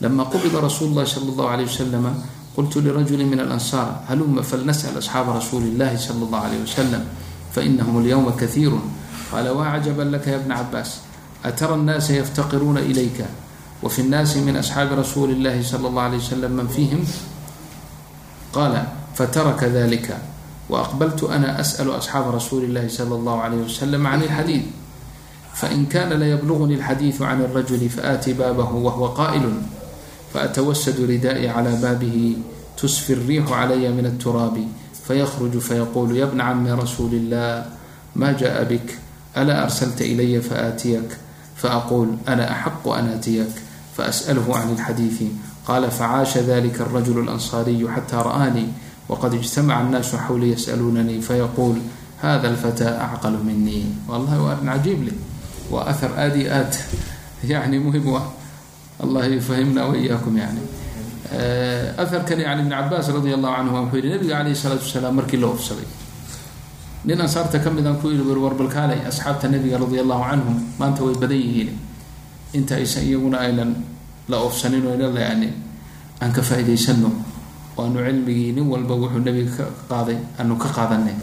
lama 0.00 0.24
qubida 0.30 0.60
rasuulu 0.62 0.94
llahi 0.94 1.08
sala 1.10 1.26
allahu 1.32 1.48
alayh 1.50 1.66
wasalama 1.66 2.12
qultu 2.54 2.80
lirajuli 2.80 3.24
min 3.24 3.40
alansaar 3.40 4.06
haluma 4.08 4.42
falnas'l 4.42 4.94
asxaaba 4.96 5.34
rasuuli 5.34 5.74
illahi 5.74 5.98
sala 5.98 6.22
allahu 6.28 6.44
alayh 6.46 6.60
wasalam 6.62 7.02
fainahum 7.50 7.98
alyawma 8.04 8.32
kahiiru 8.38 8.78
qaala 9.32 9.50
waa 9.50 9.74
cajaban 9.76 10.14
laka 10.14 10.30
ya 10.30 10.38
bna 10.38 10.62
cabaas 10.62 11.07
atara 11.42 11.74
الnaasa 11.74 12.18
yftqiruuna 12.22 12.80
ilayka 12.80 13.26
wfi 13.82 14.02
الnaasi 14.02 14.40
min 14.40 14.56
asxaabi 14.56 14.94
rasuuli 14.94 15.38
اllahi 15.38 15.62
slى 15.62 15.86
اllah 15.86 16.04
alيه 16.10 16.18
wslam 16.18 16.52
man 16.52 16.68
fihim 16.68 17.06
qala 18.52 18.82
fataraka 19.14 19.68
dalika 19.70 20.18
waaqbaltu 20.68 21.30
ana 21.30 21.56
asأlu 21.58 21.94
asxaaba 21.94 22.34
rasuuli 22.36 22.66
اllahi 22.68 22.90
slى 22.90 23.14
اllah 23.14 23.36
alayh 23.46 23.58
waslam 23.64 24.02
can 24.02 24.20
اlxadiid 24.20 24.64
fain 25.54 25.86
kana 25.86 26.18
laybluغni 26.18 26.76
اlxadiidu 26.76 27.18
can 27.18 27.40
اlrajuli 27.46 27.88
faati 27.88 28.34
baabahu 28.34 28.84
wahwa 28.84 29.14
qaa'ilu 29.14 29.52
faatwasd 30.32 30.98
ridaa'i 30.98 31.48
clى 31.48 31.72
baabihi 31.82 32.38
tusfi 32.76 33.14
الriixu 33.14 33.48
calaya 33.48 33.90
min 33.90 34.06
اturaabi 34.12 34.66
fayhruju 35.06 35.60
fayqulu 35.60 36.18
ya 36.18 36.26
bna 36.26 36.52
cami 36.52 36.70
rasuuli 36.74 37.16
اllah 37.24 37.64
ma 38.14 38.34
jaءa 38.36 38.66
bik 38.68 38.92
alaa 39.34 39.64
arslta 39.64 40.04
ilaya 40.04 40.42
faatiyk 40.42 41.27
faأquul 41.57 42.17
ana 42.25 42.43
axaqu 42.49 42.89
an 42.91 43.07
aatiyak 43.15 43.53
faأsأlhu 43.97 44.51
can 44.51 44.75
اlxadiiثi 44.75 45.27
qala 45.67 45.89
facaasha 45.89 46.43
dalika 46.43 46.83
الrajul 46.83 47.23
الأnصariyu 47.23 47.87
xatى 47.87 48.17
ra'anii 48.19 48.67
wqad 49.09 49.33
اجtamaca 49.39 49.81
الnaasu 49.83 50.17
xawli 50.27 50.51
yasأluunanii 50.51 51.21
fayaquul 51.21 51.77
hada 52.21 52.49
اlfatى 52.51 52.87
acql 52.87 53.37
minii 53.43 54.07
wallahi 54.09 54.39
waa 54.39 54.51
arin 54.55 54.67
cajiib 54.71 54.99
leh 55.07 55.17
waa 55.71 55.87
ahar 55.91 56.11
aada 56.17 56.35
iyo 56.35 56.51
aad 56.51 56.73
yani 57.43 57.79
muhim 57.79 58.07
u 58.07 58.15
ah 58.17 58.27
allah 59.03 59.27
yufahimna 59.27 59.87
waiyaakum 59.87 60.37
yani 60.37 60.61
aharkan 61.97 62.39
yani 62.39 62.61
ibn 62.63 62.71
cabaas 62.71 63.07
radi 63.07 63.33
allahu 63.33 63.55
canhuma 63.55 63.79
wuxuu 63.87 63.99
yihi 64.03 64.13
nabiga 64.15 64.35
alayh 64.39 64.51
الsalaatu 64.55 64.83
wasalaam 64.87 65.15
markii 65.15 65.37
la 65.43 65.47
ofsaday 65.47 65.87
nin 67.04 67.20
ansaarta 67.20 67.58
ka 67.62 67.70
midaan 67.70 67.98
ku 68.00 68.10
yihi 68.10 68.22
warbalkaalay 68.22 69.06
asxaabta 69.06 69.48
nabiga 69.48 69.78
radi 69.78 69.98
allahu 70.02 70.22
canhum 70.24 70.56
maanta 70.78 71.04
way 71.04 71.14
badan 71.14 71.38
yihiin. 71.38 71.70
Inta 72.54 72.74
aysan 72.74 73.04
iyaguna 73.06 73.38
aynan 73.44 73.76
la 74.28 74.36
ofsanin 74.42 74.86
o 74.86 74.94
ina 74.94 75.08
yani 75.12 75.52
aan 76.20 76.32
ka 76.32 76.42
faa'idaysano 76.42 77.10
waanu 77.76 78.02
cilmigii 78.02 78.52
nin 78.52 78.66
walba 78.66 78.94
wuxuu 78.98 79.22
nabiga 79.22 79.62
ka 79.62 79.64
qaaday 79.88 80.18
aanu 80.38 80.58
ka 80.58 80.68
qaadanay. 80.68 81.14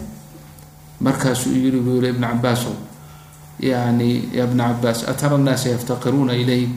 Markaasuu 1.02 1.52
yiri 1.52 1.80
buu 1.84 2.00
yihi 2.00 2.16
ibn 2.16 2.24
cabaasow 2.24 2.76
yani 3.60 4.30
ya 4.36 4.48
bna 4.48 4.76
cabaas 4.76 5.04
atara 5.08 5.38
nnaasa 5.38 5.70
yaftaqiruuna 5.76 6.36
ilayk 6.36 6.72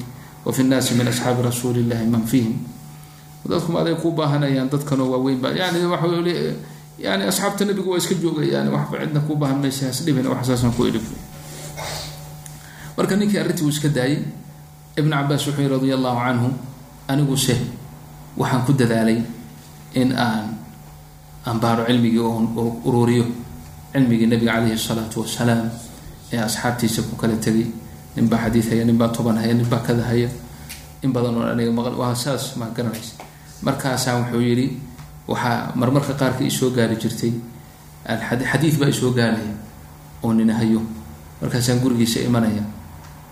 wafi 0.46 0.62
nnaasi 0.62 0.94
min 0.94 1.08
asxaabi 1.08 1.42
rasuuli 1.42 1.80
illahi 1.82 2.06
man 2.06 2.22
fihim 2.22 2.54
dadku 3.48 3.72
maaday 3.72 3.94
ku 3.98 4.14
baahanayaan 4.14 4.70
dadkanoo 4.70 5.10
waaweyn 5.10 5.40
ba 5.42 5.50
yani 5.50 5.82
waa 5.86 5.98
yani 6.98 7.22
asxaabta 7.30 7.64
nabigu 7.68 7.90
waa 7.92 8.00
iska 8.02 8.14
joogayaan 8.22 8.68
waxba 8.74 8.96
cidna 9.02 9.20
ku 9.26 9.32
baahan 9.40 9.58
maysa 9.62 9.86
hasdhibin 9.90 10.26
wax 10.32 10.46
saasaan 10.50 10.72
ku 10.76 10.82
idhib 10.90 11.04
marka 12.96 13.14
ninkii 13.16 13.38
arrintii 13.38 13.64
uu 13.64 13.72
iska 13.74 13.88
daayay 13.88 14.18
ibn 14.98 15.10
cabaas 15.10 15.46
wuxuu 15.46 15.62
yihi 15.62 15.70
radia 15.74 15.94
allahu 15.98 16.18
canhu 16.26 16.48
aniguse 17.08 17.54
waxaan 18.40 18.62
ku 18.66 18.72
dadaalay 18.80 19.18
in 19.94 20.10
aan 20.26 20.44
ambaaro 21.46 21.84
cilmigii 21.86 22.18
oo 22.18 22.66
ururiyo 22.88 23.24
cilmigii 23.92 24.26
nabiga 24.26 24.52
caleyhi 24.58 24.78
salaatu 24.88 25.16
wasalaam 25.22 25.70
ee 26.32 26.40
asxaabtiisa 26.48 27.02
ku 27.08 27.14
kala 27.20 27.36
tegay 27.44 27.66
ninbaa 28.16 28.40
xadiid 28.44 28.66
haya 28.70 28.84
ninbaa 28.90 29.08
toban 29.16 29.36
haya 29.38 29.54
ninbaa 29.54 29.82
kada 29.86 30.02
haya 30.10 30.28
in 31.02 31.10
badan 31.14 31.34
oo 31.38 31.46
aniga 31.52 31.70
maql 31.78 31.94
waa 32.02 32.14
saas 32.24 32.56
maa 32.58 32.70
garanaysa 32.76 33.14
markaasaa 33.62 34.14
wuxuu 34.20 34.42
yidhi 34.48 34.66
waxaa 35.28 35.72
marmarka 35.76 36.14
qaarka 36.14 36.44
isoo 36.44 36.70
gaari 36.70 36.96
jirtay 36.96 37.32
xadiid 38.50 38.74
baa 38.80 38.88
isoo 38.88 39.10
gaaraya 39.12 39.54
oo 40.22 40.32
nina 40.32 40.54
hayo. 40.54 40.80
Markaasaan 41.40 41.78
gurigiisa 41.80 42.20
imanaya. 42.26 42.62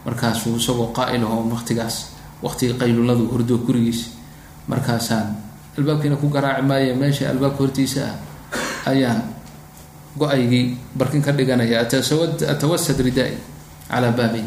Markaasuu 0.04 0.56
isagoo 0.56 0.92
qaa'il 0.94 1.22
ahoo 1.24 1.48
waqtigaas 1.50 1.96
waqtiga 2.42 2.74
qayluladu 2.78 3.26
hurdo 3.32 3.58
gurigiisa 3.58 4.10
markaasaan 4.68 5.34
albaabkiina 5.78 6.16
ku 6.16 6.28
garaaci 6.28 6.62
maaye 6.62 6.94
meesha 6.94 7.30
albaabka 7.30 7.58
hortiisa 7.64 8.02
ah 8.06 8.90
ayaan 8.92 9.22
go'aygii 10.18 10.76
barkin 10.98 11.22
ka 11.22 11.32
dhiganaya 11.32 11.80
atawasad 12.52 12.98
ridaa-i 13.00 13.36
calaa 13.88 14.12
baabihi 14.12 14.46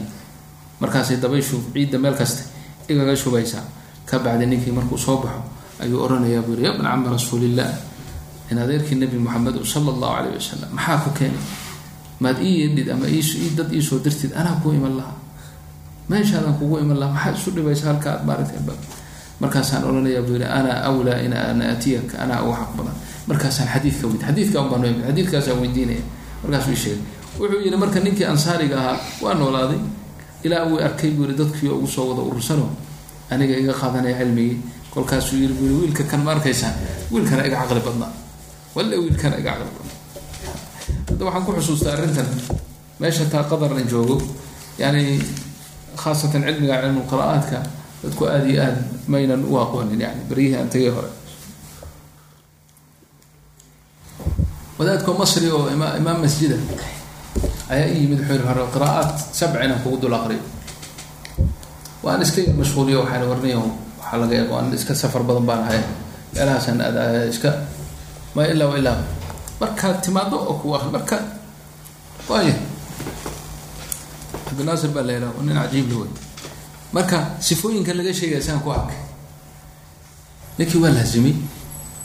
markaasay 0.79 1.17
dabayshu 1.17 1.59
ciidda 1.73 1.97
meel 1.99 2.15
kasta 2.15 2.43
igaga 2.87 3.15
shubaysaa. 3.15 3.63
Ka 4.05 4.19
bacdi 4.19 4.45
ninkii 4.45 4.71
markuu 4.71 4.97
soo 4.97 5.17
baxo 5.21 5.41
ayuu 5.83 5.99
odhanayaa 6.05 6.41
buu 6.45 6.53
yihi 6.55 6.65
ya 6.65 6.73
bna 6.77 6.89
cami 6.91 7.07
rasuulillah 7.15 7.69
in 8.51 8.57
adeerkii 8.57 8.95
nabi 8.99 9.17
moxamed 9.17 9.55
sala 9.65 9.89
allahu 9.95 10.13
caleyh 10.17 10.33
wasalam 10.35 10.69
maxaa 10.73 10.97
ku 11.05 11.09
keenay? 11.17 11.43
Maad 12.19 12.37
ii 12.43 12.55
yeedhid 12.61 12.87
ama 12.91 13.05
dad 13.57 13.69
iisoo 13.71 13.99
dirtid 14.03 14.31
anaa 14.35 14.59
ku 14.59 14.73
iman 14.75 14.97
lahaa. 14.99 15.15
Meeshaadaan 16.09 16.57
kugu 16.59 16.81
iman 16.83 16.97
lahaa 16.99 17.13
maxaad 17.15 17.35
isu 17.37 17.49
dhibaysa 17.55 17.85
halka 17.93 18.19
aad 18.19 18.27
albaab 18.27 18.81
markaasaan 19.39 19.83
odhanayaa 19.87 20.25
buu 20.27 20.35
yihi 20.35 20.49
ana 20.49 20.83
awlaa 20.89 21.21
in 21.23 21.33
an 21.33 21.61
aatiyaka 21.61 22.19
anaa 22.19 22.43
uga 22.43 22.57
xaq 22.59 22.71
badan. 22.75 22.95
Markaasaan 23.29 23.69
xadiidka 23.71 24.05
weyd 24.11 24.21
xadiidka 24.27 24.57
unbaan 24.61 24.81
weydi 24.83 25.01
xadiidkaasaan 25.07 25.57
weydiinaya 25.61 26.03
markaasuu 26.43 26.75
sheegay. 26.75 27.03
Wuxuu 27.39 27.61
yihi 27.63 27.77
marka 27.77 27.99
ninkii 28.03 28.27
ansaariga 28.27 28.75
ahaa 28.81 28.97
waa 29.23 29.33
noolaaday. 29.33 29.79
Ilaa 30.43 30.65
uu 30.67 30.81
arkay 30.83 31.11
buu 31.15 31.23
yihi 31.29 31.37
dadkii 31.39 31.69
ugu 31.71 31.87
soo 31.87 32.09
wada 32.11 32.21
urursano 32.25 32.67
aniga 33.31 33.55
iga 33.55 33.73
qaadanaya 33.73 34.17
cilmigii 34.19 34.57
kolkaasuu 34.93 35.37
buu 35.57 35.65
yihi 35.67 35.79
wiilka 35.81 36.03
kan 36.03 36.21
ma 36.25 36.31
arkaysaan? 36.31 36.73
Wiilkana 37.11 37.45
iga 37.47 37.57
caqli 37.61 37.81
badnaa 37.87 38.11
walle 38.75 38.95
wiilkana 39.03 39.35
iga 39.41 39.51
caqli 39.57 39.71
badnaa 39.75 39.97
hadda 41.09 41.23
waxaan 41.25 41.43
ku 41.45 41.51
xusuustaa 41.57 41.93
arrintan. 41.93 42.27
Meesha 42.99 43.25
taa 43.31 43.43
qadarna 43.49 43.81
joogo 43.91 44.17
yani 44.77 45.21
khaasatan 46.01 46.43
cilmiga 46.47 46.75
cilmu 46.81 47.01
qira'aadka 47.11 47.59
dadku 48.03 48.23
aada 48.25 48.45
iyo 48.51 48.61
aada 48.63 48.81
maynan 49.07 49.41
u 49.45 49.53
aqoonin 49.63 49.99
yani 50.01 50.21
beryihii 50.29 50.57
aan 50.59 50.69
tagay 50.69 50.89
hore. 50.95 51.09
Wadaadko 54.79 55.11
masri 55.19 55.47
oo 55.51 55.67
ima 55.75 55.87
imaam 55.99 56.19
masjida 56.23 56.55
ayaa 57.69 57.87
i 57.93 57.97
yimid 58.03 58.19
wuxuu 58.23 58.47
hore 58.47 58.63
qiraa'aad 58.73 59.09
sabci 59.39 59.57
inaan 59.65 59.81
kugu 59.83 59.97
dul 60.01 60.13
aqriyo. 60.19 60.43
Waan 62.03 62.21
iska 62.21 62.41
mashquuliyo 62.59 62.99
waxaan 63.03 63.27
warniyo 63.31 63.61
waxaa 63.99 64.17
laga 64.21 64.33
yaaba 64.39 64.51
waan 64.55 64.73
iska 64.73 64.93
safar 64.95 65.23
badan 65.27 65.45
baan 65.49 65.61
ahay. 65.67 65.81
Meelahaasaan 66.33 66.81
aad 66.81 67.29
iska 67.29 67.49
ma 68.35 68.43
ilaa 68.47 68.77
ilaa 68.79 68.97
markaad 69.61 69.97
timaado 70.03 70.37
oo 70.49 70.53
ku 70.61 70.67
akri 70.75 70.89
marka 70.95 71.17
waaya 72.29 72.55
cabdinaasir 74.47 74.89
baa 74.95 75.03
la 75.07 75.13
yidhaha 75.13 75.41
nin 75.45 75.55
cajiib 75.59 75.87
la 75.91 75.95
wey. 76.01 76.11
Marka 76.95 77.17
sifooyinka 77.39 77.93
laga 77.93 78.13
sheegaya 78.13 78.41
saan 78.41 78.59
ku 78.65 78.69
arkay. 78.71 78.97
Ninkii 80.57 80.79
waa 80.83 80.91
laazimay 80.97 81.35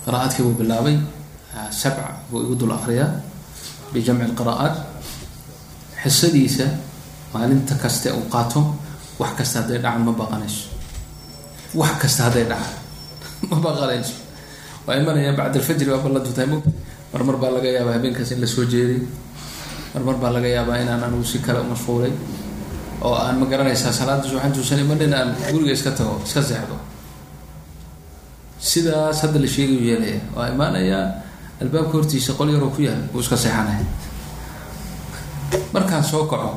qiraa'aadkii 0.05 0.42
buu 0.47 0.57
bilaabay 0.61 0.97
sabca 1.70 2.07
buu 2.30 2.42
igu 2.45 2.55
dul 2.61 2.72
akriyaa 2.76 3.11
bijamci 3.92 4.26
lqira'aat 4.32 4.74
xisadiisa 6.03 6.66
maalinta 7.32 7.74
kaste 7.82 8.09
uu 8.12 8.26
qaato 8.32 8.61
wax 9.20 9.32
kasta 9.38 9.57
hadday 9.62 9.78
dhacan 9.84 10.03
ma 10.07 10.12
baqanayso 10.12 10.68
wax 11.81 11.95
kasta 12.03 12.20
hadday 12.31 12.45
dhacan 12.51 12.75
ma 13.51 13.57
baqanayso 13.66 14.14
waa 14.87 14.97
imanayaan 15.01 15.37
bacd 15.41 15.57
alfajri 15.61 15.87
baa 15.93 16.03
ballantu 16.05 16.31
tahay 16.37 16.49
mugta 16.53 16.70
marmar 17.12 17.37
baa 17.43 17.51
laga 17.57 17.68
yaabaa 17.77 17.95
habeenkaas 17.99 18.31
in 18.35 18.41
la 18.41 18.47
soo 18.47 18.64
jeeday. 18.72 19.01
Marmar 19.95 20.16
baa 20.22 20.31
laga 20.37 20.49
yaabaa 20.57 20.79
inaan 20.83 21.03
anigu 21.07 21.25
si 21.33 21.39
kale 21.39 21.59
u 21.62 21.66
mashquulay 21.72 22.12
oo 23.07 23.14
aan 23.14 23.37
ma 23.41 23.47
garanaysaa 23.47 23.93
salaada 23.99 24.27
subaxan 24.29 24.53
tuusan 24.55 24.79
imanin 24.85 25.14
aan 25.14 25.29
guriga 25.53 25.72
iska 25.72 25.91
tago 25.99 26.14
iska 26.27 26.43
seexdo. 26.43 26.77
Sidaas 28.59 29.20
hadda 29.22 29.39
la 29.39 29.47
sheegayu 29.55 29.81
yeelaya. 29.91 30.20
Waa 30.37 30.49
imaanayaa 30.55 31.05
albaabka 31.62 31.93
hortiisa 31.99 32.33
qol 32.39 32.49
yaroo 32.55 32.70
ku 32.75 32.83
yaal 32.83 33.03
uu 33.14 33.20
iska 33.20 33.37
seexanaya 33.37 33.85
markaan 35.72 36.03
soo 36.05 36.25
kaco 36.27 36.51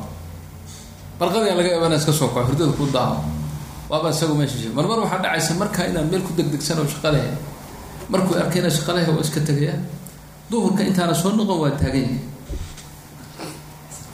barqadiga 1.19 1.53
laga 1.59 1.69
yaaba 1.73 1.85
inaan 1.89 1.99
iska 2.01 2.13
soo 2.19 2.27
kaco 2.33 2.47
hurdada 2.49 2.73
ku 2.79 2.85
daaho 2.95 3.17
waaba 3.91 4.07
isagu 4.15 4.33
meesha 4.39 4.69
marmar 4.77 4.97
waxaa 5.03 5.21
dhacaysa 5.23 5.51
markaa 5.61 5.85
inaan 5.91 6.07
meel 6.11 6.21
ku 6.27 6.31
degdegsan 6.37 6.79
oo 6.81 6.87
shaqa 6.93 7.09
lehe 7.15 7.31
markuu 8.11 8.35
arkay 8.41 8.59
inaan 8.61 8.73
shaqa 8.77 8.91
lehe 8.97 9.09
waa 9.15 9.23
iska 9.25 9.39
tegaya 9.49 9.75
duhurka 10.51 10.81
intaana 10.89 11.13
soo 11.21 11.31
noqon 11.39 11.57
waa 11.63 11.71
taagan 11.81 12.03
yahay. 12.07 12.19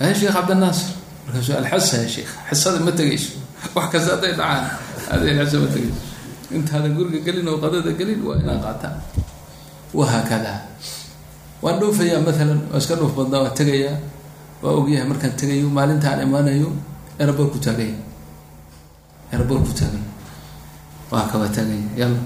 Ya 0.01 0.13
sheekh 0.19 0.33
cabdinaasir 0.37 0.89
markaasuu 1.25 1.55
alxasa 1.61 1.95
ya 2.03 2.07
sheekh 2.15 2.31
xisada 2.49 2.79
ma 2.85 2.91
tegayso 2.99 3.29
wax 3.75 3.85
kasta 3.93 4.09
hadday 4.17 4.33
dhacaan 4.39 4.63
aday 5.13 5.31
xisa 5.39 5.57
ma 5.63 5.67
tegayso 5.75 6.01
intaadan 6.57 6.91
guriga 6.97 7.19
gelin 7.25 7.47
oo 7.51 7.57
qadada 7.63 7.91
gelin 7.99 8.19
waa 8.27 8.37
inaan 8.43 8.59
qaataan 8.65 8.95
wahaakada 9.97 10.53
waan 11.63 11.77
dhoofayaa 11.81 12.19
maalan 12.27 12.59
waa 12.71 12.79
iska 12.81 12.95
dhoof 12.99 13.13
badnaa 13.17 13.41
waa 13.45 13.53
tegayaa 13.59 13.95
waa 14.63 14.73
ogyahay 14.79 15.05
markaan 15.11 15.33
tegayo 15.39 15.67
maalintaan 15.77 16.19
imaanayo 16.27 16.69
eraboor 17.21 17.47
ku 17.53 17.59
taaganya 17.65 17.97
eraboor 19.33 19.59
ku 19.67 19.73
taaganya 19.79 20.09
waa 21.11 21.25
kaba 21.31 21.45
taaganya 21.55 21.89
yalla 22.01 22.21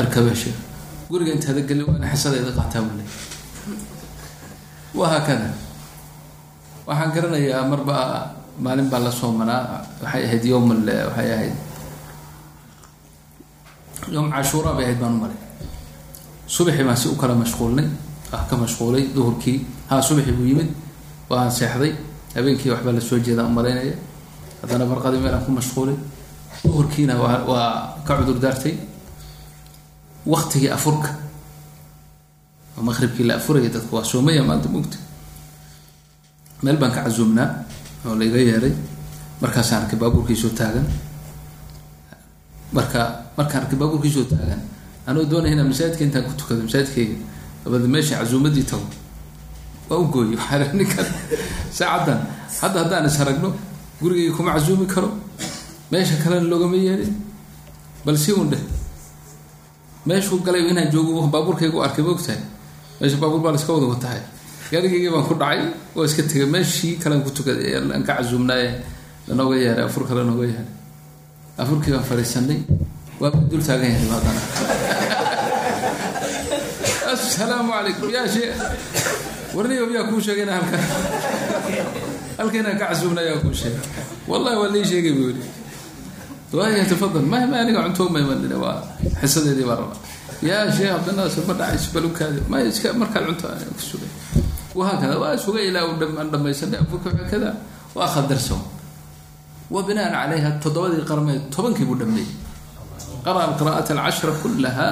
erkaba 0.00 0.32
sheekh 0.42 0.58
guriga 1.10 1.32
intaada 1.36 1.60
gelin 1.68 1.84
waa 1.88 1.96
ina 2.00 2.08
xisadayda 2.14 2.50
qaataa 2.58 2.82
buu 2.86 2.96
leey 3.00 3.10
wahaakada 5.00 5.48
waxaan 6.88 7.10
garanayaa 7.14 7.62
marba 7.72 7.94
maalin 8.64 8.88
baa 8.92 9.00
la 9.06 9.10
soomanaa 9.20 9.62
waxay 10.02 10.22
ahayd 10.26 10.44
yowm 10.52 10.66
waxay 11.08 11.28
ahayd 11.36 11.54
yowm 14.14 14.28
cashuura 14.34 14.70
bay 14.76 14.84
ahayd 14.88 14.98
baan 15.02 15.14
u 15.16 15.20
malay 15.24 15.38
subaxii 16.54 16.84
baan 16.88 16.96
si 17.02 17.06
u 17.12 17.16
kala 17.20 17.34
mashquulnay 17.42 17.86
ah 18.32 18.42
ka 18.48 18.54
mashquulay 18.56 19.04
duhurkii. 19.16 19.58
Haa 19.88 20.00
subaxii 20.04 20.32
buu 20.36 20.44
yimid. 20.50 20.68
Waan 21.30 21.48
seexday. 21.50 21.92
Habeenkii 22.36 22.70
waxbaa 22.72 22.92
la 22.92 23.00
soo 23.00 23.18
jeedaa 23.26 23.46
u 23.48 23.52
malaynaya 23.56 23.94
haddana 24.62 24.84
barqadii 24.90 25.20
meel 25.20 25.34
aan 25.34 25.44
ku 25.44 25.50
mashquulay 25.52 25.96
duhurkiina 26.64 27.14
waa 27.22 27.44
waa 27.50 27.70
ka 28.06 28.16
cudur 28.18 28.38
daartay 28.40 28.74
waktigii 30.26 30.70
afurka. 30.70 31.10
Oo 32.76 32.82
maqribkii 32.82 33.24
la 33.26 33.34
afuraya 33.36 33.68
dadku 33.70 33.96
waa 33.96 34.04
soomaya 34.04 34.42
maanta 34.44 34.68
mugta 34.68 34.96
meel 36.62 36.76
baan 36.76 36.92
ka 36.92 37.02
casuumnaa 37.04 37.48
oo 38.06 38.14
la 38.14 38.24
yeeray. 38.24 38.74
Markaasaan 39.40 39.82
arkay 39.82 39.98
baabuurkiisoo 39.98 40.50
taagan. 40.50 40.86
Marka 42.72 43.00
markaan 43.36 43.62
arkay 43.64 43.78
baabuurkiisoo 43.78 44.24
taagan 44.26 44.60
anoo 45.06 45.24
doonaya 45.30 45.52
inaan 45.54 45.68
masaajidka 45.70 46.04
intaan 46.04 46.24
ku 46.26 46.32
tukado 46.36 46.62
masaajidkayga. 46.66 47.16
Dabada 47.64 47.86
meesha 47.88 48.18
casuumadii 48.18 48.62
tago. 48.66 48.86
Waa 49.88 49.98
u 50.02 50.04
gooye 50.12 50.36
waxaa 50.36 50.72
ninkan 50.74 51.06
saacaddan. 51.70 52.20
Hadda 52.60 52.78
haddaan 52.82 53.06
is 53.06 53.20
aragno 53.20 53.54
gurigayga 54.00 54.36
kuma 54.36 54.52
casuumi 54.54 54.86
karo 54.86 55.10
meesha 55.90 56.16
kalena 56.22 56.46
loogama 56.50 56.76
yeelin 56.76 57.14
bal 58.04 58.16
si 58.18 58.32
un 58.32 58.48
dheh. 58.50 58.60
Meeshuu 60.06 60.38
galay 60.46 60.62
inaan 60.70 60.90
joogo 60.92 61.26
baabuurkayga 61.32 61.76
u 61.76 61.82
arkay 61.82 62.02
ma 62.04 62.10
ogtahay? 62.16 62.40
Meesha 63.00 63.16
baabuur 63.16 63.40
baa 63.42 63.52
la 63.52 63.58
iska 63.58 63.72
wada 63.72 63.86
watahay. 63.92 64.20
Gaarigaygii 64.70 65.10
baan 65.14 65.24
ku 65.28 65.34
dhacay 65.34 65.60
waa 65.94 66.04
iska 66.06 66.22
tegay 66.22 66.46
meeshii 66.46 66.96
kalean 67.02 67.22
ku 67.24 67.30
tukaday 67.30 67.74
aan 67.76 68.02
ka 68.06 68.14
casuumnaaye 68.16 68.68
lanooga 69.28 69.56
yeeray 69.56 69.84
afurka 69.84 70.14
lanooga 70.14 70.44
yeeray. 70.46 70.68
Afurkii 71.58 71.92
baan 71.94 72.04
fadhiisanay 72.10 72.60
waa 73.20 73.30
dul 73.50 73.62
taagan 73.66 73.90
yahay 73.92 74.08
haddana 74.14 74.42
assalaamu 77.12 77.70
calaykum 77.72 78.08
yaa 78.16 78.28
shee 78.34 78.52
warniyo 79.54 79.84
yaa 79.96 80.04
kuu 80.08 80.20
sheegay 80.20 80.44
inaa 80.46 80.56
halkan 80.60 80.82
halka 82.38 82.56
inaan 82.60 82.78
ka 82.80 82.86
casuumna 82.90 83.22
yaa 83.28 83.38
kuu 83.42 83.52
sheegay. 83.60 83.82
Wallahi 84.30 84.56
waa 84.60 84.70
lii 84.74 84.84
sheegay 84.90 85.12
buu 85.18 85.28
yidhi. 85.30 85.46
Waaya 86.54 86.84
tafadal 86.90 87.26
ma 87.32 87.38
ma 87.50 87.56
aniga 87.62 87.80
cunto 87.86 88.08
ma 88.12 88.18
imanina 88.24 88.56
waa 88.64 88.78
xisadeedii 89.20 89.66
baa 89.68 89.76
raba 89.82 89.96
yaa 90.48 90.70
sheekh 90.76 90.90
cabdinaasir 90.94 91.42
ma 91.48 91.54
dhacays 91.60 91.84
balukaadi 91.94 92.40
ma 92.50 92.56
iska 92.64 92.88
markaad 93.00 93.24
cunto 93.28 93.46
ku 93.76 93.82
sugay. 93.90 94.10
Wahaakada 94.78 95.16
waa 95.22 95.36
sugay 95.44 95.64
ilaa 95.68 95.84
aan 95.90 96.28
dhamaysanay. 96.32 96.78
Afurka 96.84 97.10
kada 97.30 97.50
waa 97.96 98.08
khadarsan 98.14 98.62
wa 99.74 99.80
binaan 99.84 100.12
calayha 100.16 100.50
toddobadii 100.62 101.04
qarmeed 101.10 101.42
tobankii 101.54 101.84
buu 101.88 101.98
dhameeyey 102.00 102.30
qara 103.24 103.40
alqira'ata 103.52 103.92
alcashra 103.92 104.32
kullaha 104.42 104.86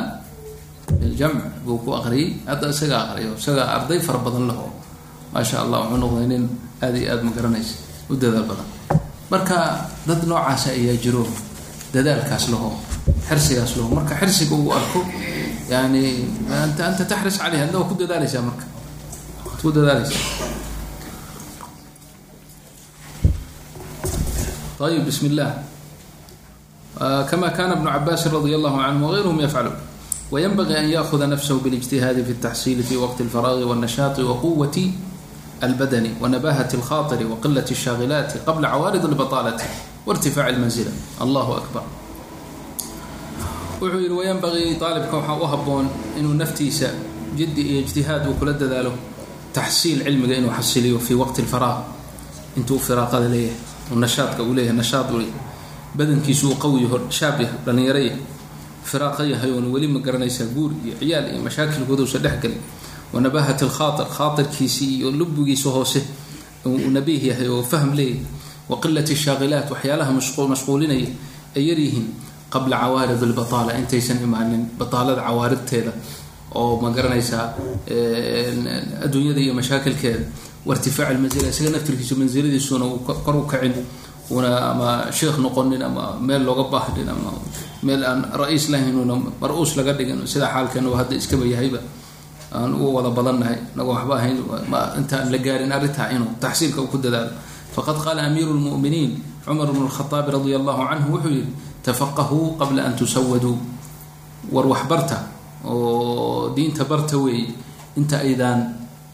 biljamc 1.01 1.41
buu 1.65 1.79
ku 1.85 1.91
aqriyey. 1.99 2.29
Hadda 2.45 2.69
isagaa 2.75 3.01
aqriyo 3.17 3.33
isagaa 3.41 3.67
arday 3.81 3.99
fara 4.07 4.19
badan 4.27 4.45
laho 4.51 4.67
maasha 5.33 5.57
allah 5.65 5.79
wuxuu 5.89 5.99
noqday 6.05 6.27
nin 6.33 6.45
aada 6.84 6.98
iyo 7.02 7.08
aada 7.14 7.24
ma 7.28 7.32
garanaysa 7.38 7.74
u 8.12 8.16
dadaal 8.22 8.46
badan 8.50 8.68
marka 9.32 9.58
dad 10.08 10.22
noocaasa 10.30 10.70
ayaa 10.78 10.98
jiro 11.04 11.24
dadaalkaas 11.94 12.46
laho 12.54 12.70
xirsigaas 13.28 13.72
laho 13.78 13.90
marka 13.98 14.14
xirsiga 14.22 14.56
uu 14.56 14.72
arko 14.80 15.00
yani 15.74 16.04
anta 16.64 16.82
anta 16.90 17.04
taxris 17.12 17.38
caleyh 17.42 17.62
adna 17.66 17.78
waa 17.80 17.90
ku 17.92 17.96
dadaaleysaa 18.02 18.44
marka 18.48 18.66
waad 19.46 19.60
ku 19.64 19.70
dadaaleysaa 19.78 20.24
ayib 24.82 25.06
bismi 25.06 25.30
illah 25.30 25.52
kama 27.30 27.50
kana 27.54 27.78
ibnu 27.78 27.86
cabaasin 27.96 28.32
radi 28.34 28.52
allahu 28.58 28.78
canhum 28.82 29.02
wغayruhum 29.08 29.40
yafcaluun 29.46 29.80
وينبغي 30.32 30.80
أن 30.80 30.88
يأخذ 30.96 31.20
نفسه 31.28 31.60
بالاجتهاد 31.60 32.24
في 32.24 32.32
التحصيل 32.40 32.84
في 32.88 32.96
وقت 32.98 33.20
الفراغ 33.22 33.68
والنشاط 33.68 34.20
وقوة 34.20 34.78
البدن 35.68 36.06
ونباهة 36.22 36.70
الخاطر 36.74 37.20
وقلة 37.32 37.68
الشاغلات 37.72 38.32
قبل 38.48 38.64
عوارض 38.66 39.04
البطالة 39.06 39.58
وارتفاع 40.08 40.46
المنزلة 40.50 40.92
الله 41.22 41.48
أكبر 41.58 41.84
wuxuu 43.82 44.00
yidhi 44.00 44.14
wayanbagii 44.14 44.78
aalibka 44.82 45.18
waxaa 45.18 45.38
u 45.44 45.48
haboon 45.48 45.86
inuu 46.20 46.34
naftiisa 46.34 46.88
jiddi 47.38 47.62
iyo 47.62 47.80
ijtihaad 47.82 48.28
uu 48.30 48.34
kula 48.34 48.54
dadaalo 48.54 48.94
taxsiil 49.54 50.04
cilmiga 50.04 50.36
inuu 50.38 50.52
xasiliyo 50.58 51.00
fii 51.00 51.14
waqti 51.22 51.42
lfaraaq 51.42 51.78
intuu 52.58 52.80
firaaqada 52.80 53.28
leeyahay 53.30 53.58
oo 53.94 53.96
nashaadka 54.06 54.44
uu 54.44 54.54
leeyahay 54.54 54.78
nashaad 54.78 55.08
u 55.16 55.22
badankiisu 55.98 56.50
uu 56.50 56.56
qawi 56.64 56.84
yaho 56.86 56.98
shaab 57.10 57.42
yahay 57.42 57.58
dhallinyaro 57.66 58.00
yahay 58.00 58.20
firaaqa 58.90 59.24
yahay 59.34 59.52
oona 59.52 59.68
weli 59.74 59.88
ma 59.88 60.00
garanaysaa 60.06 60.48
guur 60.56 60.72
iyo 60.86 60.94
ciyaal 61.00 61.26
iyo 61.34 61.42
mashaakilkoodausa 61.48 62.18
dhexgelin 62.26 62.62
wanabahat 63.15 63.61
lkhaair 63.69 64.07
khaairkiisii 64.17 64.91
iyo 64.99 65.11
lubigiisa 65.11 65.71
hoose 65.77 66.01
uu 66.67 66.91
nabiih 66.97 67.23
yahay 67.31 67.49
oo 67.49 67.63
fahm 67.63 67.91
leeyahay 67.99 68.25
wa 68.71 68.77
qilat 68.83 69.09
shaaqilaat 69.25 69.69
waxyaalaha 69.75 70.11
mashquulinaya 70.53 71.09
ay 71.57 71.63
yaryihiin 71.71 72.07
qabla 72.55 72.77
cawaarid 72.83 73.23
lbataala 73.33 73.71
intaysan 73.81 74.19
imaanin 74.27 74.63
bataalada 74.79 75.23
cawaaridteeda 75.29 75.93
oo 76.61 76.81
ma 76.83 76.89
garanaysaa 76.97 77.45
adduunyada 79.05 79.41
iyo 79.45 79.55
mashaakilkeeda 79.55 80.25
wairtifaac 80.67 81.11
lmanzila 81.17 81.49
isaga 81.53 81.71
naftirkiisu 81.77 82.15
mansiladiisuna 82.21 82.85
uu 82.85 82.99
kor 83.25 83.37
u 83.37 83.43
kacin 83.53 83.75
una 84.31 84.51
ama 84.71 84.89
sheekh 85.19 85.39
noqonin 85.45 85.83
ama 85.89 86.05
meel 86.27 86.43
looga 86.49 86.65
baahdin 86.75 87.09
ama 87.15 87.31
meel 87.87 88.03
aan 88.11 88.21
ra'iis 88.41 88.65
lahayn 88.73 88.97
una 89.05 89.15
mar-uus 89.43 89.77
laga 89.79 89.93
dhigin 89.99 90.27
sida 90.33 90.47
xaalkeenu 90.55 90.91
hadda 90.99 91.15
iskaba 91.21 91.45
yahayba 91.53 91.79
aan 92.55 92.75
u 92.75 92.95
wada 92.95 93.11
badannahay 93.11 93.59
inagoo 93.75 93.95
waxba 93.95 94.15
ahayn 94.19 94.37
intaan 94.99 95.31
la 95.33 95.39
gaarin 95.39 95.73
arrintaa 95.73 96.11
inuu 96.15 96.31
taxsiilka 96.41 96.83
ku 96.91 96.99
dadaalo. 96.99 97.31
Faqad 97.75 97.97
qaala 98.05 98.23
amiiru 98.29 98.53
lmu'miniin 98.55 99.11
cumar 99.45 99.69
bnu 99.73 99.87
lkhaaabi 99.91 100.31
radia 100.33 100.57
allahu 100.61 100.83
canhu 100.91 101.09
wuxuu 101.15 101.33
yihi 101.35 101.47
tafaqahuu 101.85 102.57
qabla 102.59 102.81
an 102.89 102.93
tusawaduu 102.99 103.57
war 104.55 104.67
waxbarta 104.67 105.19
oo 105.65 106.51
diinta 106.57 106.85
barta 106.85 107.17
weeye 107.19 107.51
inta 107.99 108.17
aydaan 108.23 108.61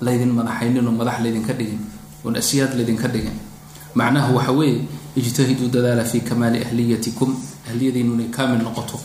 laydin 0.00 0.32
madaxaynin 0.38 0.84
oo 0.86 0.92
madax 1.00 1.18
laydinka 1.24 1.52
dhigin 1.58 1.80
oon 2.24 2.36
asyaad 2.36 2.72
laydinka 2.78 3.08
dhigin. 3.08 3.36
Macnahu 3.94 4.36
waxa 4.36 4.52
weeye 4.52 4.84
ijtahiduu 5.16 5.68
dadaala 5.68 6.04
fi 6.04 6.20
kamaali 6.20 6.58
ahliyatikum 6.64 7.30
ahliyadiinu 7.68 8.12
inay 8.16 8.28
kaamil 8.36 8.62
noqoto 8.62 8.96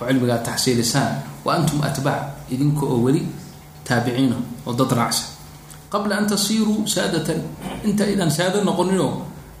oo 0.00 0.06
cilmigaa 0.08 0.38
taxsiilisaan 0.48 1.12
wa 1.44 1.54
antum 1.58 1.78
atbaac 1.82 2.48
idinka 2.50 2.82
oo 2.86 2.98
weli 3.06 3.22
taabiciina 3.86 4.36
oo 4.66 4.72
dad 4.72 4.92
raacsan. 4.98 5.26
Qabla 5.92 6.14
an 6.18 6.26
tasiiruu 6.26 6.86
saadatan 6.86 7.40
inta 7.84 8.04
aydaan 8.04 8.30
saado 8.30 8.58
noqoninoo 8.64 9.12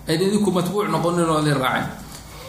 aydin 0.08 0.28
idinku 0.28 0.50
matbuuc 0.50 0.88
noqonin 0.94 1.28
oo 1.28 1.40
la 1.46 1.54
raacin. 1.64 1.88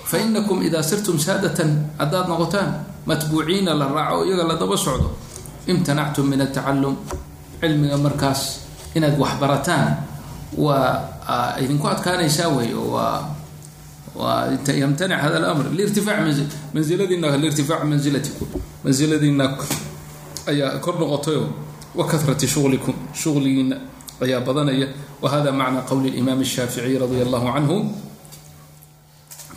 Fa 0.09 0.17
inakum 0.17 0.61
idaa 0.67 0.83
sirtum 0.83 1.17
saadatan 1.19 1.69
haddaad 1.99 2.27
noqotaan 2.31 2.69
matbuuciina 3.05 3.71
la 3.81 3.87
raaco 3.95 4.15
oo 4.21 4.23
iyaga 4.27 4.43
la 4.49 4.55
daba 4.61 4.77
socdo. 4.77 5.09
Imtanactum 5.67 6.25
min 6.29 6.41
atacallum 6.41 6.95
cilmiga 7.59 7.97
markaas 7.97 8.41
inaad 8.95 9.15
waxbarataan 9.19 9.87
waa 10.57 11.55
idinku 11.63 11.87
adkaanaysaa 11.87 12.49
wey 12.55 12.71
waa 12.75 14.47
yamtanic 14.81 15.17
hada 15.23 15.39
lamr 15.39 15.65
lirtifaac 15.77 16.19
manziladiina 16.73 17.27
liirtifaac 17.43 17.83
manzilatikum 17.91 18.47
mansiladiina 18.83 19.45
ayaa 20.46 20.78
kor 20.80 20.98
noqotayo 20.98 21.48
wa 21.94 22.04
karati 22.06 22.46
shuglikum 22.46 22.94
shugligiina 23.14 23.76
ayaa 24.22 24.40
badanaya 24.40 24.88
wa 25.22 25.28
hada 25.30 25.52
macna 25.52 25.82
qowli 25.82 26.14
imaam 26.18 26.40
الshaaficiي 26.42 26.98
radi 26.98 27.22
allahu 27.26 27.46
canhu 27.54 27.76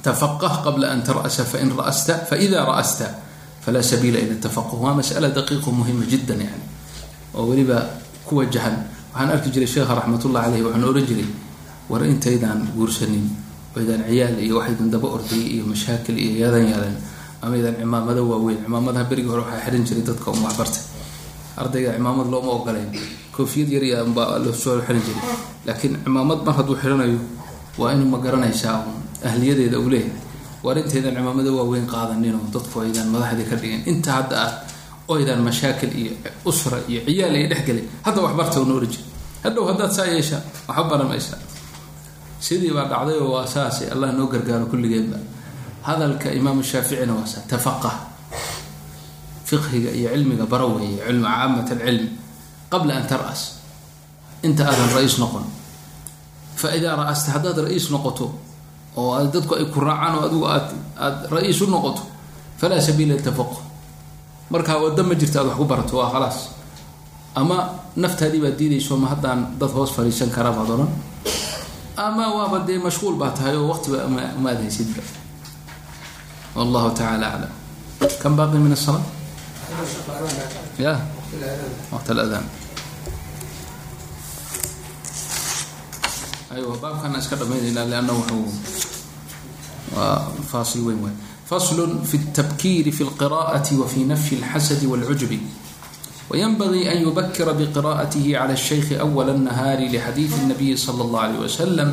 tafaqh 0.01 0.63
qabla 0.65 0.91
an 0.91 1.01
tar'sa 1.03 1.45
fain 1.45 1.69
ra'sta 1.77 2.25
faإida 2.29 2.65
ra'sta 2.65 3.07
falaa 3.61 3.81
sabiila 3.85 4.17
ila 4.17 4.35
tafaqh 4.41 4.73
waa 4.73 4.93
masأla 4.97 5.29
daqiiqo 5.29 5.69
muhima 5.71 6.05
jida 6.05 6.33
yani 6.33 6.65
oo 7.37 7.45
weliba 7.45 7.77
ku 8.25 8.41
wajahan 8.41 8.89
waxaan 9.13 9.29
arki 9.29 9.49
jiray 9.53 9.69
sheekha 9.69 9.93
raxmatullah 9.93 10.49
caleyh 10.49 10.65
waxaan 10.65 10.83
ohan 10.83 11.05
jiray 11.05 11.29
war 11.89 12.01
intaydaan 12.01 12.73
guursanin 12.73 13.29
oydaan 13.77 14.01
ciyaal 14.09 14.35
iyo 14.41 14.57
waxaydan 14.57 14.89
daba 14.89 15.07
ordayay 15.13 15.61
iyo 15.61 15.63
mashaakil 15.69 16.17
iyo 16.17 16.49
yadan 16.49 16.65
yadan 16.73 16.95
ama 17.46 17.54
ydaan 17.60 17.76
cimaamado 17.80 18.22
waaweyn. 18.30 18.58
Cimaamadaha 18.66 19.04
berigii 19.10 19.30
hore 19.30 19.42
waxaa 19.46 19.62
xihan 19.70 19.84
jiray 19.86 20.02
dadka 20.08 20.26
um 20.34 20.42
waxbartay 20.46 20.82
ardayga 21.60 21.90
cimaamad 21.96 22.26
looma 22.32 22.50
ogolayn 22.58 22.90
koofiyad 23.36 23.70
yar 23.72 24.04
baa 24.16 24.38
la 24.44 24.50
soo 24.52 24.76
xihan 24.82 24.98
jiray. 25.06 25.22
Laakiin 25.66 25.94
cimaamad 26.04 26.38
mar 26.46 26.54
hadduu 26.58 26.76
xihanayo 26.82 27.18
waa 27.78 27.92
inuu 27.94 28.08
ma 28.14 28.18
garanaysaa 28.24 28.76
ahliyadeeda 29.28 29.78
uu 29.78 29.88
leeyahay. 29.94 30.12
War 30.64 30.76
intaydan 30.82 31.14
cimaamado 31.18 31.50
waaweyn 31.58 31.86
qaadaninoo 31.92 32.44
dadku 32.54 32.76
aydaan 32.84 33.08
madaxdii 33.14 33.46
ka 33.50 33.56
dhigin. 33.60 33.82
Inta 33.92 34.10
hadda 34.18 34.36
ah 34.46 34.52
oydaan 35.08 35.40
mashaakil 35.46 35.92
iyo 36.00 36.12
usra 36.50 36.78
iyo 36.90 37.00
ciyaal 37.06 37.34
ay 37.38 37.46
dhexgelay 37.52 37.84
hadda 38.06 38.20
waxbarta 38.26 38.56
una 38.64 38.74
ohan 38.74 38.88
jiri 38.92 39.04
hadhow 39.44 39.64
haddaad 39.70 39.92
saa 39.96 40.06
yeeshaa 40.14 40.40
waxba 40.68 40.84
baramaysaa 40.90 41.38
sidii 42.46 42.72
baa 42.76 42.86
dhacday 42.92 43.18
oo 43.22 43.30
waa 43.38 43.46
saase 43.46 43.84
allah 43.94 44.10
noo 44.18 44.26
gargaaro 44.32 44.66
kulligeedba 44.72 45.16
hadalka 45.86 46.28
imaam 46.38 46.58
shaaficina 46.62 47.12
waa 47.18 47.26
sa 47.26 47.40
tafaqah 47.50 47.94
fiqhiga 49.46 49.90
iyo 49.94 50.10
cilmiga 50.14 50.46
bara 50.46 50.66
weeye 50.66 50.98
cilmi 51.06 51.22
caamat 51.26 51.68
alcilmi 51.70 52.10
qabla 52.72 52.92
an 52.98 53.04
taras 53.06 53.40
inta 54.42 54.62
aadan 54.66 54.90
ra'iis 54.96 55.16
noqon. 55.22 55.44
Fa 56.60 56.68
idaa 56.76 56.96
ra'asta 57.00 57.28
haddaad 57.38 57.58
ra'iis 57.70 57.86
noqoto 57.94 58.26
oo 58.96 59.14
dadku 59.34 59.54
ay 59.54 59.66
ku 59.70 59.80
raacaan 59.80 60.14
oo 60.18 60.22
adigu 60.26 60.44
aad 60.54 60.66
aada 60.98 61.28
ra'iis 61.34 61.60
u 61.62 61.66
noqoto 61.70 62.02
falaa 62.60 62.80
sabiila 62.80 63.14
litafaqu 63.14 63.56
markaa 64.50 64.78
waddo 64.82 65.02
ma 65.04 65.14
jirta 65.14 65.38
aad 65.40 65.46
wax 65.52 65.56
ku 65.60 65.64
barato 65.64 65.94
waa 66.00 66.10
khalaas. 66.10 66.38
Ama 67.36 67.56
naftaadii 67.96 68.40
baad 68.44 68.56
diidayso 68.58 68.96
ma 68.96 69.08
haddaan 69.14 69.40
dad 69.60 69.70
hoos 69.70 69.92
fadhiisan 69.96 70.30
kara 70.34 70.50
baad 70.56 70.70
odhan 70.74 70.90
ama 71.96 72.24
waaba 72.36 72.58
dee 72.66 72.78
mashquul 72.78 73.14
baa 73.20 73.30
tahay 73.36 73.54
oo 73.56 73.68
waqtiba 73.72 74.08
ma 74.42 74.48
aad 74.50 74.60
haysidba 74.64 75.02
wallahu 76.56 76.88
taala 77.00 77.26
aclam 77.34 77.52
kam 78.22 78.32
baqi 78.40 78.58
min 78.64 78.72
asalaa 78.72 79.04
ya 80.84 80.94
waqt 81.92 82.08
aladaan 82.14 82.46
aywa 86.56 86.74
baabkaana 86.82 87.18
iska 87.22 87.36
dhamaynaynaa 87.40 87.86
lanna 87.92 88.12
wuxuu 88.18 88.48
waa 89.96 90.32
faasil 90.52 90.82
weyn 90.88 91.00
waay 91.04 91.16
fasl 91.50 91.78
fi 92.10 92.16
اtabkiiri 92.24 92.90
fi 92.98 93.02
اlqira'aةi 93.08 93.74
wa 93.82 93.86
fi 93.92 94.00
nafyi 94.14 94.40
اlxasadi 94.40 94.86
wاlcujubi 94.92 95.40
وينبغي 96.30 96.82
أن 96.92 96.98
يبكر 97.06 97.48
بقراءته 97.52 98.26
على 98.38 98.52
الشيخ 98.58 98.98
أول 98.98 99.30
النهار 99.30 99.78
لحديث 99.94 100.32
النبي 100.42 100.74
صلى 100.76 101.02
الله 101.06 101.20
عليه 101.20 101.38
وسلم. 101.46 101.88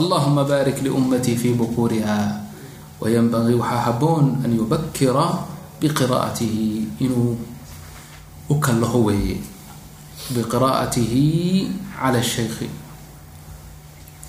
اللهم 0.00 0.36
بارك 0.42 0.76
لأمتي 0.80 1.36
في 1.36 1.52
بكورها 1.52 2.20
wayanbagii 3.00 3.56
waxaa 3.56 3.82
haboon 3.90 4.44
an 4.44 4.50
yubakira 4.52 5.26
biqiraatihi 5.80 7.00
inuu 7.00 7.36
u 8.50 8.54
kallaho 8.60 9.04
weeye. 9.08 9.40
Biqiraatihi 10.30 11.24
cala 11.98 12.22
shaykhi. 12.22 12.68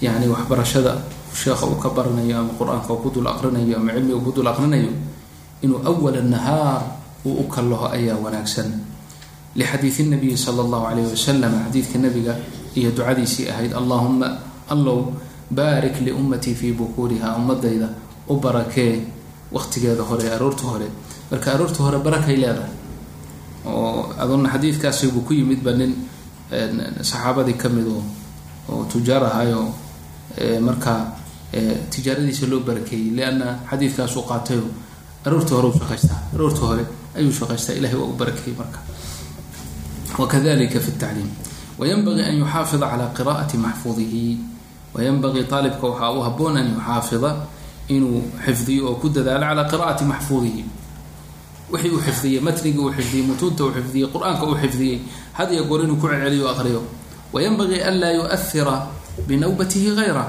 Yani 0.02 0.26
waxbarashada 0.32 0.98
sheekha 1.36 1.66
uu 1.68 1.78
ka 1.78 1.90
baranayo 1.94 2.42
ama 2.42 2.54
qur'aanka 2.58 2.90
ku 2.98 3.10
dul 3.14 3.28
aqrinayo 3.28 3.78
ama 3.78 3.94
cilmiga 3.94 4.20
ku 4.24 4.32
dul 4.34 4.48
aqrinayo 4.50 4.92
inuu 5.62 5.80
awala 5.86 6.22
nahaar 6.26 6.82
uu 7.28 7.44
u 7.44 7.46
kallaho 7.46 7.92
ayaa 7.94 8.18
wanaagsan. 8.18 8.72
Lixadiidi 9.54 10.10
nabiyi 10.10 10.34
sala 10.40 10.64
allahu 10.66 10.90
calayh 10.90 11.06
wasalam 11.06 11.54
xadiidka 11.70 11.98
nabiga 12.02 12.34
iyo 12.74 12.90
ducadiisii 12.96 13.52
ahayd 13.52 13.76
allahuma 13.78 14.42
allow 14.72 15.12
baarik 15.52 16.00
liummatii 16.02 16.56
fii 16.56 16.74
bukuuriha 16.74 17.36
ummadayda 17.38 17.94
u 18.28 18.36
barakee 18.40 19.06
waqtigeeda 19.52 20.04
hore 20.04 20.30
aroorta 20.36 20.64
hore. 20.64 20.88
Marka 21.32 21.54
aroorta 21.54 21.84
hore 21.84 21.98
barakay 22.00 22.36
leedahay. 22.38 22.72
Oo 23.66 24.14
aduna 24.18 24.50
xadiidkaasibuu 24.50 25.22
ku 25.28 25.34
yimid 25.34 25.62
ba 25.64 25.72
nin 25.72 25.94
saxaabadii 27.02 27.58
ka 27.58 27.70
mid 27.70 27.88
oo 27.88 28.04
oo 28.70 28.84
tujaar 28.92 29.24
ahayo 29.24 29.74
markaa 30.62 31.14
tijaaradiisa 31.90 32.48
loo 32.48 32.60
barakeeyey 32.60 33.12
lianna 33.18 33.60
xadiidkaasuu 33.70 34.24
qaatayo 34.30 34.64
aroorta 35.26 35.56
hore 35.56 35.72
shaqaystaa 35.80 36.20
aroorta 36.36 36.62
hore 36.70 36.84
ayuu 37.18 37.32
shaqaystaa 37.40 37.74
ilahay 37.80 37.98
waa 38.02 38.08
u 38.14 38.14
barakeeyey 38.22 38.58
marka. 38.58 38.80
Wakadalika 40.20 40.80
fi 40.80 40.92
tacliim 40.92 41.30
haboon 46.24 46.58
an 46.58 46.68
yuxaafida 46.76 47.36
inuu 47.88 48.22
xifdiyo 48.46 48.88
oo 48.90 48.96
ku 49.02 49.10
dadaalo 49.10 49.46
calaa 49.46 49.70
qiraa'ati 49.72 50.04
maxfuudihi 50.06 50.64
wixii 51.72 51.90
uu 51.92 52.02
xifdiyey 52.08 52.40
matnigii 52.42 52.80
uu 52.80 52.92
xifdiyey 52.98 53.26
mutuunta 53.28 53.64
uu 53.64 53.72
xifdiyey 53.78 54.08
qur'aanka 54.14 54.44
uu 54.46 54.56
xifdiyey 54.62 55.00
had 55.34 55.50
iyo 55.54 55.64
goor 55.66 55.84
inuu 55.84 55.96
ku 55.96 56.08
celceliyo 56.08 56.46
o 56.48 56.50
aqriyo. 56.52 56.82
Wayanbagii 57.34 57.82
an 57.82 57.96
laa 58.00 58.12
yuahira 58.12 58.88
binawbatihi 59.28 59.96
hayra 59.96 60.26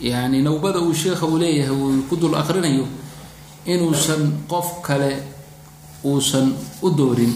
yani 0.00 0.42
nawbada 0.42 0.80
uu 0.80 0.94
sheekha 0.94 1.26
uu 1.26 1.38
leeyahay 1.38 1.76
uu 1.76 2.02
ku 2.08 2.16
dul 2.16 2.34
aqrinayo 2.34 2.86
inuusan 3.66 4.32
qof 4.48 4.80
kale 4.82 5.22
uusan 6.04 6.52
u 6.82 6.90
doorin 6.90 7.34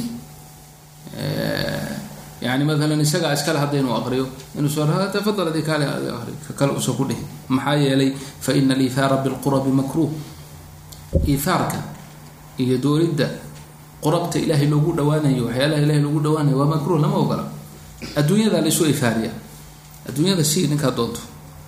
yani 2.41 2.64
maalan 2.64 3.01
isagaa 3.01 3.32
iskale 3.36 3.59
hadda 3.62 3.78
inuu 3.80 3.95
aqriyo 4.01 4.24
inuusan 4.59 4.88
tafadal 5.12 5.49
adi 5.53 5.62
kaale 5.62 5.84
ka 6.47 6.53
kale 6.59 6.72
uusan 6.76 6.95
ku 6.99 7.05
dhihin 7.09 7.24
maxaa 7.49 7.76
yeelay 7.84 8.11
fa 8.45 8.51
ina 8.57 8.74
aliithaara 8.74 9.16
bilqurabi 9.24 9.70
makruh 9.80 10.09
iithaarka 11.28 11.78
iyo 12.62 12.76
dooridda 12.78 13.28
qurabta 14.05 14.38
ilaahay 14.38 14.68
loogu 14.72 14.93
dhawaanayo 14.99 15.43
waxyaalaha 15.49 15.80
ilahay 15.84 16.01
loogu 16.05 16.20
dhawaanayo 16.24 16.57
waa 16.61 16.70
makruh 16.74 16.99
lama 17.01 17.16
ogola 17.22 17.45
adduunyada 18.16 18.61
laisu 18.64 18.84
ihaariya 18.93 19.32
adduunyada 20.09 20.45
si 20.45 20.66
ninkaa 20.70 20.93
doonto 20.97 21.20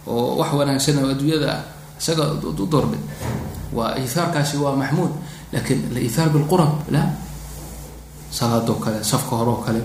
oo 0.08 0.36
wax 0.40 0.50
wanaagsan 0.58 0.96
adduunyada 1.12 1.64
isaga 2.00 2.24
u 2.40 2.64
doordhay 2.72 3.00
waa 3.76 3.92
ihaarkaasi 4.00 4.56
waa 4.64 4.72
maxmuud 4.80 5.12
laakiin 5.52 5.80
alihaar 5.92 6.28
bilqurab 6.34 6.72
la 6.94 7.02
salaadoo 8.32 8.78
kale 8.84 8.98
safka 9.04 9.36
hore 9.36 9.50
oo 9.52 9.60
kale 9.66 9.80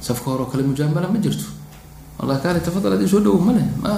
safka 0.00 0.26
hore 0.30 0.42
oo 0.44 0.50
kale 0.52 0.62
mujaamala 0.62 1.08
ma 1.08 1.18
jirto 1.18 1.46
wallahi 2.18 2.40
kaale 2.42 2.60
tafadal 2.60 2.92
adii 2.96 3.08
soo 3.08 3.20
dhawow 3.24 3.40
male 3.48 3.62
ma 3.82 3.92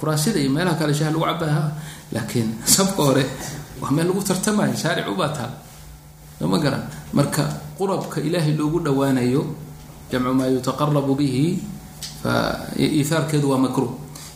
kuraasida 0.00 0.38
iyo 0.40 0.50
meelaha 0.50 0.76
kale 0.80 0.94
shaah 0.94 1.10
lagu 1.12 1.24
cabaaha 1.24 1.62
laakiin 2.12 2.48
safka 2.64 3.02
hore 3.02 3.24
waa 3.80 3.90
meel 3.90 4.06
lagu 4.10 4.22
tartamayo 4.22 4.74
shaaric 4.82 5.06
ubaa 5.12 5.28
taal 5.36 5.52
ma 6.52 6.58
garan 6.64 6.82
marka 7.12 7.44
qurabka 7.78 8.20
ilaahay 8.20 8.54
loogu 8.58 8.78
dhawaanayo 8.86 9.42
jamcu 10.12 10.32
maa 10.38 10.48
yutaqarabu 10.54 11.14
bihi 11.20 11.44
iihaarkeedu 12.78 13.46
waa 13.50 13.58
makruh 13.64 13.90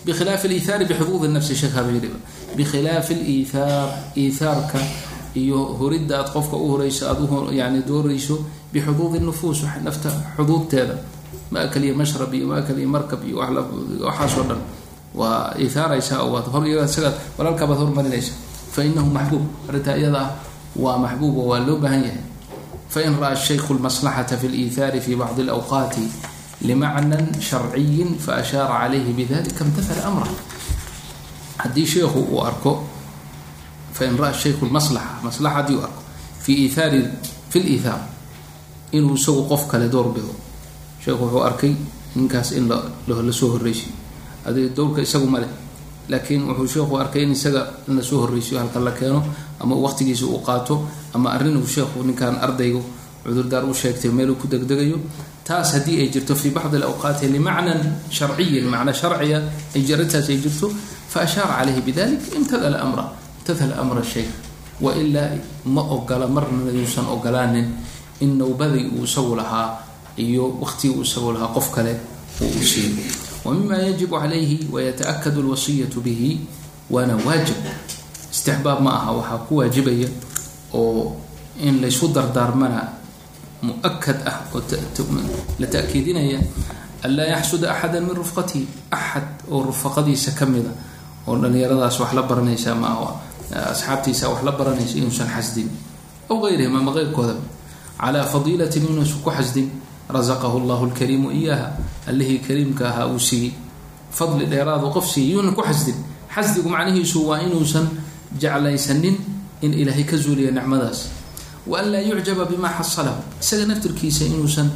bkhilaaf 0.07 0.45
اliihaari 0.49 0.85
bxuduud 0.89 1.31
nafsi 1.37 1.55
sheekh 1.61 1.75
habeeriba 1.79 2.17
bikhilaafi 2.57 3.15
liithaar 3.15 3.89
iithaarka 4.17 4.79
iyo 5.43 5.59
horidda 5.81 6.15
aad 6.21 6.29
qofka 6.33 6.57
u 6.57 6.67
horeyso 6.73 7.03
aad 7.11 7.21
yani 7.61 7.83
dooreyso 7.89 8.37
bixuduudi 8.73 9.19
nufuus 9.21 9.63
nafta 9.85 10.11
xuduudteeda 10.37 10.95
maakal 11.51 11.83
iyo 11.85 11.95
mashrab 12.01 12.33
iyo 12.35 12.47
maakal 12.53 12.79
iyo 12.79 12.89
markab 12.89 13.21
iyo 13.29 13.37
waxaasoo 14.07 14.45
dhan 14.49 14.61
waa 15.15 15.55
isagaa 15.59 15.97
walaalkaabaad 17.39 17.79
hormarinaysa 17.83 18.33
fainahu 18.75 19.09
maxbuub 19.17 19.45
arrintaa 19.69 19.97
iyada 20.01 20.21
ah 20.21 20.31
waa 20.77 20.99
maxbuub 21.05 21.35
oo 21.39 21.47
waa 21.53 21.61
loo 21.67 21.77
baahan 21.83 22.03
yahay 22.05 22.23
fain 22.95 23.13
ra'a 23.23 23.37
shaykhu 23.37 23.75
lmaslaxata 23.79 24.37
fi 24.41 24.47
liithaari 24.49 25.01
fi 25.01 25.13
bacdi 25.21 25.41
اlawqaati 25.49 26.05
limacnan 26.69 27.25
sharciyin 27.49 28.11
faashaara 28.25 28.75
calayhi 28.85 29.13
bidalika 29.19 29.65
imtahala 29.65 30.03
amrah 30.09 30.31
haddii 31.63 31.87
sheekhu 31.93 32.21
uu 32.33 32.41
arko 32.49 32.73
fain 33.97 34.15
ra 34.23 34.29
shaykhu 34.43 34.67
lmaslaxa 34.71 35.21
maslaxa 35.25 35.55
haddii 35.57 35.77
uu 35.81 35.85
arko 35.89 36.01
fi 36.45 36.53
iithaari 36.65 37.01
fi 37.53 37.59
liithaar 37.67 38.01
inuu 38.93 39.15
isagu 39.15 39.43
qof 39.49 39.67
kale 39.69 39.89
door 39.89 40.09
bido. 40.15 40.33
Sheekhu 41.05 41.25
wuxuu 41.25 41.43
arkay 41.43 41.73
ninkaas 42.17 42.53
in 42.53 42.69
la 42.69 42.83
horreysiyo 43.07 43.93
adi 44.47 44.71
dowrka 44.77 45.03
isagu 45.03 45.27
male 45.27 45.49
laakiin 46.09 46.49
wuxuu 46.49 46.67
sheekhu 46.67 46.97
arkay 46.97 47.23
in 47.23 47.33
isaga 47.33 47.63
in 47.89 47.97
la 47.97 48.03
soo 48.03 48.21
horreysiyo 48.23 48.59
halka 48.59 48.81
la 48.81 48.93
keeno 48.93 49.23
ama 49.61 49.75
waqtigiisa 49.77 50.25
uu 50.27 50.41
qaato 50.41 50.87
ama 51.15 51.31
arrin 51.31 51.57
uu 51.57 51.67
sheekhu 51.67 52.03
ninkan 52.03 52.37
ardaygu 52.41 52.83
cudurdaar 53.25 53.65
u 53.65 53.75
sheegtay 53.75 54.11
meeluu 54.11 54.37
ku 54.37 54.47
degdegayo. 54.49 54.99
Taas 55.45 55.73
haddii 55.73 56.01
ay 56.01 56.09
jirto 56.13 56.35
fi 56.35 56.51
bacdi 56.51 56.77
alawqaati 56.77 57.29
limacnan 57.29 57.81
sharciyin 58.11 58.69
macna 58.69 58.93
sharciya 58.93 59.39
ay 59.77 59.83
arrintaas 59.95 60.29
ay 60.29 60.37
jirto 60.41 60.69
fa 61.09 61.21
ashaara 61.25 61.61
calayhi 61.61 61.81
bidalik 61.81 62.21
imtadala 62.37 62.81
amra 62.85 63.05
imtadala 63.41 63.81
amra 63.81 64.03
sheykh 64.05 64.29
wailaa 64.81 65.33
ma 65.65 65.81
ogola 65.83 66.29
marna 66.29 66.71
yuusan 66.71 67.07
ogolaanin 67.09 67.67
in 68.21 68.39
nawbadii 68.39 68.87
uu 68.99 69.05
isagu 69.05 69.37
lahaa 69.37 69.79
iyo 70.17 70.45
waqtigii 70.61 70.97
uu 70.97 71.03
isagu 71.03 71.33
lahaa 71.33 71.55
qof 71.55 71.71
kale 71.75 71.93
uu 72.41 72.51
u 72.61 72.65
siiyo 72.65 73.03
wa 73.45 73.55
mima 73.55 73.77
calayhi 74.11 74.67
wayataakadu 74.73 75.41
alwasiyatu 75.41 76.01
bihi 76.01 76.41
waana 76.91 77.17
waajib. 77.27 77.57
Istixbaab 78.33 78.81
ma 78.83 78.91
aha 78.93 79.13
waxaa 79.13 79.39
ku 79.49 79.57
waajibaya 79.57 80.09
oo 80.75 81.17
in 81.61 81.81
laysku 81.81 82.09
dardaarmana 82.09 82.93
muakad 83.63 84.21
ah 84.27 84.45
oo 84.55 84.63
la 85.59 85.67
ta'kiidinaya 85.67 86.39
an 87.05 87.11
laa 87.17 87.27
yaxsuda 87.35 87.73
axada 87.73 88.01
min 88.01 88.15
rufqatihi 88.15 88.67
axad 88.91 89.27
oo 89.51 89.63
rufaqadiisa 89.65 90.37
ka 90.39 90.47
mida 90.47 90.71
oo 91.27 91.37
dhalinyaradaas 91.37 92.01
wax 92.01 92.13
la 92.13 92.23
baranaysa 92.23 92.73
ama 92.73 93.17
asxaabtiisa 93.51 94.29
wax 94.29 94.43
la 94.45 94.53
baranaysa 94.53 94.99
inuusan 94.99 95.29
xasdin 95.31 95.69
aw 96.31 96.37
gayrihim 96.43 96.77
ama 96.77 96.93
keyrkooda 96.93 97.35
calaa 98.01 98.25
fadiilatin 98.25 98.87
inuusan 98.87 99.21
ku 99.25 99.31
xasdin 99.31 99.69
rasaqahu 100.09 100.63
llahu 100.67 100.87
lkariimu 100.91 101.31
iyaha 101.31 101.75
allihii 102.07 102.39
kariimka 102.47 102.89
ahaa 102.89 103.07
uu 103.13 103.19
siiyey 103.21 103.53
fadli 104.11 104.47
dheeraadu 104.47 104.91
qof 104.95 105.07
siiyey 105.07 105.35
yuunan 105.37 105.55
ku 105.55 105.63
xasdin 105.63 105.95
xasdigu 106.35 106.69
macnihiisu 106.69 107.27
waa 107.29 107.43
inuusan 107.43 107.87
jeclaysanin 108.41 109.17
in 109.63 109.73
ilaahay 109.75 110.05
ka 110.05 110.17
zuuliya 110.17 110.51
nicmadaas 110.55 111.11
wa 111.67 111.81
an 111.81 111.93
laa 111.93 112.01
yucjaba 112.01 112.45
bima 112.47 112.71
xasalahu 112.79 113.21
isaga 113.43 113.67
naftirkiisa 113.67 114.25
inuusan 114.25 114.71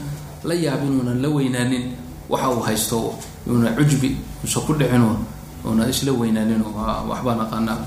la 0.45 0.55
yaabin 0.55 0.99
uunan 0.99 1.23
la 1.23 1.29
weynaanin. 1.29 1.95
waxa 2.29 2.49
uu 2.51 2.61
haysto 2.67 3.15
una 3.47 3.71
cujbi. 3.79 4.17
usa 4.45 4.61
ku 4.61 4.75
dhicino 4.75 5.17
una 5.65 5.87
isla 5.89 6.13
weynaanin. 6.13 6.61
waxbaan 7.09 7.41
aqaanaa. 7.47 7.79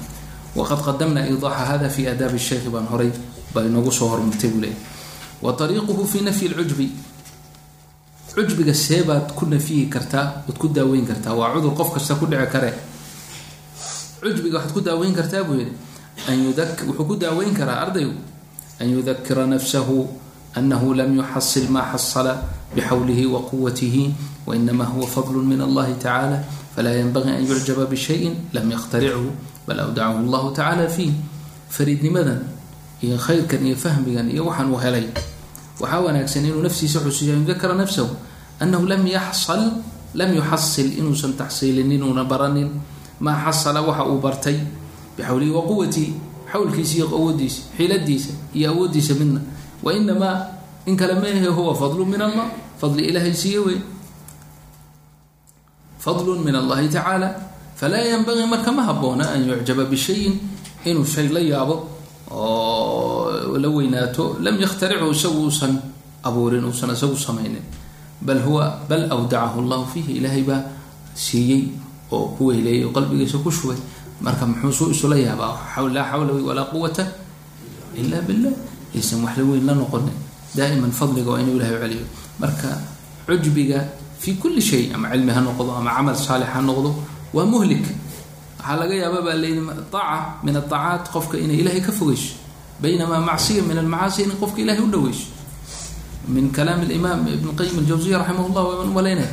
waqad 0.55 0.79
qadamna 0.81 1.27
iidaaxa 1.27 1.65
hada 1.65 1.89
fi 1.89 2.07
aadaabi 2.07 2.39
sheikhi 2.39 2.69
baan 2.71 2.87
horay 2.87 3.11
baa 3.53 3.67
inoogu 3.67 3.91
soo 3.91 4.07
hormartay 4.07 4.49
buu 4.49 4.61
leeyahy 4.63 4.94
wa 5.45 5.53
ariiquhu 5.65 6.03
fi 6.11 6.21
nafyi 6.27 6.47
lcujbi 6.51 6.87
cujbiga 8.35 8.73
seebaad 8.73 9.31
ku 9.37 9.45
nafyihi 9.47 9.87
kartaa 9.87 10.43
waad 10.43 10.57
ku 10.59 10.67
daaweyn 10.67 11.05
kartaa 11.07 11.33
waa 11.39 11.53
cudur 11.55 11.71
qof 11.77 11.93
kasta 11.95 12.19
ku 12.19 12.25
dhici 12.27 12.47
kare. 12.51 12.71
Cujbiga 14.19 14.59
waxaad 14.59 14.73
ku 14.75 14.81
daaweyn 14.81 15.13
kartaa 15.15 15.43
buu 15.47 15.55
yihi 15.55 15.71
an 16.27 16.37
wuxuu 16.49 17.05
ku 17.07 17.15
daaweyn 17.15 17.53
karaa 17.55 17.87
ardaygu 17.87 18.11
an 18.79 18.87
yudakira 18.91 19.47
nafsahu 19.47 20.07
anahu 20.55 20.93
lam 20.95 21.15
yuxasil 21.15 21.69
ma 21.71 21.81
xasala 21.93 22.43
bxawlihi 22.75 23.25
wa 23.27 23.39
quwatihi 23.47 24.13
wainama 24.47 24.83
huwa 24.83 25.07
fadl 25.07 25.39
min 25.39 25.61
allahi 25.61 25.95
tacala 25.95 26.43
falaa 26.75 26.91
yanbagii 26.91 27.39
an 27.39 27.43
yucjaba 27.47 27.85
bishayin 27.87 28.35
lam 28.51 28.71
yakhtarichu 28.71 29.31
bal 29.67 29.79
awdacahu 29.79 30.27
allahu 30.27 30.51
tacala 30.51 30.89
fiih 30.91 31.13
fariidnimadan 31.69 32.43
iyo 32.99 33.15
khayrkan 33.15 33.63
iyo 33.63 33.75
fahmigan 33.79 34.27
iyo 34.27 34.43
waxaan 34.47 34.71
uu 34.71 34.79
helay 34.79 35.07
waxaa 35.81 36.01
wanaagsan 36.05 36.45
inuu 36.45 36.61
naftiisa 36.65 36.99
xusuusiyo 37.03 37.33
an 37.35 37.41
yudakira 37.43 37.73
nafsahu 37.75 38.13
anahu 38.59 38.85
lam 38.87 39.03
yaxsal 39.07 39.61
lam 40.15 40.29
yuxasil 40.37 40.89
inuusan 40.99 41.33
taxsiilinin 41.39 42.03
una 42.03 42.23
baranin. 42.23 42.69
Maa 43.19 43.37
xasala 43.51 43.81
waxa 43.81 44.03
uu 44.11 44.19
bartay 44.19 44.57
bixawlihi 45.17 45.51
wa 45.51 45.61
quwatihi 45.69 46.11
xawlkiisa 46.51 46.93
iyo 46.97 47.07
awoodiisa 47.15 47.61
xiladiisa 47.77 48.31
iyo 48.55 48.67
awoodiisa 48.71 49.13
midna. 49.19 49.41
Wainamaa 49.83 50.37
in 50.87 50.95
kale 50.97 51.13
ma 51.19 51.27
ahe 51.27 51.47
huwa 51.47 51.75
fadlu 51.75 52.05
min 52.05 52.21
allah 52.21 52.47
fadli 52.79 53.07
ilaahay 53.09 53.33
siiye 53.33 53.59
wey 53.59 53.79
fadlu 55.99 56.39
min 56.45 56.55
allahi 56.55 56.87
tacaala 56.89 57.29
falaa 57.79 58.03
yanbagii 58.11 58.47
marka 58.47 58.71
ma 58.71 58.83
haboona 58.87 59.25
an 59.33 59.41
yucjaba 59.49 59.83
bishayin 59.91 60.35
inuu 60.85 61.05
shay 61.05 61.27
la 61.33 61.39
yaabo 61.39 61.75
oo 62.31 62.74
la 63.59 63.69
weynaato 63.69 64.37
lam 64.45 64.55
yakhtarichu 64.63 65.11
isagu 65.11 65.39
uusan 65.45 65.73
abuurin 66.23 66.63
uusan 66.65 66.89
isagu 66.95 67.15
samaynin. 67.17 67.63
Bal 68.21 68.39
huwa 68.45 68.79
bal 68.89 69.03
awdacahu 69.11 69.61
llahu 69.69 69.85
fiihi 69.93 70.11
ilaahay 70.19 70.43
baa 70.43 70.61
siiyey 71.13 71.63
oo 72.11 72.27
ku 72.37 72.47
weyleeyay 72.49 72.85
oo 72.85 72.91
qalbigiisa 72.95 73.37
ku 73.43 73.51
shubay. 73.51 73.77
Marka 74.21 74.45
muxuusuu 74.47 74.91
isula 74.95 75.15
yaabaa? 75.19 75.53
Laa 75.93 76.05
xawla 76.11 76.33
walaa 76.47 76.67
quwata 76.71 77.03
ila 77.99 78.17
billah. 78.27 78.53
Aysan 78.95 79.23
wax 79.23 79.37
la 79.37 79.43
weyn 79.43 79.65
la 79.67 79.73
noqonin. 79.75 80.15
Daa'iman 80.55 80.91
fadliga 80.91 81.31
waa 81.35 81.39
inuu 81.43 81.59
ilahay 81.59 81.75
celiyo. 81.83 82.05
Marka 82.39 82.69
cujbiga 83.27 83.83
fi 84.19 84.33
kulli 84.39 84.61
shay 84.61 84.91
ama 84.95 85.11
cilmi 85.11 85.31
ha 85.35 85.41
noqdo 85.43 85.71
ama 85.75 85.91
camal 85.91 86.15
saalix 86.15 86.47
ha 86.55 86.61
noqdo 86.61 86.95
waa 87.35 87.45
muhlik. 87.45 87.83
Waxaa 88.59 88.75
laga 88.79 88.95
yaaba 88.95 89.19
baa 89.21 89.35
layidhi 89.35 89.61
aaca 89.93 90.39
min 90.43 90.55
aacaat 90.55 91.11
qofka 91.13 91.35
inay 91.37 91.59
ilaahay 91.61 91.81
ka 91.83 91.91
fogeyso 91.91 92.33
baynamaa 92.81 93.21
macsiya 93.29 93.61
min 93.69 93.77
almacaasi 93.77 94.19
inay 94.25 94.37
qofka 94.41 94.59
ilahay 94.63 94.81
u 94.83 94.87
dhaweyso 94.93 95.25
min 96.27 96.45
kalaam 96.51 96.81
alimaam 96.85 97.27
ibn 97.27 97.49
qayim 97.59 97.77
aljawsiya 97.81 98.17
raximah 98.21 98.47
llah 98.55 98.63
waan 98.69 98.89
u 98.89 98.93
malaynaya 98.99 99.31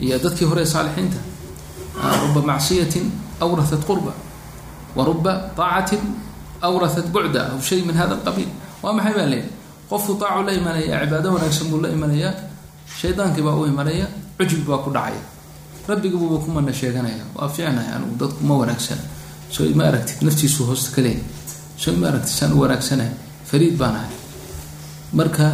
iyo 0.00 0.16
dadkii 0.24 0.46
hore 0.50 0.64
saalixiinta 0.66 1.18
ruba 2.22 2.40
macsiyatin 2.50 3.06
awrahat 3.40 3.82
qurba 3.88 4.12
wa 4.96 5.02
ruba 5.08 5.32
aacatin 5.58 6.00
awrahat 6.62 7.06
bucda 7.14 7.42
aw 7.52 7.58
shay 7.68 7.80
min 7.88 7.94
hada 8.00 8.14
alqabiil 8.18 8.48
waa 8.82 8.92
maxay 8.96 9.14
baa 9.18 9.26
leeyahy 9.32 9.50
qofku 9.90 10.12
aacu 10.24 10.42
la 10.48 10.52
imanaya 10.60 10.96
cibaado 11.04 11.28
wanaagsan 11.36 11.66
buu 11.70 11.80
la 11.84 11.88
imanayaa 11.96 12.32
shaydaankii 13.00 13.44
baa 13.46 13.54
u 13.60 13.66
imanaya 13.72 14.06
cujbi 14.38 14.64
baa 14.68 14.80
ku 14.84 14.90
dhacaya 14.96 15.22
rabbigububa 15.88 16.36
ku 16.44 16.48
mana 16.56 16.72
sheeganaya 16.80 17.24
waa 17.36 17.48
fiicnahay 17.54 17.88
anigu 17.96 18.14
dadku 18.20 18.40
ma 18.48 18.54
wanaagsana 18.64 19.04
soo 19.54 19.68
ma 19.78 19.84
aragtid 19.90 20.18
naftiisu 20.26 20.60
hoosta 20.68 20.88
ka 20.96 21.00
leeyahy 21.04 21.22
soo 21.82 21.92
ma 22.00 22.08
aragtid 22.10 22.32
saan 22.38 22.52
u 22.52 22.60
wanaagsanahay 22.62 23.12
fariid 23.50 23.74
baan 23.80 23.94
ahay. 24.00 24.12
Marka 25.18 25.46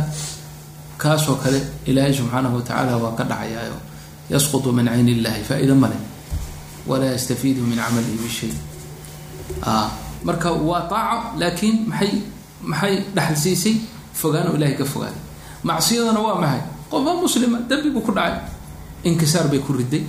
kaasoo 1.03 1.37
kale 1.43 1.61
ilaahay 1.87 2.13
subxaanahu 2.19 2.57
watacaala 2.61 2.97
waa 3.03 3.17
ka 3.19 3.25
dhacayaayo 3.25 3.77
yasqutu 4.33 4.73
min 4.73 4.87
cayn 4.87 5.09
illahi 5.09 5.43
faa-ida 5.49 5.75
male 5.75 5.97
walaa 6.87 7.13
yastafiidu 7.17 7.61
min 7.71 7.79
camalihi 7.79 8.19
bishay 8.25 8.53
marka 10.25 10.53
waa 10.53 10.83
taaco 10.93 11.39
laakiin 11.41 11.77
maxay 11.89 12.13
maxay 12.63 12.95
dhaxal 13.17 13.37
siisay 13.37 13.75
fogaano 14.21 14.55
ilahay 14.57 14.77
ka 14.77 14.85
fogaaday 14.85 15.21
macsiyadana 15.65 16.21
waa 16.21 16.41
maxay? 16.41 16.63
Qofaa 16.91 17.15
muslima 17.23 17.59
dembi 17.69 17.91
buu 17.95 18.03
ku 18.03 18.13
dhacay. 18.13 18.35
Inkisaar 19.05 19.47
bay 19.49 19.61
ku 19.63 19.73
riday. 19.73 20.03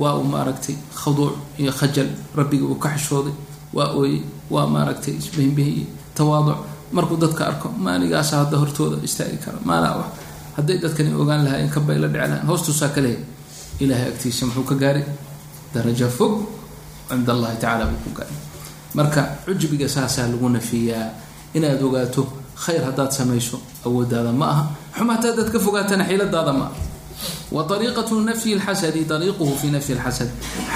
Waa 0.00 0.16
uu 0.18 0.24
maaragtay 0.24 0.74
khaduuc 1.00 1.36
iyo 1.60 1.72
khajal 1.72 2.08
rabbiga 2.36 2.64
uu 2.64 2.78
ka 2.80 2.88
xishooday 2.96 3.34
waa 3.76 3.90
ooyey 3.98 4.22
waa 4.50 4.66
maaragtay 4.66 5.14
isbihimbihiy 5.20 5.86
tawaaduc. 6.14 6.58
Markuu 6.92 7.16
dadka 7.16 7.46
arko 7.46 7.68
maanigaasa 7.68 8.44
hadda 8.44 8.56
hortooda 8.62 8.96
istaagi 9.02 9.36
kara 9.44 9.58
maanaa 9.64 9.96
wax 9.98 10.10
hadday 10.56 10.78
dadkani 10.78 11.10
ogaan 11.22 11.44
lahaa 11.44 11.58
in 11.58 11.68
kabay 11.68 11.98
la 11.98 12.08
hoostuusaa 12.46 12.88
ka 12.94 13.00
ilaahay 13.80 14.08
agtiisa 14.08 14.46
muxuu 14.46 14.64
ka 14.64 14.74
gaaray. 14.74 15.04
Darajo 15.74 16.08
fog 16.08 16.46
cind 17.08 17.28
allahi 17.28 17.56
tacala 17.58 17.86
buu 17.90 17.98
ku 18.04 18.10
gaaray. 18.14 18.38
Marka 18.94 19.22
cujbiga 19.44 19.88
saasaa 19.88 20.30
lagu 20.30 20.48
nafiyaa. 20.48 21.10
Inaad 21.54 21.82
ogaato 21.82 22.22
khayr 22.54 22.84
haddaad 22.84 23.10
samayso 23.10 23.58
awoodaada 23.86 24.32
ma 24.32 24.46
aha. 24.50 24.64
Xumaata 24.96 25.28
haddaad 25.34 25.50
ka 25.50 25.58
fogaatana 25.58 26.04
xiiladaada 26.06 26.52
ma 26.52 26.64
aha. 26.70 26.74
Wa 27.50 27.66
ariiqatu 27.74 28.20
nafyi 28.22 28.54
lxasadi 28.54 29.06
ariiquhu 29.10 29.56
fi 29.60 29.70
nafyi 29.70 29.94
lxasad 29.98 30.30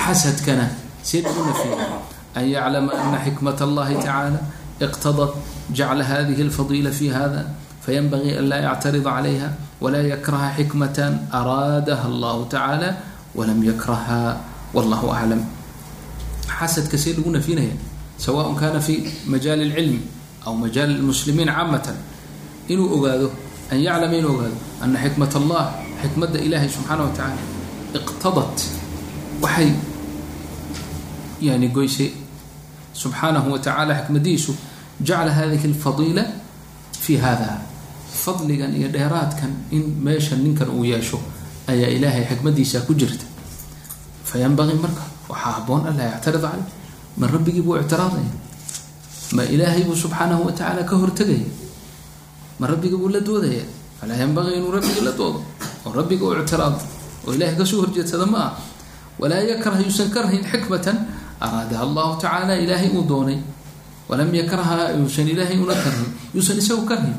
xasadkana 0.05 0.66
see 1.03 1.22
lagu 1.22 1.42
nafya 1.46 2.18
an 2.35 2.45
yaclama 2.45 2.93
ana 2.93 3.18
xikmat 3.24 3.59
allahi 3.62 3.95
tacaala 3.97 4.41
iqtadat 4.81 5.33
jacla 5.72 6.05
hadihi 6.05 6.43
alfadiila 6.49 6.91
fi 6.93 7.09
hada 7.09 7.47
fayanbagii 7.85 8.39
an 8.39 8.49
laa 8.53 8.61
yactarida 8.68 9.05
calayha 9.11 9.49
walaa 9.81 10.05
yakraha 10.14 10.49
xikmatan 10.59 11.12
araadaha 11.33 12.05
allahu 12.12 12.49
tacaala 12.53 12.97
walam 13.35 13.61
yakraha 13.64 14.41
wallahu 14.74 15.12
aclam 15.12 15.43
xasadka 16.59 16.99
see 16.99 17.12
lagu 17.16 17.31
nafinaya 17.31 17.74
sawaء 18.18 18.55
kana 18.61 18.81
fi 18.81 18.95
majaali 19.26 19.70
اlcilmi 19.70 20.01
aw 20.47 20.53
majaali 20.55 20.95
lmuslimiin 21.01 21.49
caamatan 21.49 21.97
inuu 22.68 22.89
ogaado 22.97 23.29
an 23.72 23.79
yaclama 23.87 24.14
inuu 24.20 24.33
ogaado 24.37 24.57
ana 24.83 24.99
xikmat 25.05 25.33
allah 25.41 25.62
xikmadda 26.03 26.39
ilaahay 26.47 26.68
subxaana 26.76 27.03
wa 27.07 27.12
tacaala 27.16 27.43
iqtadat 27.99 28.57
waxay 29.43 29.70
yani 31.41 31.68
goysay 31.68 32.11
subxaanahu 32.93 33.53
wa 33.53 33.59
tacala 33.59 33.95
xikmadiisu 33.95 34.53
jacla 35.03 35.32
hadihi 35.32 35.68
alfadiila 35.72 36.24
fi 37.01 37.16
hada 37.16 37.61
fadligan 38.22 38.74
iyo 38.74 38.89
dheeraadkan 38.89 39.53
in 39.70 39.84
meesha 40.05 40.36
ninkan 40.36 40.68
uu 40.70 40.84
yeesho 40.84 41.18
ayaa 41.68 41.89
ilaahay 41.97 42.24
xikmadiisa 42.26 42.80
ku 42.86 42.95
jirta. 42.95 43.24
Fayanbagii 44.24 44.78
marka 44.80 45.03
waxaa 45.28 45.53
haboon 45.61 45.86
an 45.86 45.97
laa 45.97 46.09
yactarid 46.16 46.41
caleyh 46.43 46.66
ma 47.16 47.26
rabbigii 47.26 47.62
buu 47.62 47.76
ictiraadaya? 47.78 48.32
Ma 49.36 49.43
ilaahay 49.45 49.84
buu 49.84 49.95
subxaanahu 49.97 50.45
wa 50.49 50.53
tacaala 50.53 50.82
ka 50.84 50.97
hortegaya 50.97 51.47
ma 52.59 52.66
rabbigii 52.66 52.97
buu 52.99 53.09
la 53.09 53.20
doodaya? 53.20 53.64
Falaa 54.01 54.16
yanbagii 54.16 54.57
inuu 54.59 54.72
rabbigii 54.72 55.05
la 55.05 55.12
doodo? 55.12 55.41
Oo 55.86 55.93
rabbiga 55.93 56.24
u 56.26 56.32
ictiraado? 56.43 56.80
Oo 57.26 57.32
ilahay 57.34 57.55
ka 57.57 57.64
soo 57.64 57.80
horjeedsada 57.84 58.26
ma 58.26 58.39
ah 58.49 58.53
walaa 59.18 59.43
yakrah 59.45 59.78
yuusan 59.80 60.11
karhayn 60.11 60.45
xikmatan 60.45 60.97
araadaha 61.41 61.82
allahu 61.86 62.12
tacaala 62.22 62.55
ilaahay 62.64 62.91
uu 62.97 63.05
doonay 63.11 63.39
walam 64.09 64.30
yakraha 64.34 64.76
yuusan 64.99 65.28
ilaahay 65.28 65.59
una 65.64 65.74
karhayn 65.84 66.11
yuusan 66.34 66.57
isagu 66.62 66.82
karhayn 66.91 67.16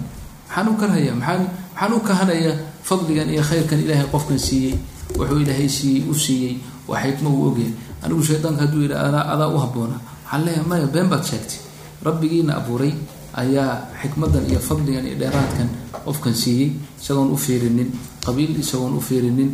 maxaan 0.47 0.67
u 0.67 0.74
karhaya 0.82 1.13
maaan 1.22 1.41
maxaan 1.76 1.91
u 1.93 1.99
kahanaya 2.09 2.51
fadligan 2.88 3.30
iyo 3.34 3.43
khayrkan 3.49 3.80
ilaahay 3.86 4.07
qofkan 4.13 4.39
siiyey 4.47 4.74
wuxuu 5.17 5.39
ilaahay 5.45 5.70
siiyey 5.70 6.01
u 6.09 6.13
siiyey 6.26 6.53
waa 6.89 7.01
xikma 7.05 7.30
uu 7.30 7.43
ogyahay 7.53 7.74
anigu 8.03 8.22
shaydaanka 8.30 8.61
hadduu 8.65 8.82
yidhi 8.86 8.95
adaa 8.97 9.47
u 9.53 9.57
haboona 9.63 9.97
waxaan 10.26 10.41
leeyahay 10.45 10.65
maya 10.70 10.88
been 10.95 11.07
baad 11.11 11.24
sheegtay 11.30 11.59
rabbigiina 12.07 12.51
abuuray 12.59 12.93
ayaa 13.41 13.72
xikmadan 14.01 14.43
iyo 14.49 14.59
fadligan 14.67 15.05
iyo 15.09 15.17
dheeraadkan 15.22 15.70
qofkan 16.05 16.34
siiyey 16.43 16.70
isagoon 17.01 17.30
u 17.30 17.38
fiirinin 17.45 17.89
qabiil 18.26 18.51
isagoon 18.63 18.93
u 18.97 19.01
fiirinin 19.07 19.49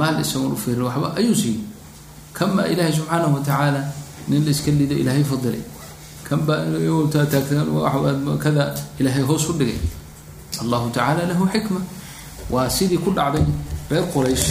maal 0.00 0.16
isagoon 0.24 0.52
u 0.52 0.58
fiirinin 0.62 0.86
waxba 0.90 1.08
ayuu 1.20 1.36
siiyey 1.42 1.60
kanbaa 2.38 2.66
ilaahay 2.72 2.92
subxaanahu 2.98 3.34
watacaala 3.38 3.80
nin 4.28 4.44
la 4.44 4.50
iska 4.50 4.70
lido 4.70 4.94
ilaahay 4.94 5.24
fadilay. 5.24 5.62
Kanbaa 6.28 6.64
kada 8.38 8.74
ilaahay 8.98 9.22
hoos 9.22 9.48
u 9.48 9.52
dhigay. 9.52 9.78
Allahu 10.62 10.90
tacaala 10.90 11.26
lahu 11.30 11.46
xikma 11.52 11.80
waa 12.50 12.68
sidii 12.68 12.98
ku 12.98 13.10
dhacday 13.10 13.44
reer 13.90 14.04
quraysh. 14.12 14.48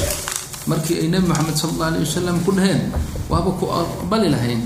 Markii 0.68 0.98
ay 1.02 1.08
nebi 1.10 1.28
moxamed 1.28 1.56
sala 1.58 1.74
alla 1.74 1.86
alayh 1.88 2.02
wasalam 2.06 2.38
ku 2.46 2.52
dhaheen 2.52 2.82
waaba 3.30 3.52
ku 3.60 3.66
aqbali 3.66 4.30
lahayn 4.30 4.62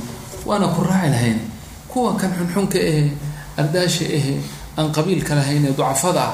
waana 0.45 0.67
ku 0.75 0.81
raaci 0.83 1.09
lahayn. 1.11 1.39
Kuwa 1.87 2.15
kan 2.19 2.31
xunxunka 2.35 2.79
ahe 2.79 3.11
ardaasha 3.57 4.05
ahe 4.17 4.35
aan 4.77 4.91
qabiilka 4.91 5.35
lahayn 5.35 5.63
ee 5.65 5.71
ducafada 5.71 6.21
ah 6.21 6.33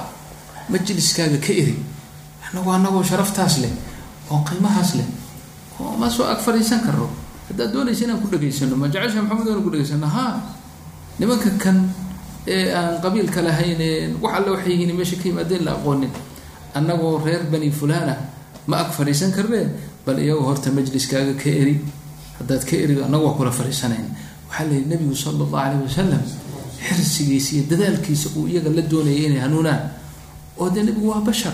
majliskaaga 0.70 1.38
ka 1.38 1.54
eri 1.54 1.76
anagu 2.50 2.70
anagoo 2.74 3.04
sharaftaas 3.04 3.62
leh 3.62 3.74
oo 4.32 4.42
qiimahaas 4.48 4.96
leh. 4.98 5.08
Ma 6.00 6.10
soo 6.10 6.26
ag 6.26 6.42
fadhiisan 6.42 6.82
karo 6.86 7.10
haddaad 7.52 7.70
doonaysa 7.76 8.04
inaan 8.08 8.22
ku 8.24 8.28
dhegaysano 8.32 8.76
ma 8.80 8.88
jecesha 8.88 9.22
maxamed 9.22 9.48
inaan 9.48 9.64
ku 9.66 9.70
dhegaysano 9.76 10.08
ha 10.16 10.26
nimanka 11.20 11.50
kan 11.64 11.78
ee 12.48 12.72
aan 12.74 13.02
qabiilka 13.04 13.42
lahayn 13.44 14.16
wax 14.24 14.34
alle 14.38 14.50
waxay 14.56 14.72
yihiin 14.74 14.96
meesha 14.98 15.16
ka 15.20 15.26
yimaadeen 15.30 15.64
la 15.68 15.72
aqoonin. 15.78 16.10
Annagoo 16.74 17.20
reer 17.26 17.44
bani 17.52 17.70
fulana 17.72 18.16
ma 18.68 18.78
ag 18.82 18.90
fadhiisan 18.98 19.32
karnee 19.36 19.68
bal 20.06 20.18
iyago 20.18 20.42
horta 20.48 20.72
majliskaaga 20.72 21.34
ka 21.38 21.50
eri. 21.62 21.76
Haddaad 22.40 22.64
ka 22.66 22.76
erido 22.84 23.04
annagu 23.06 23.26
waa 23.28 23.36
kula 23.38 23.52
fadhiisanayn. 23.52 24.08
Waxaa 24.50 24.66
la 24.70 24.74
yihi 24.74 24.88
nabigu 24.90 25.14
sala 25.16 25.36
allahu 25.46 25.56
alayh 25.58 25.80
wasalam 25.86 26.24
xirsigiisa 26.88 27.50
iyo 27.56 27.64
dadaalkiisa 27.70 28.28
uu 28.36 28.48
iyaga 28.48 28.70
la 28.74 28.82
doonayay 28.82 29.26
inay 29.30 29.42
hanuunaan. 29.46 29.82
Oo 30.58 30.70
dee 30.74 30.84
nebigu 30.84 31.08
waa 31.12 31.22
bashar. 31.22 31.54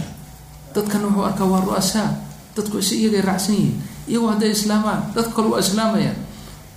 Dadkana 0.73 1.07
wuxuu 1.11 1.25
arkaa 1.25 1.47
waa 1.51 1.61
ru-asaa. 1.65 2.09
Dadku 2.55 2.77
is 2.79 2.91
iyagay 2.95 3.21
raacsan 3.21 3.55
yihiin 3.59 3.75
iyagoo 4.09 4.29
hadday 4.33 4.51
islaamaan. 4.57 4.99
Dadka 5.15 5.31
kale 5.35 5.47
waa 5.53 5.59
islaamayaan. 5.65 6.17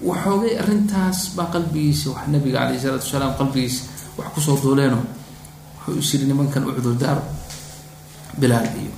Waxoogay 0.09 0.53
arrintaas 0.62 1.18
baa 1.37 1.49
qalbigiisa 1.55 2.07
wax 2.14 2.24
nabiga 2.33 2.59
calayh 2.59 2.76
isalaatu 2.81 3.05
wasalaam 3.07 3.33
qalbigiisa 3.41 3.83
wax 4.18 4.28
ku 4.35 4.41
soo 4.41 4.57
duuleeno. 4.62 4.99
Wuxuu 5.87 5.99
is 6.03 6.11
yiri 6.14 6.24
nimankan 6.31 6.64
u 6.68 6.72
cudurdaaro 6.76 7.22
bilaal 8.41 8.66
iyo 8.83 8.93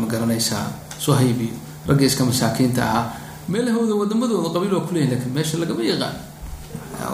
ma 0.00 0.06
garanaysaa 0.06 0.66
suhayb 0.98 1.38
iyo 1.40 1.54
ragga 1.88 2.04
iska 2.06 2.24
masaakiinta 2.24 2.82
ahaa. 2.82 3.04
Meelahooda 3.50 3.94
wadamadooda 4.00 4.48
qabiil 4.54 4.72
waa 4.78 4.86
kuleeyahin 4.86 5.10
laakiin 5.14 5.34
meesha 5.34 5.56
lagama 5.58 5.82
yaqaan. 5.92 6.14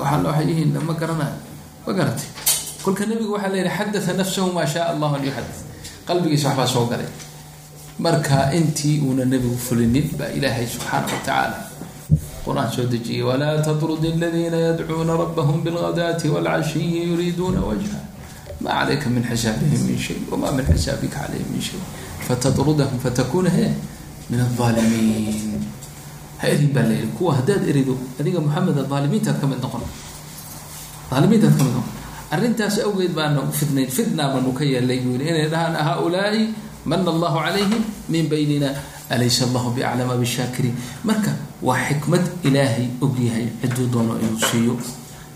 Waxaa 0.00 0.22
waxay 0.26 0.46
yihiin 0.50 0.72
ma 0.88 0.94
garanayo 1.00 1.36
ma 1.86 1.92
garatay 1.98 2.28
kolka 2.84 3.02
nabigu 3.06 3.32
waxaa 3.36 3.56
yihi 3.56 3.70
xadatha 3.78 4.12
nafsahu 4.20 4.48
maa 4.56 4.66
shaa 4.72 4.84
allahu 4.92 5.14
an 5.18 5.22
yuxadith 5.26 5.60
qalbigiisa 6.08 6.46
waxbaa 6.52 6.66
soo 6.74 6.86
galay 6.90 7.08
marka 7.98 8.52
intii 8.52 9.00
uuna 9.00 9.24
nabigu 9.24 9.56
fulinin 9.56 10.06
baa 10.18 10.30
ilaahay 10.36 10.66
subxaana 10.66 11.06
wa 11.06 11.12
tacaala 11.12 11.58
qur'aan 12.44 12.68
soo 12.74 12.84
dejiyay 12.92 13.22
walaa 13.28 13.62
tatrud 13.66 14.04
aladiina 14.04 14.58
yadcuuna 14.68 15.16
rabbahum 15.22 15.64
bilghadaati 15.64 16.28
wاlcashiyi 16.34 17.08
yuriiduuna 17.10 17.60
wajha. 17.68 17.98
Ma 18.60 18.70
calayka 18.70 19.08
min 19.10 19.24
xisaabihim 19.24 19.80
min 19.88 19.98
shay 19.98 20.16
wama 20.30 20.52
min 20.52 20.64
xisaabika 20.64 21.18
calayhim 21.26 21.48
min 21.52 21.60
shay. 21.60 21.80
Fatatrudahum 22.28 22.98
fatakuna 23.04 23.50
he 23.50 23.66
min 24.30 24.40
alaalimiin 24.40 25.60
ha 26.40 26.44
erin 26.52 26.70
baa 26.76 26.84
layihi 26.88 27.08
kuwa 27.18 27.34
haddaad 27.40 27.62
erido 27.68 27.94
adiga 28.20 28.40
moxamed 28.40 28.78
aalimiintaad 28.78 29.40
ka 29.40 29.46
mid 29.50 29.60
noqon. 29.64 29.82
Aalimiintaad 31.12 31.54
ka 31.58 31.64
noqon. 31.64 31.86
Arrintaas 32.34 32.78
awgeed 32.86 33.12
baana 33.18 33.42
fidnayn 33.58 33.90
fidnaa 33.96 34.28
baanu 34.34 34.50
ka 34.58 34.64
yeelay 34.64 34.98
buu 35.04 35.14
yii 35.18 35.30
inay 35.30 35.46
dhahaan 35.52 35.74
haulaai 35.88 36.42
mana 36.86 37.10
allahu 37.10 37.42
calayhim 37.42 37.82
min 38.08 38.30
baynina 38.30 38.70
alaysa 39.10 39.50
allahu 39.50 39.74
biaclama 39.74 40.14
bishaakiriin 40.22 40.74
marka 41.02 41.34
waa 41.62 41.78
xikmad 41.88 42.22
ilaahay 42.46 42.86
ogyahay 43.02 43.50
ciduu 43.62 43.90
doono 43.90 44.14
inuu 44.22 44.38
siiyo. 44.38 44.74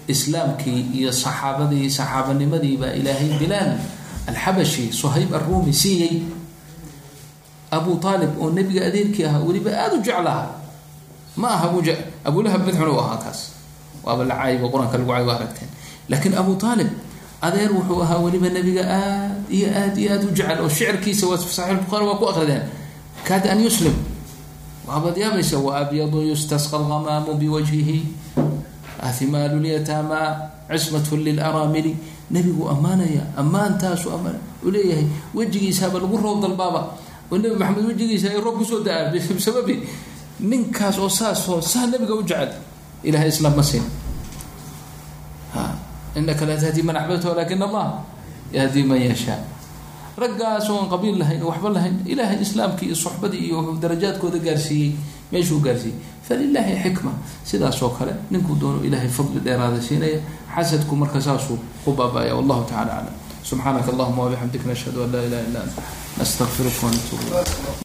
Islaamkii 0.07 0.95
iyo 0.95 1.11
saxaabadii 1.11 1.91
saxaabanimadii 1.91 2.79
ilaahay 2.79 3.31
bilaal 3.39 3.79
alxabashi 4.31 4.95
suhayb 4.95 5.35
arruumi 5.35 5.75
siiyey. 5.75 6.23
Abu 7.71 7.99
aalib 8.03 8.39
oo 8.39 8.51
nebiga 8.51 8.87
adeerkii 8.87 9.27
ahaa 9.27 9.43
weliba 9.43 9.71
aada 9.75 9.99
u 9.99 10.03
jeclaha 10.03 10.55
ma 11.37 11.49
aha 11.55 11.71
abu 11.71 11.83
abulahab 12.27 12.67
mid 12.67 12.75
xun 12.75 12.91
u 12.91 12.99
ahaa 12.99 13.19
kaas. 13.23 13.55
Waaba 14.07 14.23
la 14.27 14.35
caayba 14.39 14.67
qur'aanka 14.71 14.99
lagu 14.99 15.11
cayba 15.11 15.33
aragteen. 15.39 15.71
Laakiin 16.11 16.35
abu 16.35 16.59
aalib 16.63 16.91
adeer 17.41 17.73
wuxuu 17.73 18.03
ahaa 18.05 18.21
weliba 18.21 18.49
nabiga 18.49 18.85
aad 18.85 19.49
iyo 19.49 19.69
aad 19.73 19.97
iyo 19.97 20.13
aad 20.13 20.25
u 20.25 20.31
jecel 20.37 20.61
oo 20.61 20.69
shicirkiisa 20.69 21.25
waa 21.27 21.41
saxiix 21.41 21.81
buhaari 21.89 22.07
waa 22.07 22.21
ku 22.21 22.25
akrideen 22.29 22.65
kaada 23.25 23.53
an 23.53 23.61
yuslim. 23.65 23.97
Waabaad 24.87 25.17
yaabaysa 25.17 25.59
waabyadu 25.59 26.21
yustasqa 26.29 26.77
algamaamu 26.77 27.35
biwajhihi 27.41 28.05
ahimaalu 29.01 29.61
lyataama 29.65 30.53
cismatu 30.69 31.17
lilaramili. 31.17 31.97
Nebigu 32.31 32.69
ammaanaya 32.69 33.25
ammaantaasu 33.37 34.13
ammaan 34.13 34.39
uu 34.63 34.71
leeyahay 34.71 35.07
wejigiisaaba 35.35 35.99
lagu 35.99 36.17
roob 36.17 36.43
dalbaaba. 36.43 36.95
Oo 37.33 37.39
nebi 37.39 37.57
maxamed 37.57 37.87
wejigiisa 37.89 38.31
ay 38.31 38.41
roob 38.41 38.59
ku 38.59 38.65
soo 38.65 38.85
da'aa 38.85 39.11
bisababi 39.11 39.81
ninkaas 40.51 40.99
oo 40.99 41.09
saasoo 41.09 41.61
saa 41.61 41.87
nabiga 41.87 42.15
u 42.15 42.23
jecel 42.23 42.53
ilahay 43.05 43.29
islaam 43.29 43.57
ma 43.57 43.63
siin 43.63 43.85
inaka 46.19 46.45
laa 46.49 46.57
tahdi 46.63 46.83
man 46.83 46.97
axbabta 46.97 47.29
walakin 47.33 47.63
allah 47.63 47.87
yahdi 48.53 48.83
man 48.91 49.01
yashaa 49.11 49.39
raggaas 50.23 50.67
oon 50.71 50.89
qabiil 50.93 51.17
lahayn 51.23 51.43
waxba 51.51 51.69
lahayn 51.77 51.97
ilaahay 52.13 52.39
islaamkii 52.47 52.87
iyo 52.91 52.97
soxbadii 53.05 53.43
iyo 53.47 53.57
wuxuu 53.59 53.81
darajaadkooda 53.85 54.39
gaarsiiyey 54.47 54.91
meeshuu 55.33 55.61
gaarsiiyey 55.67 55.97
falilaahi 56.29 56.75
xikma 56.85 57.13
sidaas 57.51 57.83
oo 57.83 57.91
kale 57.99 58.13
ninkuu 58.31 58.57
doono 58.61 58.79
ilaahay 58.89 59.09
fadli 59.09 59.41
dheeraada 59.47 59.81
siinaya 59.89 60.19
xasadku 60.55 60.97
marka 61.03 61.21
saasuu 61.27 61.59
ku 61.85 61.91
baaba-aya 61.99 62.35
wallahu 62.39 62.63
tacala 62.71 62.93
aclam 63.01 63.15
subxaanaka 63.49 63.89
allahuma 63.93 64.23
wabixamdik 64.27 64.63
nashhadu 64.71 64.99
an 65.05 65.11
laa 65.15 65.25
ilaha 65.29 65.43
illa 65.49 65.61
anta 65.67 65.83
nastaqfiruka 66.19 66.81
wanatuub 66.87 67.23